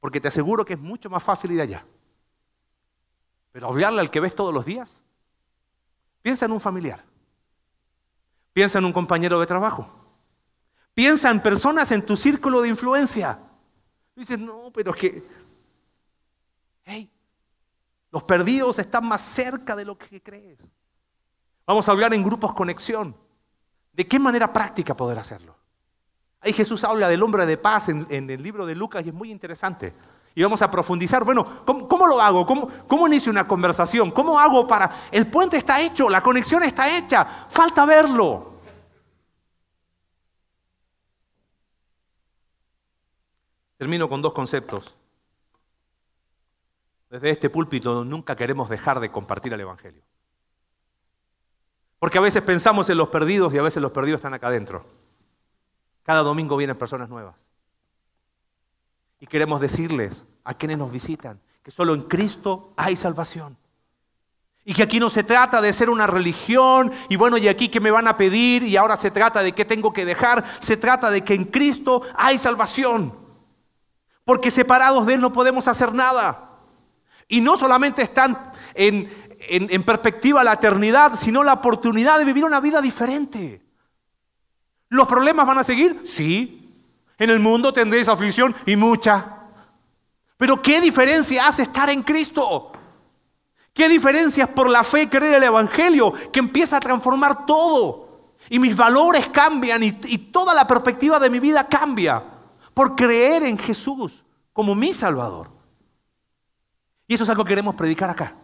Porque 0.00 0.20
te 0.20 0.28
aseguro 0.28 0.64
que 0.64 0.74
es 0.74 0.80
mucho 0.80 1.08
más 1.08 1.22
fácil 1.22 1.52
ir 1.52 1.60
allá. 1.60 1.86
Pero 3.52 3.68
hablarle 3.68 4.00
al 4.00 4.10
que 4.10 4.20
ves 4.20 4.34
todos 4.34 4.52
los 4.52 4.64
días, 4.64 5.00
piensa 6.22 6.46
en 6.46 6.52
un 6.52 6.60
familiar. 6.60 7.04
Piensa 8.52 8.78
en 8.78 8.84
un 8.84 8.92
compañero 8.92 9.38
de 9.40 9.46
trabajo. 9.46 9.88
Piensa 10.94 11.30
en 11.30 11.42
personas 11.42 11.90
en 11.90 12.04
tu 12.04 12.16
círculo 12.16 12.62
de 12.62 12.68
influencia. 12.68 13.38
dices, 14.14 14.38
no, 14.38 14.70
pero 14.72 14.92
es 14.92 14.96
que 14.96 15.42
Hey, 16.84 17.10
los 18.10 18.24
perdidos 18.24 18.78
están 18.78 19.06
más 19.06 19.22
cerca 19.22 19.76
de 19.76 19.84
lo 19.84 19.96
que 19.96 20.22
crees. 20.22 20.58
Vamos 21.66 21.88
a 21.88 21.92
hablar 21.92 22.12
en 22.14 22.22
grupos 22.22 22.52
conexión. 22.52 23.16
¿De 23.92 24.06
qué 24.06 24.18
manera 24.18 24.52
práctica 24.52 24.96
poder 24.96 25.18
hacerlo? 25.18 25.56
Ahí 26.40 26.52
Jesús 26.52 26.82
habla 26.82 27.08
del 27.08 27.22
hombre 27.22 27.46
de 27.46 27.56
paz 27.56 27.88
en, 27.88 28.06
el 28.10 28.42
libro 28.42 28.66
de 28.66 28.74
Lucas 28.74 29.04
y 29.06 29.10
es 29.10 29.14
muy 29.14 29.30
interesante. 29.30 29.94
Y 30.34 30.42
vamos 30.42 30.62
a 30.62 30.70
profundizar, 30.70 31.24
bueno, 31.24 31.64
¿cómo, 31.64 32.06
lo 32.06 32.20
hago? 32.20 32.46
¿Cómo, 32.46 32.68
¿Cómo 32.88 33.06
inicio 33.06 33.30
una 33.30 33.46
conversación? 33.46 34.10
¿Cómo 34.10 34.38
hago 34.38 34.66
para... 34.66 35.08
El 35.10 35.26
puente 35.26 35.58
está 35.58 35.80
hecho, 35.80 36.08
la 36.08 36.22
conexión 36.22 36.62
está 36.62 36.96
hecha, 36.96 37.46
falta 37.48 37.84
verlo. 37.84 38.52
Termino 43.76 44.08
con 44.08 44.22
dos 44.22 44.32
conceptos. 44.32 44.94
Desde 47.10 47.28
este 47.28 47.50
púlpito 47.50 48.04
nunca 48.04 48.34
queremos 48.34 48.70
dejar 48.70 49.00
de 49.00 49.10
compartir 49.10 49.52
el 49.52 49.60
Evangelio. 49.60 50.02
Porque 51.98 52.16
a 52.16 52.22
veces 52.22 52.42
pensamos 52.42 52.88
en 52.88 52.96
los 52.96 53.10
perdidos 53.10 53.52
y 53.52 53.58
a 53.58 53.62
veces 53.62 53.82
los 53.82 53.92
perdidos 53.92 54.20
están 54.20 54.32
acá 54.32 54.46
adentro. 54.46 54.84
Cada 56.04 56.22
domingo 56.22 56.56
vienen 56.56 56.78
personas 56.78 57.08
nuevas. 57.10 57.36
Y 59.22 59.28
queremos 59.28 59.60
decirles 59.60 60.24
a 60.42 60.52
quienes 60.52 60.78
nos 60.78 60.90
visitan 60.90 61.40
que 61.62 61.70
solo 61.70 61.94
en 61.94 62.02
Cristo 62.02 62.72
hay 62.76 62.96
salvación. 62.96 63.56
Y 64.64 64.74
que 64.74 64.82
aquí 64.82 64.98
no 64.98 65.10
se 65.10 65.22
trata 65.22 65.60
de 65.60 65.72
ser 65.72 65.90
una 65.90 66.08
religión 66.08 66.90
y 67.08 67.14
bueno, 67.14 67.38
y 67.38 67.46
aquí 67.46 67.68
que 67.68 67.78
me 67.78 67.92
van 67.92 68.08
a 68.08 68.16
pedir 68.16 68.64
y 68.64 68.76
ahora 68.76 68.96
se 68.96 69.12
trata 69.12 69.44
de 69.44 69.52
qué 69.52 69.64
tengo 69.64 69.92
que 69.92 70.04
dejar. 70.04 70.42
Se 70.58 70.76
trata 70.76 71.08
de 71.08 71.22
que 71.22 71.34
en 71.34 71.44
Cristo 71.44 72.02
hay 72.16 72.36
salvación. 72.36 73.16
Porque 74.24 74.50
separados 74.50 75.06
de 75.06 75.14
Él 75.14 75.20
no 75.20 75.32
podemos 75.32 75.68
hacer 75.68 75.94
nada. 75.94 76.58
Y 77.28 77.40
no 77.40 77.56
solamente 77.56 78.02
están 78.02 78.50
en, 78.74 79.84
perspectiva 79.84 80.42
la 80.42 80.54
eternidad, 80.54 81.12
sino 81.14 81.44
la 81.44 81.52
oportunidad 81.52 82.18
de 82.18 82.24
vivir 82.24 82.44
una 82.44 82.58
vida 82.58 82.82
diferente. 82.82 83.62
¿Los 84.88 85.06
problemas 85.06 85.46
van 85.46 85.58
a 85.58 85.64
seguir? 85.64 86.02
Sí. 86.06 86.61
En 87.22 87.30
el 87.30 87.38
mundo 87.38 87.72
tendréis 87.72 88.08
aflicción 88.08 88.52
y 88.66 88.74
mucha. 88.74 89.44
Pero 90.36 90.60
¿qué 90.60 90.80
diferencia 90.80 91.46
hace 91.46 91.62
estar 91.62 91.88
en 91.88 92.02
Cristo? 92.02 92.72
¿Qué 93.72 93.88
diferencia 93.88 94.42
es 94.42 94.50
por 94.50 94.68
la 94.68 94.82
fe 94.82 95.08
creer 95.08 95.34
el 95.34 95.44
Evangelio 95.44 96.12
que 96.32 96.40
empieza 96.40 96.78
a 96.78 96.80
transformar 96.80 97.46
todo? 97.46 98.32
Y 98.50 98.58
mis 98.58 98.76
valores 98.76 99.28
cambian 99.28 99.84
y 99.84 100.18
toda 100.18 100.52
la 100.52 100.66
perspectiva 100.66 101.20
de 101.20 101.30
mi 101.30 101.38
vida 101.38 101.68
cambia 101.68 102.24
por 102.74 102.96
creer 102.96 103.44
en 103.44 103.56
Jesús 103.56 104.24
como 104.52 104.74
mi 104.74 104.92
Salvador. 104.92 105.48
Y 107.06 107.14
eso 107.14 107.22
es 107.22 107.30
algo 107.30 107.44
que 107.44 107.50
queremos 107.50 107.76
predicar 107.76 108.10
acá. 108.10 108.34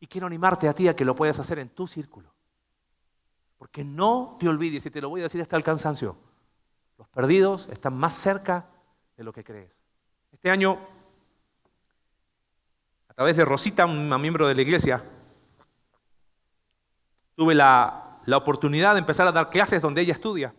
Y 0.00 0.08
quiero 0.08 0.26
animarte 0.26 0.66
a 0.66 0.74
ti 0.74 0.88
a 0.88 0.96
que 0.96 1.04
lo 1.04 1.14
puedas 1.14 1.38
hacer 1.38 1.60
en 1.60 1.68
tu 1.68 1.86
círculo. 1.86 2.34
Porque 3.58 3.84
no 3.84 4.36
te 4.40 4.48
olvides, 4.48 4.84
y 4.84 4.90
te 4.90 5.00
lo 5.00 5.08
voy 5.08 5.20
a 5.20 5.24
decir 5.24 5.40
hasta 5.40 5.56
el 5.56 5.62
cansancio, 5.62 6.16
los 7.04 7.10
perdidos 7.10 7.68
están 7.70 7.94
más 7.98 8.14
cerca 8.14 8.64
de 9.18 9.24
lo 9.24 9.32
que 9.34 9.44
crees. 9.44 9.78
Este 10.32 10.50
año, 10.50 10.78
a 13.08 13.12
través 13.12 13.36
de 13.36 13.44
Rosita, 13.44 13.84
una 13.84 14.16
miembro 14.16 14.48
de 14.48 14.54
la 14.54 14.62
iglesia, 14.62 15.04
tuve 17.34 17.54
la, 17.54 18.20
la 18.24 18.38
oportunidad 18.38 18.94
de 18.94 19.00
empezar 19.00 19.26
a 19.26 19.32
dar 19.32 19.50
clases 19.50 19.82
donde 19.82 20.00
ella 20.00 20.14
estudia. 20.14 20.54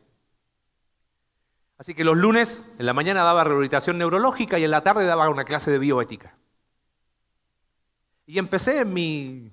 Así 1.80 1.96
que 1.96 2.04
los 2.04 2.16
lunes 2.16 2.64
en 2.78 2.86
la 2.86 2.94
mañana 2.94 3.24
daba 3.24 3.44
rehabilitación 3.44 3.98
neurológica 3.98 4.60
y 4.60 4.66
en 4.66 4.72
la 4.72 4.82
tarde 4.82 5.04
daba 5.08 5.28
una 5.30 5.46
clase 5.46 5.72
de 5.72 5.80
bioética. 5.80 6.38
Y 8.28 8.38
empecé 8.38 8.82
en 8.82 8.94
mi... 8.94 9.52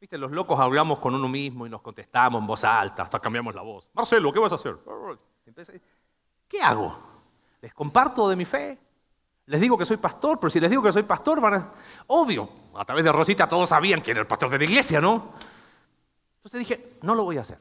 Viste, 0.00 0.16
los 0.16 0.30
locos 0.30 0.58
hablamos 0.58 0.98
con 0.98 1.14
uno 1.14 1.28
mismo 1.28 1.66
y 1.66 1.70
nos 1.70 1.82
contestamos 1.82 2.40
en 2.40 2.46
voz 2.46 2.64
alta, 2.64 3.02
hasta 3.02 3.20
cambiamos 3.20 3.54
la 3.54 3.60
voz. 3.60 3.86
Marcelo, 3.92 4.32
¿qué 4.32 4.38
vas 4.38 4.52
a 4.52 4.54
hacer? 4.54 4.76
Empecé, 5.44 5.80
¿Qué 6.48 6.60
hago? 6.62 6.96
¿Les 7.60 7.72
comparto 7.74 8.28
de 8.28 8.36
mi 8.36 8.44
fe? 8.44 8.78
Les 9.46 9.60
digo 9.60 9.78
que 9.78 9.86
soy 9.86 9.96
pastor, 9.96 10.40
pero 10.40 10.50
si 10.50 10.60
les 10.60 10.70
digo 10.70 10.82
que 10.82 10.92
soy 10.92 11.04
pastor, 11.04 11.40
van 11.40 11.54
a... 11.54 11.72
Obvio, 12.08 12.48
a 12.74 12.84
través 12.84 13.04
de 13.04 13.12
Rosita 13.12 13.48
todos 13.48 13.68
sabían 13.68 14.02
que 14.02 14.10
era 14.10 14.20
el 14.20 14.26
pastor 14.26 14.50
de 14.50 14.58
la 14.58 14.64
iglesia, 14.64 15.00
¿no? 15.00 15.32
Entonces 16.38 16.58
dije, 16.60 16.98
no 17.02 17.14
lo 17.14 17.24
voy 17.24 17.38
a 17.38 17.42
hacer. 17.42 17.58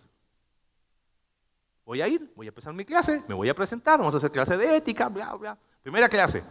Voy 1.86 2.01
a 2.01 2.07
ir, 2.07 2.31
voy 2.36 2.47
a 2.47 2.49
empezar 2.49 2.73
mi 2.73 2.86
clase, 2.86 3.23
me 3.27 3.36
voy 3.36 3.47
a 3.49 3.53
presentar, 3.53 3.99
vamos 3.99 4.13
a 4.15 4.17
hacer 4.17 4.31
clase 4.31 4.57
de 4.57 4.77
ética, 4.77 5.07
bla, 5.09 5.33
bla. 5.36 5.57
Primera 5.83 6.09
clase. 6.09 6.43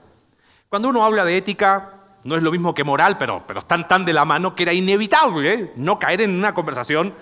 Cuando 0.68 0.88
uno 0.88 1.04
habla 1.04 1.24
de 1.24 1.36
ética, 1.36 2.04
no 2.24 2.36
es 2.36 2.42
lo 2.42 2.50
mismo 2.50 2.72
que 2.72 2.84
moral, 2.84 3.18
pero, 3.18 3.44
pero 3.46 3.60
están 3.60 3.86
tan 3.88 4.04
de 4.04 4.12
la 4.12 4.24
mano 4.24 4.54
que 4.54 4.62
era 4.62 4.72
inevitable 4.72 5.52
¿eh? 5.52 5.72
no 5.76 5.98
caer 5.98 6.22
en 6.22 6.36
una 6.36 6.54
conversación 6.54 7.14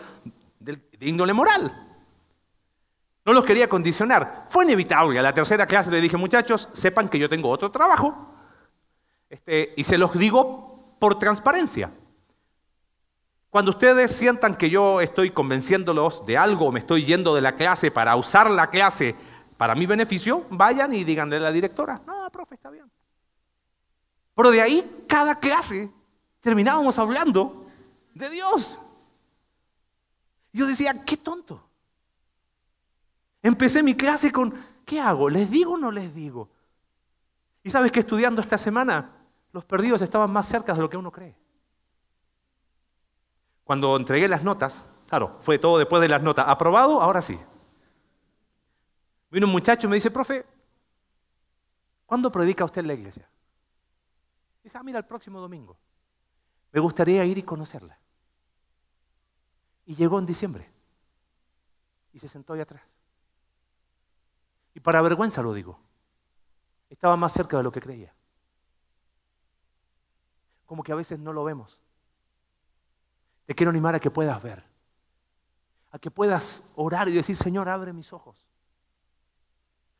de, 0.60 0.78
índole 1.00 1.32
moral. 1.32 1.91
No 3.24 3.32
los 3.32 3.44
quería 3.44 3.68
condicionar. 3.68 4.46
Fue 4.48 4.64
inevitable. 4.64 5.18
A 5.18 5.22
la 5.22 5.32
tercera 5.32 5.66
clase 5.66 5.90
le 5.90 6.00
dije, 6.00 6.16
muchachos, 6.16 6.68
sepan 6.72 7.08
que 7.08 7.18
yo 7.18 7.28
tengo 7.28 7.48
otro 7.48 7.70
trabajo. 7.70 8.28
Este, 9.30 9.72
y 9.76 9.84
se 9.84 9.96
los 9.96 10.12
digo 10.18 10.96
por 10.98 11.18
transparencia. 11.18 11.90
Cuando 13.50 13.70
ustedes 13.70 14.10
sientan 14.10 14.56
que 14.56 14.70
yo 14.70 15.00
estoy 15.00 15.30
convenciéndolos 15.30 16.24
de 16.24 16.38
algo, 16.38 16.72
me 16.72 16.80
estoy 16.80 17.04
yendo 17.04 17.34
de 17.34 17.42
la 17.42 17.54
clase 17.54 17.90
para 17.90 18.16
usar 18.16 18.50
la 18.50 18.70
clase 18.70 19.14
para 19.56 19.74
mi 19.74 19.86
beneficio, 19.86 20.46
vayan 20.50 20.92
y 20.92 21.04
díganle 21.04 21.36
a 21.36 21.40
la 21.40 21.52
directora, 21.52 22.00
no, 22.06 22.28
profe, 22.30 22.54
está 22.54 22.70
bien. 22.70 22.90
Pero 24.34 24.50
de 24.50 24.60
ahí, 24.60 25.04
cada 25.06 25.38
clase, 25.38 25.90
terminábamos 26.40 26.98
hablando 26.98 27.66
de 28.14 28.30
Dios. 28.30 28.78
Yo 30.52 30.66
decía, 30.66 31.04
qué 31.04 31.16
tonto. 31.16 31.62
Empecé 33.42 33.82
mi 33.82 33.96
clase 33.96 34.30
con, 34.30 34.54
¿qué 34.84 35.00
hago? 35.00 35.28
¿Les 35.28 35.50
digo 35.50 35.74
o 35.74 35.78
no 35.78 35.90
les 35.90 36.14
digo? 36.14 36.48
Y 37.64 37.70
sabes 37.70 37.90
que 37.90 38.00
estudiando 38.00 38.40
esta 38.40 38.56
semana, 38.56 39.10
los 39.52 39.64
perdidos 39.64 40.00
estaban 40.02 40.30
más 40.30 40.46
cerca 40.46 40.72
de 40.74 40.80
lo 40.80 40.88
que 40.88 40.96
uno 40.96 41.10
cree. 41.10 41.36
Cuando 43.64 43.96
entregué 43.96 44.28
las 44.28 44.42
notas, 44.42 44.84
claro, 45.08 45.38
fue 45.40 45.58
todo 45.58 45.78
después 45.78 46.00
de 46.00 46.08
las 46.08 46.22
notas, 46.22 46.48
aprobado, 46.48 47.00
ahora 47.00 47.22
sí. 47.22 47.38
Vino 49.30 49.46
un 49.46 49.52
muchacho 49.52 49.86
y 49.86 49.90
me 49.90 49.96
dice, 49.96 50.10
profe, 50.10 50.44
¿cuándo 52.06 52.30
predica 52.30 52.64
usted 52.64 52.80
en 52.80 52.86
la 52.88 52.94
iglesia? 52.94 53.28
Dije, 54.62 54.76
ah, 54.78 54.82
mira, 54.82 54.98
el 54.98 55.04
próximo 55.04 55.40
domingo. 55.40 55.76
Me 56.72 56.80
gustaría 56.80 57.24
ir 57.24 57.38
y 57.38 57.42
conocerla. 57.42 57.98
Y 59.86 59.94
llegó 59.94 60.18
en 60.18 60.26
diciembre. 60.26 60.70
Y 62.12 62.18
se 62.18 62.28
sentó 62.28 62.52
ahí 62.52 62.60
atrás. 62.60 62.82
Y 64.74 64.80
para 64.80 65.02
vergüenza 65.02 65.42
lo 65.42 65.52
digo. 65.52 65.78
Estaba 66.88 67.16
más 67.16 67.32
cerca 67.32 67.56
de 67.56 67.62
lo 67.62 67.72
que 67.72 67.80
creía. 67.80 68.14
Como 70.66 70.82
que 70.82 70.92
a 70.92 70.96
veces 70.96 71.18
no 71.18 71.32
lo 71.32 71.44
vemos. 71.44 71.80
Te 73.46 73.54
quiero 73.54 73.70
animar 73.70 73.94
a 73.94 74.00
que 74.00 74.10
puedas 74.10 74.42
ver. 74.42 74.64
A 75.90 75.98
que 75.98 76.10
puedas 76.10 76.62
orar 76.74 77.08
y 77.08 77.12
decir, 77.12 77.36
Señor, 77.36 77.68
abre 77.68 77.92
mis 77.92 78.12
ojos. 78.12 78.46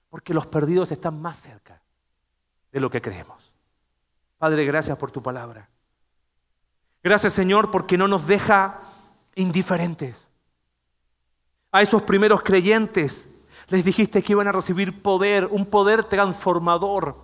Porque 0.09 0.35
los 0.35 0.47
perdidos 0.47 0.91
están 0.93 1.21
más 1.21 1.39
cerca 1.39 1.83
de 2.71 2.81
lo 2.81 2.91
que 2.91 3.03
creemos. 3.03 3.53
Padre, 4.39 4.65
gracias 4.65 4.97
por 4.99 5.11
tu 5.11 5.23
palabra. 5.23 5.69
Gracias, 7.03 7.33
Señor, 7.33 7.71
porque 7.71 7.99
no 7.99 8.09
nos 8.09 8.27
deja 8.27 8.81
indiferentes. 9.35 10.31
A 11.71 11.83
esos 11.83 12.03
primeros 12.03 12.43
creyentes 12.43 13.29
les 13.69 13.85
dijiste 13.85 14.23
que 14.23 14.33
iban 14.33 14.49
a 14.49 14.53
recibir 14.53 15.03
poder, 15.03 15.47
un 15.51 15.67
poder 15.67 16.05
transformador. 16.05 17.17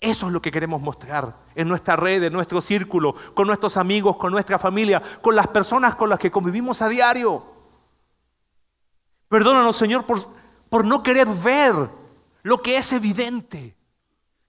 Eso 0.00 0.26
es 0.26 0.32
lo 0.32 0.40
que 0.40 0.52
queremos 0.52 0.80
mostrar 0.80 1.34
en 1.54 1.68
nuestra 1.68 1.96
red, 1.96 2.22
en 2.22 2.32
nuestro 2.32 2.60
círculo, 2.60 3.14
con 3.34 3.46
nuestros 3.46 3.76
amigos, 3.76 4.16
con 4.16 4.30
nuestra 4.30 4.58
familia, 4.58 5.02
con 5.20 5.34
las 5.34 5.48
personas 5.48 5.96
con 5.96 6.08
las 6.08 6.18
que 6.18 6.30
convivimos 6.30 6.80
a 6.82 6.88
diario. 6.88 7.42
Perdónanos, 9.28 9.76
Señor, 9.76 10.06
por, 10.06 10.20
por 10.68 10.84
no 10.84 11.02
querer 11.02 11.26
ver 11.26 11.74
lo 12.42 12.62
que 12.62 12.76
es 12.76 12.92
evidente, 12.92 13.76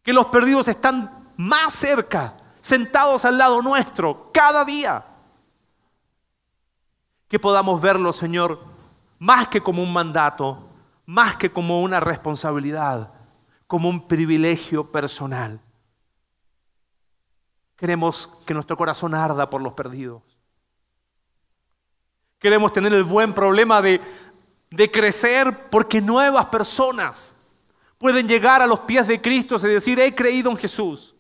que 0.04 0.14
los 0.14 0.28
perdidos 0.28 0.68
están 0.68 1.32
más 1.36 1.74
cerca, 1.74 2.36
sentados 2.62 3.26
al 3.26 3.38
lado 3.38 3.62
nuestro, 3.62 4.30
cada 4.32 4.64
día. 4.64 5.04
Que 7.28 7.40
podamos 7.40 7.82
verlo, 7.82 8.14
Señor, 8.14 8.60
más 9.18 9.48
que 9.48 9.62
como 9.62 9.82
un 9.82 9.92
mandato, 9.92 10.69
más 11.10 11.38
que 11.38 11.52
como 11.52 11.82
una 11.82 12.00
responsabilidad, 12.00 13.12
como 13.66 13.90
un 13.90 14.08
privilegio 14.08 14.92
personal. 14.92 15.60
Queremos 17.76 18.30
que 18.46 18.54
nuestro 18.54 18.78
corazón 18.78 19.16
arda 19.16 19.50
por 19.50 19.60
los 19.60 19.74
perdidos. 19.74 20.22
Queremos 22.38 22.72
tener 22.72 22.94
el 22.94 23.04
buen 23.04 23.34
problema 23.34 23.82
de, 23.82 24.00
de 24.70 24.92
crecer 24.92 25.68
porque 25.72 26.00
nuevas 26.00 26.46
personas 26.46 27.34
pueden 27.98 28.28
llegar 28.28 28.62
a 28.62 28.68
los 28.68 28.82
pies 28.82 29.08
de 29.08 29.20
Cristo 29.20 29.56
y 29.56 29.68
decir, 29.68 30.00
he 30.00 30.14
creído 30.14 30.52
en 30.52 30.58
Jesús. 30.58 31.16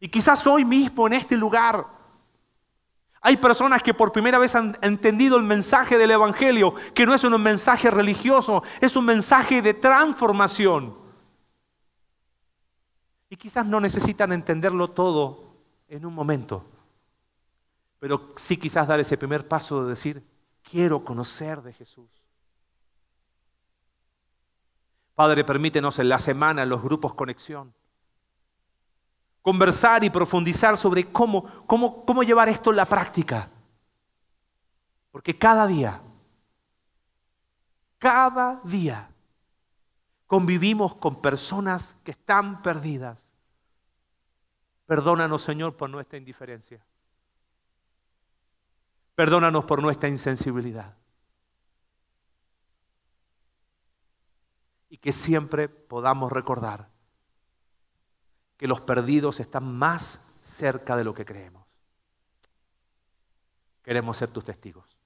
Y 0.00 0.08
quizás 0.08 0.46
hoy 0.46 0.64
mismo 0.64 1.06
en 1.06 1.12
este 1.12 1.36
lugar 1.36 1.86
hay 3.20 3.36
personas 3.36 3.82
que 3.82 3.94
por 3.94 4.12
primera 4.12 4.38
vez 4.38 4.54
han 4.54 4.76
entendido 4.80 5.36
el 5.36 5.42
mensaje 5.42 5.98
del 5.98 6.12
Evangelio, 6.12 6.74
que 6.94 7.06
no 7.06 7.14
es 7.14 7.24
un 7.24 7.40
mensaje 7.42 7.90
religioso, 7.90 8.62
es 8.80 8.94
un 8.96 9.04
mensaje 9.04 9.60
de 9.60 9.74
transformación. 9.74 10.96
Y 13.28 13.36
quizás 13.36 13.66
no 13.66 13.80
necesitan 13.80 14.32
entenderlo 14.32 14.88
todo 14.88 15.56
en 15.88 16.06
un 16.06 16.14
momento, 16.14 16.64
pero 17.98 18.32
sí 18.36 18.56
quizás 18.56 18.86
dar 18.86 19.00
ese 19.00 19.18
primer 19.18 19.46
paso 19.46 19.82
de 19.82 19.90
decir, 19.90 20.22
quiero 20.62 21.04
conocer 21.04 21.62
de 21.62 21.72
Jesús. 21.72 22.08
Padre, 25.14 25.44
permítenos 25.44 25.98
en 25.98 26.08
la 26.08 26.20
semana, 26.20 26.62
en 26.62 26.68
los 26.68 26.82
grupos 26.82 27.14
conexión, 27.14 27.74
conversar 29.42 30.04
y 30.04 30.10
profundizar 30.10 30.76
sobre 30.76 31.10
cómo, 31.10 31.44
cómo, 31.66 32.04
cómo 32.04 32.22
llevar 32.22 32.48
esto 32.48 32.70
en 32.70 32.76
la 32.76 32.84
práctica. 32.84 33.50
Porque 35.10 35.36
cada 35.36 35.66
día, 35.66 36.00
cada 37.98 38.60
día, 38.64 39.10
convivimos 40.26 40.94
con 40.96 41.20
personas 41.20 41.96
que 42.04 42.12
están 42.12 42.62
perdidas. 42.62 43.30
Perdónanos, 44.86 45.42
Señor, 45.42 45.76
por 45.76 45.90
nuestra 45.90 46.18
indiferencia. 46.18 46.84
Perdónanos 49.14 49.64
por 49.64 49.82
nuestra 49.82 50.08
insensibilidad. 50.08 50.94
Y 54.90 54.98
que 54.98 55.12
siempre 55.12 55.68
podamos 55.68 56.30
recordar 56.30 56.88
que 58.58 58.66
los 58.66 58.80
perdidos 58.82 59.40
están 59.40 59.74
más 59.78 60.20
cerca 60.42 60.96
de 60.96 61.04
lo 61.04 61.14
que 61.14 61.24
creemos. 61.24 61.64
Queremos 63.82 64.18
ser 64.18 64.30
tus 64.30 64.44
testigos. 64.44 64.98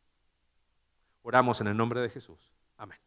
Oramos 1.22 1.61
en 1.61 1.68
el 1.68 1.76
nombre 1.76 2.00
de 2.00 2.11
Jesús. 2.11 2.40
Amén. 2.78 2.98